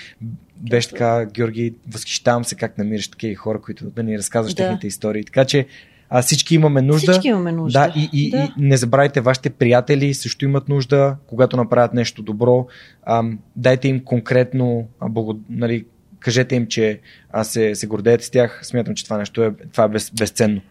[0.57, 4.63] беше така, Георги, възхищавам се как намираш такива хора, които да ни разказваш Да.
[4.63, 5.23] техните истории.
[5.23, 5.65] Така че
[6.09, 7.11] а, всички имаме нужда.
[7.11, 7.79] Всички имаме нужда.
[7.79, 8.53] Да, и, и, Да.
[8.57, 12.67] и не забравяйте, вашите приятели също имат нужда, когато направят нещо добро.
[13.03, 15.85] Ам, дайте им конкретно, а, благо, нали,
[16.19, 16.99] кажете им, че
[17.31, 18.59] а, се, се гордеете с тях.
[18.63, 20.61] Смятам, че това нещо е, това е без, безценно.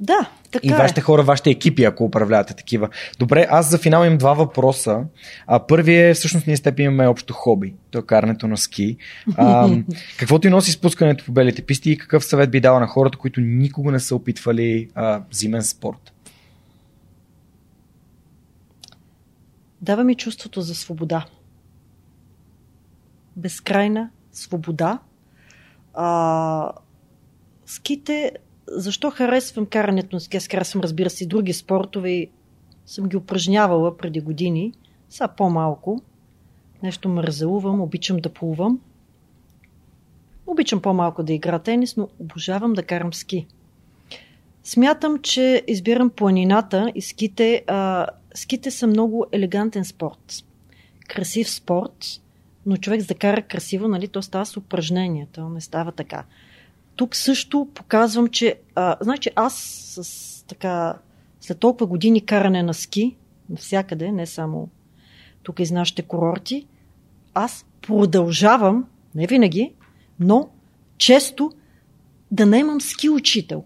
[0.00, 1.02] Да, така и вашите е.
[1.02, 2.88] хора, вашите екипи, ако управлявате такива.
[3.18, 5.04] Добре, аз за финал имам два въпроса.
[5.46, 7.74] А, първият е, всъщност ние с теб имаме общо хоби.
[7.90, 8.96] То е карането на ски.
[9.36, 9.70] А,
[10.18, 13.40] какво ти носи спускането по белите писти и какъв съвет би дала на хората, които
[13.40, 16.12] никога не са опитвали а, зимен спорт?
[19.82, 21.26] Дава ми чувството за свобода.
[23.36, 24.98] Безкрайна свобода.
[25.94, 26.72] А,
[27.66, 28.32] ските,
[28.68, 30.36] защо харесвам карането на ски?
[30.36, 32.26] Аз харесвам, разбира се, и други спортове
[32.86, 34.72] съм ги упражнявала преди години.
[35.08, 36.02] Са по-малко.
[36.82, 38.80] Нещо мързелувам, обичам да плувам.
[40.46, 43.46] Обичам по-малко да игра тенис, но обожавам да карам ски.
[44.64, 47.64] Смятам, че избирам планината и ските.
[47.66, 50.44] А, ските са много елегантен спорт.
[51.08, 52.06] Красив спорт,
[52.68, 56.24] но човек за да кара красиво, нали, то става с упражнения, то не става така.
[56.96, 59.54] Тук също показвам, че а, значи аз
[60.00, 60.98] с така
[61.40, 63.16] след толкова години каране на ски,
[63.50, 64.68] навсякъде, не само
[65.42, 66.66] тук из нашите курорти,
[67.34, 68.84] аз продължавам,
[69.14, 69.72] не винаги,
[70.20, 70.48] но
[70.98, 71.52] често
[72.30, 73.64] да наемам ски учител,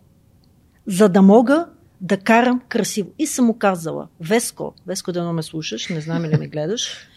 [0.86, 1.66] за да мога
[2.00, 3.10] да карам красиво.
[3.18, 7.08] И съм му казала, Веско, Веско да не ме слушаш, не знам ли ме гледаш,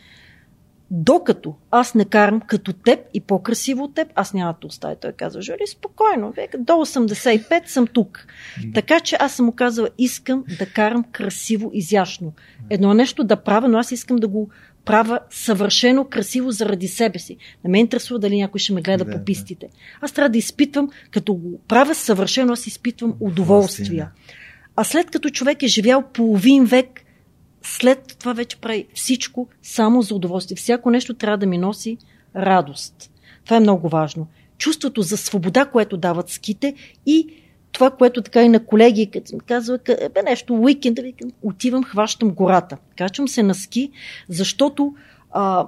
[0.92, 4.96] докато аз не карам като теб и по-красиво от теб, аз няма да оставя.
[4.96, 8.28] Той казва, Жори, спокойно, века, до 85 съм тук.
[8.74, 12.34] Така че аз съм му казала, искам да карам красиво, изящно.
[12.70, 14.50] Едно нещо да правя, но аз искам да го
[14.86, 17.38] правя съвършено красиво заради себе си.
[17.64, 19.68] Не ме интересува дали някой ще ме гледа Да, по пистите.
[20.02, 24.12] Аз трябва да изпитвам, като го правя съвършено, аз изпитвам удоволствия.
[24.76, 27.05] А след като човек е живял половин век,
[27.66, 30.58] след това вече прави всичко само за удоволствие.
[30.58, 31.98] Всяко нещо трябва да ми носи
[32.36, 33.12] радост.
[33.46, 34.28] Това е много важно.
[34.58, 36.74] Чувството за свобода, което дават ските
[37.06, 37.28] и
[37.72, 39.12] това, което така и на колеги,
[39.46, 41.00] казва, «Къ- бе нещо, уикенд,
[41.42, 42.78] отивам, хващам гората.
[42.98, 43.92] Качвам се на ски,
[44.30, 44.94] защото
[45.32, 45.68] а,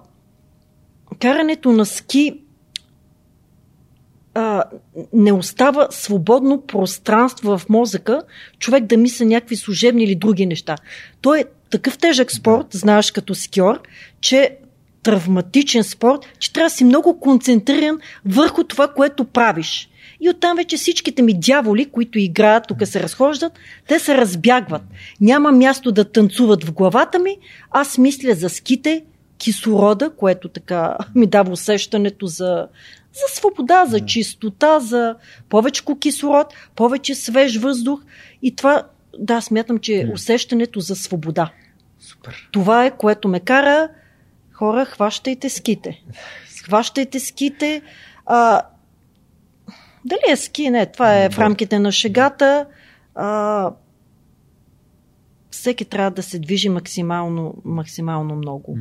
[1.20, 2.40] карането на ски
[4.38, 4.64] а,
[5.14, 8.22] не остава свободно пространство в мозъка,
[8.60, 10.76] човек да мисли някакви служебни или други неща.
[11.22, 13.82] Той е такъв тежък спорт, знаеш като скиор,
[14.22, 14.58] че
[15.04, 19.90] травматичен спорт, че трябва да си много концентриран върху това, което правиш.
[20.22, 23.54] И оттам вече всичките ми дяволи, които играят, тук се разхождат,
[23.88, 24.84] те се разбягват.
[25.22, 27.38] Няма място да танцуват в главата ми,
[27.72, 29.04] аз мисля за ските,
[29.38, 32.68] кислорода, което така ми дава усещането за,
[33.18, 35.16] за свобода, за чистота, за
[35.50, 38.02] повече кислород, повече свеж въздух.
[38.42, 38.84] И това,
[39.20, 41.52] да, смятам, че е усещането за свобода.
[42.00, 42.50] Супер.
[42.52, 43.90] Това е, което ме кара
[44.58, 46.04] хора, хващайте ските.
[46.64, 47.82] Хващайте ските.
[48.26, 48.62] А,
[50.06, 50.70] дали е ски?
[50.70, 52.66] Не, това е в рамките на шегата.
[53.16, 53.72] А,
[55.52, 58.78] всеки трябва да се движи максимално, максимално много.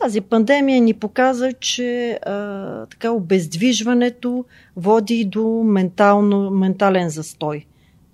[0.00, 4.44] Тази пандемия ни показа, че а, така обездвижването
[4.76, 7.66] води до ментално, ментален застой.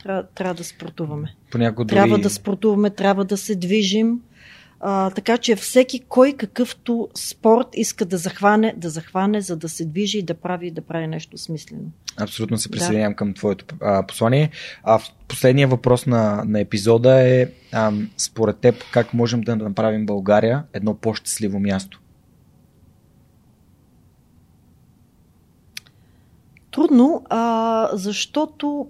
[0.02, 1.35] Трябва, трябва да спортуваме.
[1.51, 1.97] Понякога дори...
[1.97, 4.20] Трябва да спортуваме, трябва да се движим.
[4.82, 9.85] А, така че всеки кой какъвто спорт иска да захване, да захване, за да се
[9.85, 11.82] движи и да прави, да прави нещо смислено.
[12.16, 13.16] Абсолютно се присъединявам да.
[13.16, 14.51] към твоето а, послание.
[14.82, 20.07] А в последния въпрос на, на епизода е а, според теб как можем да направим
[20.07, 22.01] България едно по-щастливо място?
[26.70, 28.89] Трудно, а, защото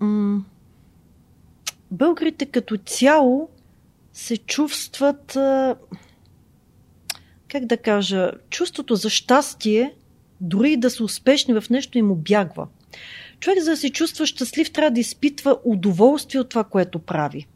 [0.00, 0.44] м-
[1.90, 3.48] българите като цяло
[4.18, 5.38] се чувстват,
[7.48, 9.94] как да кажа, чувството за щастие,
[10.40, 12.66] дори да са успешни в нещо, им обягва.
[13.40, 17.46] Човек, за да се чувства щастлив, трябва да изпитва удоволствие от това, което прави.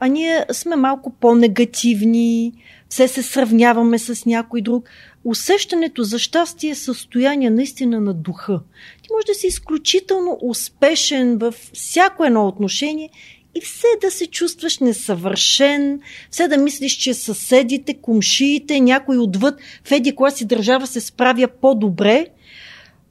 [0.00, 2.52] А ние сме малко по-негативни,
[2.88, 4.88] все се сравняваме с някой друг.
[5.24, 8.60] Усещането за щастие е състояние наистина на духа.
[9.02, 13.10] Ти можеш да си изключително успешен във всяко едно отношение
[13.54, 16.00] и все да се чувстваш несъвършен,
[16.30, 21.48] все да мислиш, че съседите, комшиите, някой отвъд в еди коя си държава се справя
[21.60, 22.26] по-добре.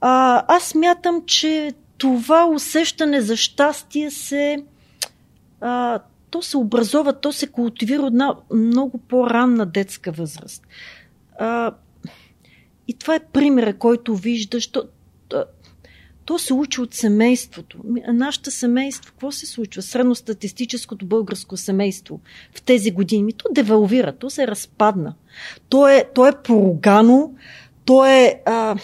[0.02, 4.58] А, аз мятам, че това усещане за щастие се
[5.62, 6.00] а,
[6.30, 10.64] то се образова, то се култивира от една много по-ранна детска възраст.
[11.40, 11.72] А,
[12.88, 14.72] и това е примера, който виждаш.
[16.26, 17.78] То, се учи от семейството.
[18.08, 19.82] Нашето семейство, какво се случва?
[19.82, 22.20] Средностатистическото българско семейство
[22.56, 23.34] в тези години.
[23.34, 25.16] То девалвира, то се разпадна.
[25.70, 27.32] То е, то е поругано,
[27.86, 28.42] то е...
[28.46, 28.76] А,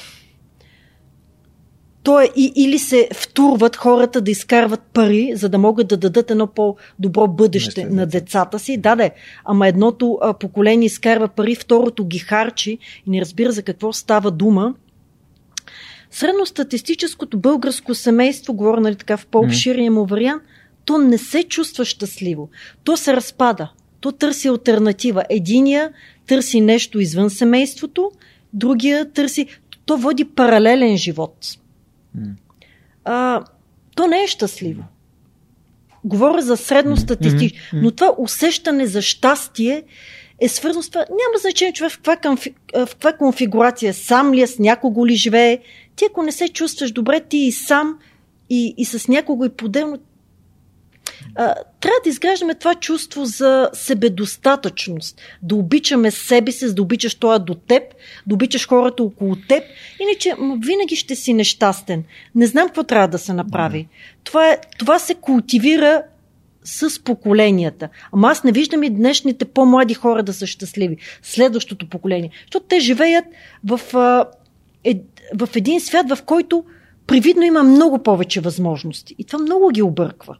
[2.04, 6.32] то е и, или се втурват хората да изкарват пари, за да могат да дадат
[6.32, 8.02] едно по-добро бъдеще Наистина.
[8.02, 8.78] на децата си.
[8.78, 9.10] Да, да,
[9.46, 14.32] ама едното а, поколение изкарва пари, второто ги харчи и не разбира за какво става
[14.32, 14.74] дума.
[16.12, 20.44] Средностатистическото българско семейство, говоря нали, така в по-обширния му вариант,
[20.86, 22.50] то не се чувства щастливо.
[22.84, 23.72] То се разпада.
[24.00, 25.24] То търси альтернатива.
[25.30, 25.92] Единия
[26.28, 28.12] търси нещо извън семейството,
[28.54, 29.48] другия търси.
[29.86, 31.46] То води паралелен живот.
[33.04, 33.44] А,
[33.96, 34.84] то не е щастливо.
[36.04, 37.60] Говоря за средностатистично.
[37.74, 39.84] Но това усещане за щастие
[40.42, 41.02] е свързано с това.
[41.02, 45.16] Няма значение човек в каква, конфи- в каква конфигурация, сам ли е, с някого ли
[45.16, 45.60] живее.
[46.00, 48.00] Ти ако не се чувстваш добре, ти и сам,
[48.50, 49.98] и, и с някого и поделно,
[51.36, 55.22] а, трябва да изграждаме това чувство за себедостатъчност.
[55.42, 57.84] Да обичаме себе си, да обичаш това до теб,
[58.28, 59.64] да обичаш хората около теб.
[60.00, 60.34] Иначе
[60.66, 62.04] винаги ще си нещастен.
[62.36, 63.88] Не знам какво трябва да се направи.
[64.24, 66.04] Това, е, това се култивира
[66.64, 67.90] с поколенията.
[68.12, 70.98] Ама аз не виждам и днешните по-млади хора да са щастливи.
[71.22, 72.30] Следващото поколение.
[72.46, 73.26] Защото те живеят
[73.64, 74.26] в, а,
[74.84, 75.00] е,
[75.38, 76.64] в един свят, в който
[77.08, 79.16] привидно има много повече възможности.
[79.18, 80.38] И това много ги обърква.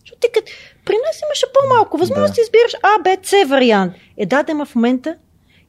[0.00, 0.52] Защото ти като
[0.84, 2.42] при нас имаше по-малко възможности, да.
[2.42, 3.92] избираш А, Б, С вариант.
[4.16, 5.16] Е, да, да, в момента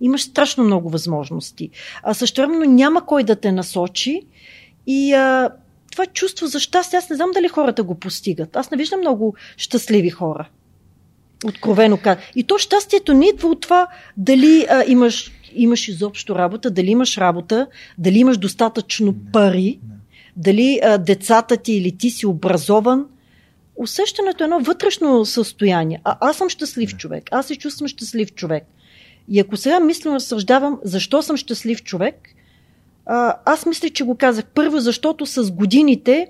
[0.02, 1.70] имаш страшно много възможности.
[2.04, 4.22] А също времено няма кой да те насочи
[4.88, 5.50] и а,
[5.92, 8.56] това чувство за щастие, аз не знам дали хората го постигат.
[8.56, 10.50] Аз не виждам много щастливи хора.
[11.46, 12.26] Откровено казвам.
[12.36, 13.88] И то щастието не идва от това
[14.18, 17.68] дали а, имаш, имаш изобщо работа, дали имаш работа,
[17.98, 19.80] дали имаш достатъчно пари,
[20.36, 23.06] дали а, децата ти или ти си образован.
[23.76, 26.02] Усещането е едно вътрешно състояние.
[26.04, 27.24] А, аз съм щастлив човек.
[27.32, 28.64] Аз се чувствам щастлив човек.
[29.30, 32.30] И ако сега мислено разсъждавам защо съм щастлив човек,
[33.06, 34.46] а, аз мисля, че го казах.
[34.46, 36.28] Първо, защото с годините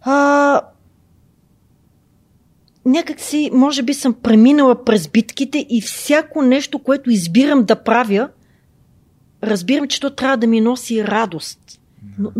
[0.00, 0.60] а,
[2.84, 8.28] някак си, може би съм преминала през битките и всяко нещо, което избирам да правя,
[9.42, 11.78] разбирам, че то трябва да ми носи радост.
[12.18, 12.32] Но,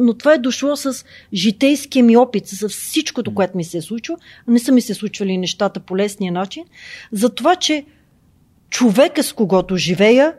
[0.00, 1.04] но, това е дошло с
[1.34, 4.18] житейския ми опит, с всичкото, което ми се е случило.
[4.48, 6.64] Не са ми се случвали нещата по лесния начин.
[7.12, 7.84] За това, че
[8.70, 10.34] човека, с когото живея,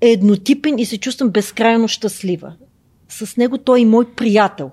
[0.00, 2.52] е еднотипен и се чувствам безкрайно щастлива.
[3.08, 4.70] С него той е мой приятел.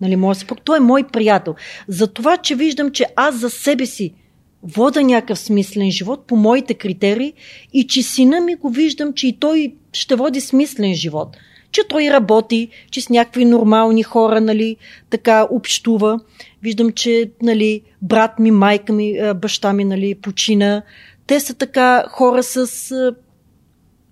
[0.00, 1.54] Нали, моя съпруг, той е мой приятел.
[1.88, 4.14] За това, че виждам, че аз за себе си
[4.62, 7.32] вода някакъв смислен живот по моите критерии
[7.72, 11.36] и че сина ми го виждам, че и той ще води смислен живот.
[11.72, 14.76] Че той работи, че с някакви нормални хора, нали,
[15.10, 16.20] така общува.
[16.62, 20.82] Виждам, че, нали, брат ми, майка ми, баща ми, нали, почина.
[21.26, 22.66] Те са така хора с,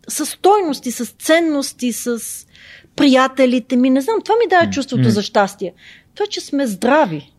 [0.09, 2.21] с стойности, с ценности, с
[2.97, 3.91] приятелите ми.
[3.91, 5.73] Не знам, това ми дава чувството за щастие.
[6.15, 7.33] Това, че сме здрави,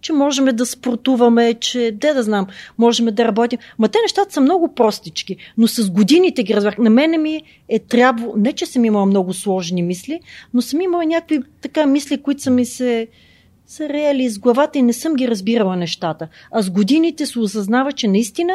[0.00, 2.46] че можем да спортуваме, че, де да знам,
[2.78, 3.58] можем да работим.
[3.78, 6.78] Ма те нещата са много простички, но с годините ги разбрах.
[6.78, 10.20] На мене ми е трябвало, не че съм имала много сложни мисли,
[10.54, 13.08] но съм имала някакви така мисли, които са ми се
[13.66, 16.28] са реали из главата и не съм ги разбирала нещата.
[16.52, 18.54] А с годините се осъзнава, че наистина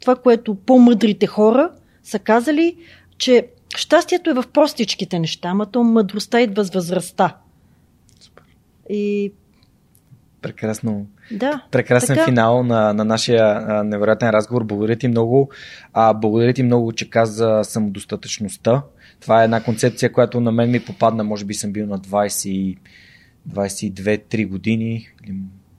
[0.00, 1.70] това, което по-мъдрите хора
[2.02, 2.76] са казали,
[3.18, 7.36] че щастието е в простичките неща, ама то мъдростта идва с възрастта.
[8.90, 9.32] И
[10.42, 11.06] Прекрасно.
[11.30, 12.24] да, Прекрасен така.
[12.24, 14.64] финал на, на нашия а, невероятен разговор.
[14.64, 15.50] Благодаря ти много.
[15.92, 18.82] А, благодаря ти много, че каза самодостатъчността.
[19.20, 21.24] Това е една концепция, която на мен ми попадна.
[21.24, 22.78] Може би съм бил на 20,
[23.50, 25.36] 22-3 години или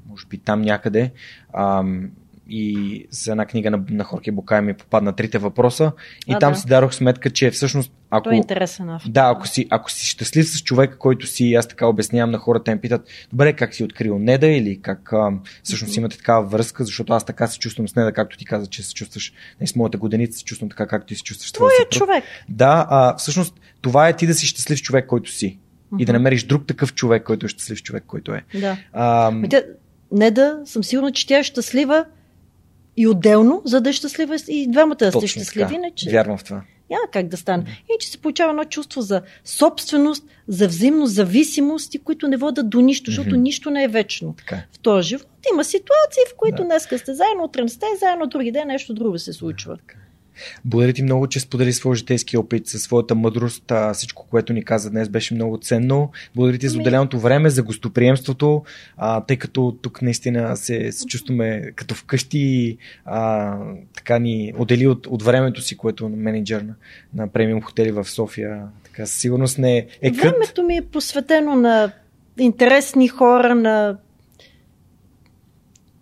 [0.09, 1.11] може би там някъде.
[1.53, 2.09] Ам,
[2.49, 5.91] и за една книга на, на Хорки Букай ми попадна трите въпроса.
[6.27, 6.59] И А, там да.
[6.59, 9.09] си дадох сметка, че всъщност ако, Той е интересен автор.
[9.09, 12.71] да, ако си, ако си щастлив с човека, който си, аз така обяснявам на хората,
[12.71, 15.31] ме питат, добре, как си открил Неда или как а,
[15.63, 18.83] всъщност имате такава връзка, защото аз така се чувствам с Неда, както ти каза, че
[18.83, 21.71] се чувстваш не, с моята годеница, се чувствам така, както ти се чувстваш с твоя
[21.85, 22.23] е човек.
[22.49, 25.59] Да, а, всъщност това е ти да си щастлив човек, който си.
[25.99, 28.43] И да намериш друг такъв човек, който е щастлив човек, който е.
[28.59, 28.77] Да.
[28.93, 29.61] А, Ами тя,
[30.11, 32.05] не да, съм сигурна, че тя е щастлива
[32.99, 36.61] и отделно, за да е щастлива и двамата да сте щастливи, иначе Вярвам в това.
[36.89, 37.63] няма как да стане.
[37.63, 42.81] И че се получава едно чувство за собственост, за взаимно зависимости, които не водят до
[42.81, 44.33] нищо, защото нищо не е вечно.
[44.37, 44.67] Така е.
[44.71, 46.63] В този живот има ситуации, в които Да.
[46.63, 49.77] днес сте заедно, утре сте заедно, други ден нещо друго се случва.
[49.77, 49.98] Така.
[50.65, 53.71] Благодаря ти много, че сподели своя житейски опит, със своята мъдрост.
[53.71, 56.11] А, всичко, което ни каза днес, беше много ценно.
[56.35, 58.63] Благодаря ти за Ами- отделеното време, за гостоприемството,
[58.97, 62.77] а, тъй като тук наистина се, се чувстваме като вкъщи и
[63.95, 66.73] така ни отдели от, от времето си, което е менеджер на,
[67.13, 68.61] на премиум хотели в София.
[68.83, 70.21] Така, със сигурност не е, е кът.
[70.21, 71.91] Времето ми е посветено на
[72.37, 73.97] интересни хора, на...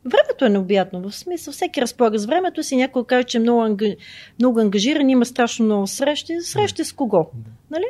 [0.08, 1.10] Времето е необятно.
[1.10, 2.76] В смисъл, всеки разполага с времето си.
[2.76, 3.86] Някой каже, че е много, анга...
[4.40, 6.42] много ангажиран, има страшно много срещи.
[6.42, 7.30] Срещи с кого?
[7.72, 7.86] Нали?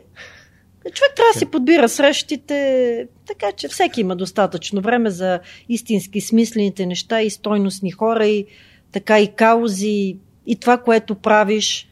[0.93, 5.39] Човек трябва да си подбира срещите, така че всеки има достатъчно време за
[5.69, 8.45] истински смислените неща и стойностни хора и
[8.91, 11.89] така и каузи и това, което правиш.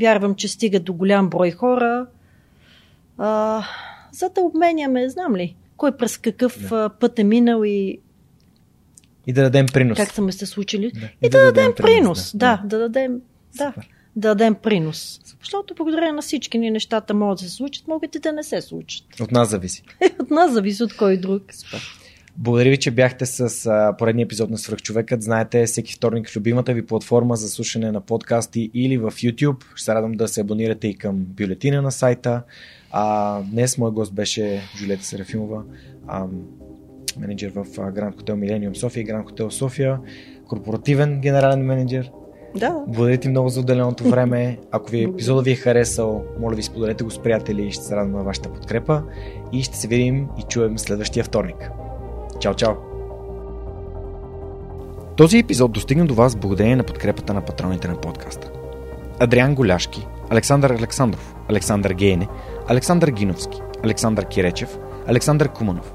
[0.00, 2.06] Вярвам, че стига до голям брой хора.
[3.18, 3.62] А,
[4.12, 6.88] за да обменяме, знам ли, кой през какъв да.
[6.88, 7.98] път е минал и
[9.26, 9.96] И да дадем принос.
[9.96, 10.92] как са ме се случили.
[10.94, 11.08] Да.
[11.22, 12.36] И да, дадем принос.
[12.36, 13.20] Да, да, дадем.
[13.56, 13.88] Да, Супер.
[14.16, 15.20] да дадем принос.
[15.40, 18.62] Защото благодарение на всички ни нещата могат да се случат, могат и да не се
[18.62, 19.20] случат.
[19.20, 19.82] От нас зависи.
[20.20, 21.42] От нас зависи от кой друг.
[22.38, 25.22] Благодаря ви, че бяхте с а, поредния епизод на Свръхчовекът.
[25.22, 29.64] Знаете, всеки вторник в любимата ви платформа за слушане на подкасти или в YouTube.
[29.74, 32.42] Ще се радвам да се абонирате и към бюлетина на сайта.
[32.90, 35.62] А, днес мой гост беше Жулета Серафимова,
[36.06, 36.26] а,
[37.18, 40.00] менеджер в Гранд Хотел Милениум София и Гранд Хотел София,
[40.48, 42.12] корпоративен генерален менеджер.
[42.56, 44.58] Да, Благодаря ти много за отделеното време.
[44.70, 47.72] Ако ви епизода ви е харесал, моля ви споделете го с приятели.
[47.72, 49.02] Ще се радвам на вашата подкрепа
[49.52, 51.70] и ще се видим и чуем следващия вторник.
[52.40, 52.74] Чао, чао!
[55.16, 58.50] Този епизод достигна до вас благодарение на подкрепата на патроните на подкаста.
[59.18, 62.28] Адриан Голяшки, Александър Александров, Александър Гейне,
[62.68, 65.94] Александър Гиновски, Александър Киречев, Александър Куманов,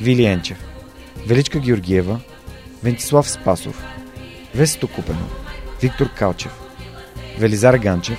[0.00, 0.58] Вили Енчев,
[1.26, 2.20] Величка Георгиева,
[2.82, 3.82] Вентислав Спасов,
[4.54, 5.30] Весето Купенов,
[5.82, 6.52] Виктор Калчев,
[7.38, 8.18] Велизар Ганчев,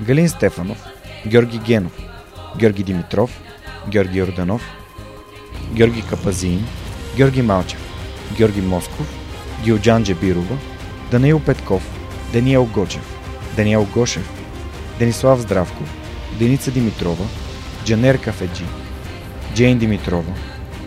[0.00, 0.78] Галин Стефанов,
[1.26, 1.92] Георги Генов,
[2.56, 3.40] Георги Димитров,
[3.88, 4.62] Георги Йорданов,
[5.72, 6.66] Георги Капазин,
[7.16, 7.80] Георги Малчев,
[8.38, 9.06] Георги Москов,
[9.64, 10.58] Гилджан Джебирова,
[11.10, 11.82] Даниил Петков,
[12.32, 13.02] Даниел Гочев,
[13.56, 14.30] Даниел Гошев,
[14.98, 15.88] Денислав Здравков,
[16.38, 17.24] Деница Димитрова,
[17.84, 18.64] Джанер Кафеджи,
[19.54, 20.34] Джейн Димитрова,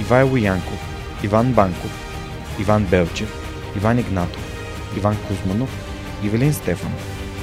[0.00, 0.80] Ивайло Янков,
[1.22, 1.90] Иван Банков,
[2.58, 3.28] Иван Белчев,
[3.76, 4.42] Иван Игнатов,
[4.96, 5.70] Иван Кузманов,
[6.22, 7.00] Ивелин Стефанов,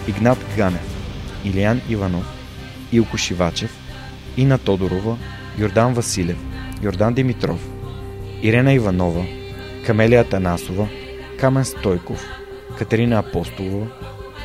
[0.08, 0.82] Игнат Ганев,
[1.44, 2.26] Илиян Иванов,
[2.92, 3.72] Илко Шивачев,
[4.38, 5.18] Ина Тодорова,
[5.58, 6.38] Йордан Василев,
[6.82, 7.60] Йордан Димитров,
[8.42, 9.26] Ирена Иванова,
[9.86, 10.88] Камелия Танасова,
[11.40, 12.26] Камен Стойков,
[12.78, 13.88] Катерина Апостолова,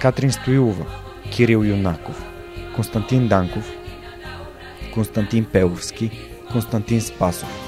[0.00, 0.86] Катрин Стоилова,
[1.30, 2.22] Кирил Юнаков,
[2.74, 3.64] Константин Данков,
[4.94, 6.10] Константин Пеловски,
[6.52, 7.67] Константин Спасов,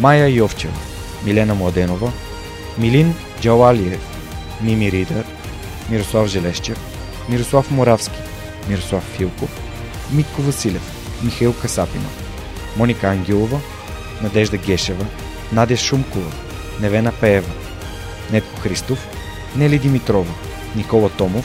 [0.00, 0.72] Майя Йовчева,
[1.24, 2.12] Милена Младенова,
[2.78, 4.00] Милин Джалалиев,
[4.60, 5.24] Мими Ридър,
[5.90, 6.78] Мирослав Желещев,
[7.28, 8.18] Мирослав Моравски,
[8.68, 9.50] Мирослав Филков,
[10.12, 10.82] Митко Василев,
[11.22, 12.12] Михаил Касапинов,
[12.76, 13.60] Моника Ангелова,
[14.22, 15.06] Надежда Гешева,
[15.52, 16.32] Надя Шумкова,
[16.80, 17.52] Невена Пеева,
[18.32, 18.98] Нетко Христов,
[19.56, 20.34] Нели Димитрова,
[20.76, 21.44] Никола Томов,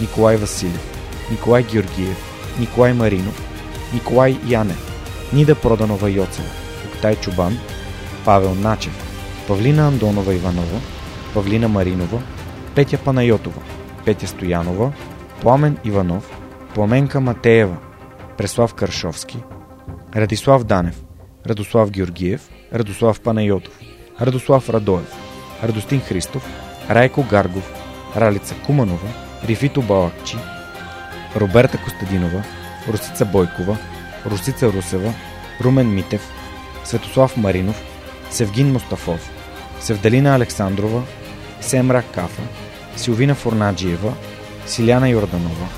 [0.00, 0.92] Николай Василев,
[1.30, 2.16] Николай Георгиев,
[2.58, 3.42] Николай Маринов,
[3.92, 4.92] Николай Янев,
[5.32, 6.48] Нида Проданова Йоцева,
[6.86, 7.58] Октай Чубан,
[8.26, 8.92] Павел Начев,
[9.46, 10.80] Павлина Андонова Иванова,
[11.34, 12.22] Павлина Маринова,
[12.74, 13.62] Петя Панайотова,
[14.04, 14.92] Петя Стоянова,
[15.40, 16.30] Пламен Иванов,
[16.74, 17.76] Пламенка Матеева,
[18.38, 19.38] Преслав Каршовски,
[20.16, 20.94] Радислав Данев,
[21.46, 22.40] Радослав Георгиев,
[22.74, 23.78] Радослав Панайотов,
[24.20, 25.12] Радослав Радоев,
[25.62, 26.46] Радостин Христов,
[26.90, 27.72] Райко Гаргов,
[28.16, 29.08] Ралица Куманова,
[29.44, 30.36] Рифито Балакчи,
[31.36, 32.42] Роберта Костадинова,
[32.88, 33.76] Русица Бойкова,
[34.24, 35.14] Русица Русева,
[35.60, 36.32] Румен Митев,
[36.84, 37.95] Светослав Маринов,
[38.30, 39.30] Севгин Мустафов,
[39.80, 41.02] Севдалина Александрова,
[41.60, 42.42] Семра Кафа,
[42.96, 44.12] Силвина Форнаджиева,
[44.66, 45.68] Силяна Йорданова,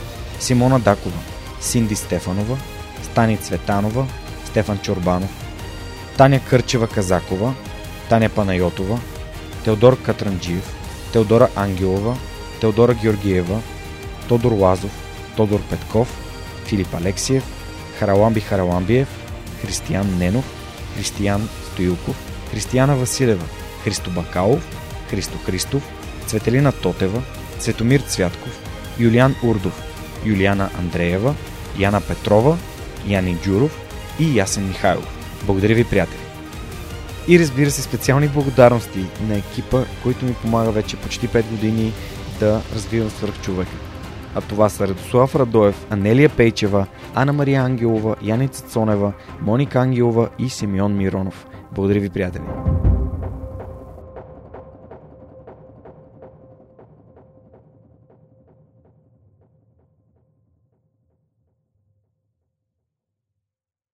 [0.40, 1.18] Симона Дакова,
[1.60, 2.58] Синди Стефанова,
[3.02, 4.06] Стани Цветанова,
[4.44, 5.30] Стефан Чорбанов,
[6.16, 7.54] Таня Кърчева Казакова,
[8.08, 8.98] Таня Панайотова,
[9.64, 10.74] Теодор Катранджиев,
[11.12, 12.16] Теодора Ангелова,
[12.60, 13.60] Теодора Георгиева,
[14.28, 14.90] Тодор Лазов,
[15.36, 16.08] Тодор Петков,
[16.64, 17.44] Филип Алексиев,
[17.98, 19.08] Хараламби Хараламбиев,
[19.62, 20.44] Християн Ненов,
[20.96, 23.44] Християн Стоилков, Християна Василева,
[23.84, 24.62] Христо Бакалов,
[25.10, 25.82] Христо Христов,
[26.26, 27.22] Цветелина Тотева,
[27.58, 28.62] Цветомир Цвятков,
[28.98, 29.82] Юлиан Урдов,
[30.24, 31.34] Юлиана Андреева,
[31.78, 32.58] Яна Петрова,
[33.06, 33.78] Яни Джуров
[34.20, 35.18] и Ясен Михайлов.
[35.46, 36.18] Благодаря ви, приятели!
[37.28, 41.92] И разбира се, специални благодарности на екипа, който ми помага вече почти 5 години
[42.40, 43.72] да развивам свърхчовека.
[44.34, 50.50] А това са Радослав Радоев, Анелия Пейчева, Ана Мария Ангелова, Яница Цонева, Моника Ангелова и
[50.50, 51.46] Симеон Миронов.
[51.70, 52.44] Благодаря ви, приятели!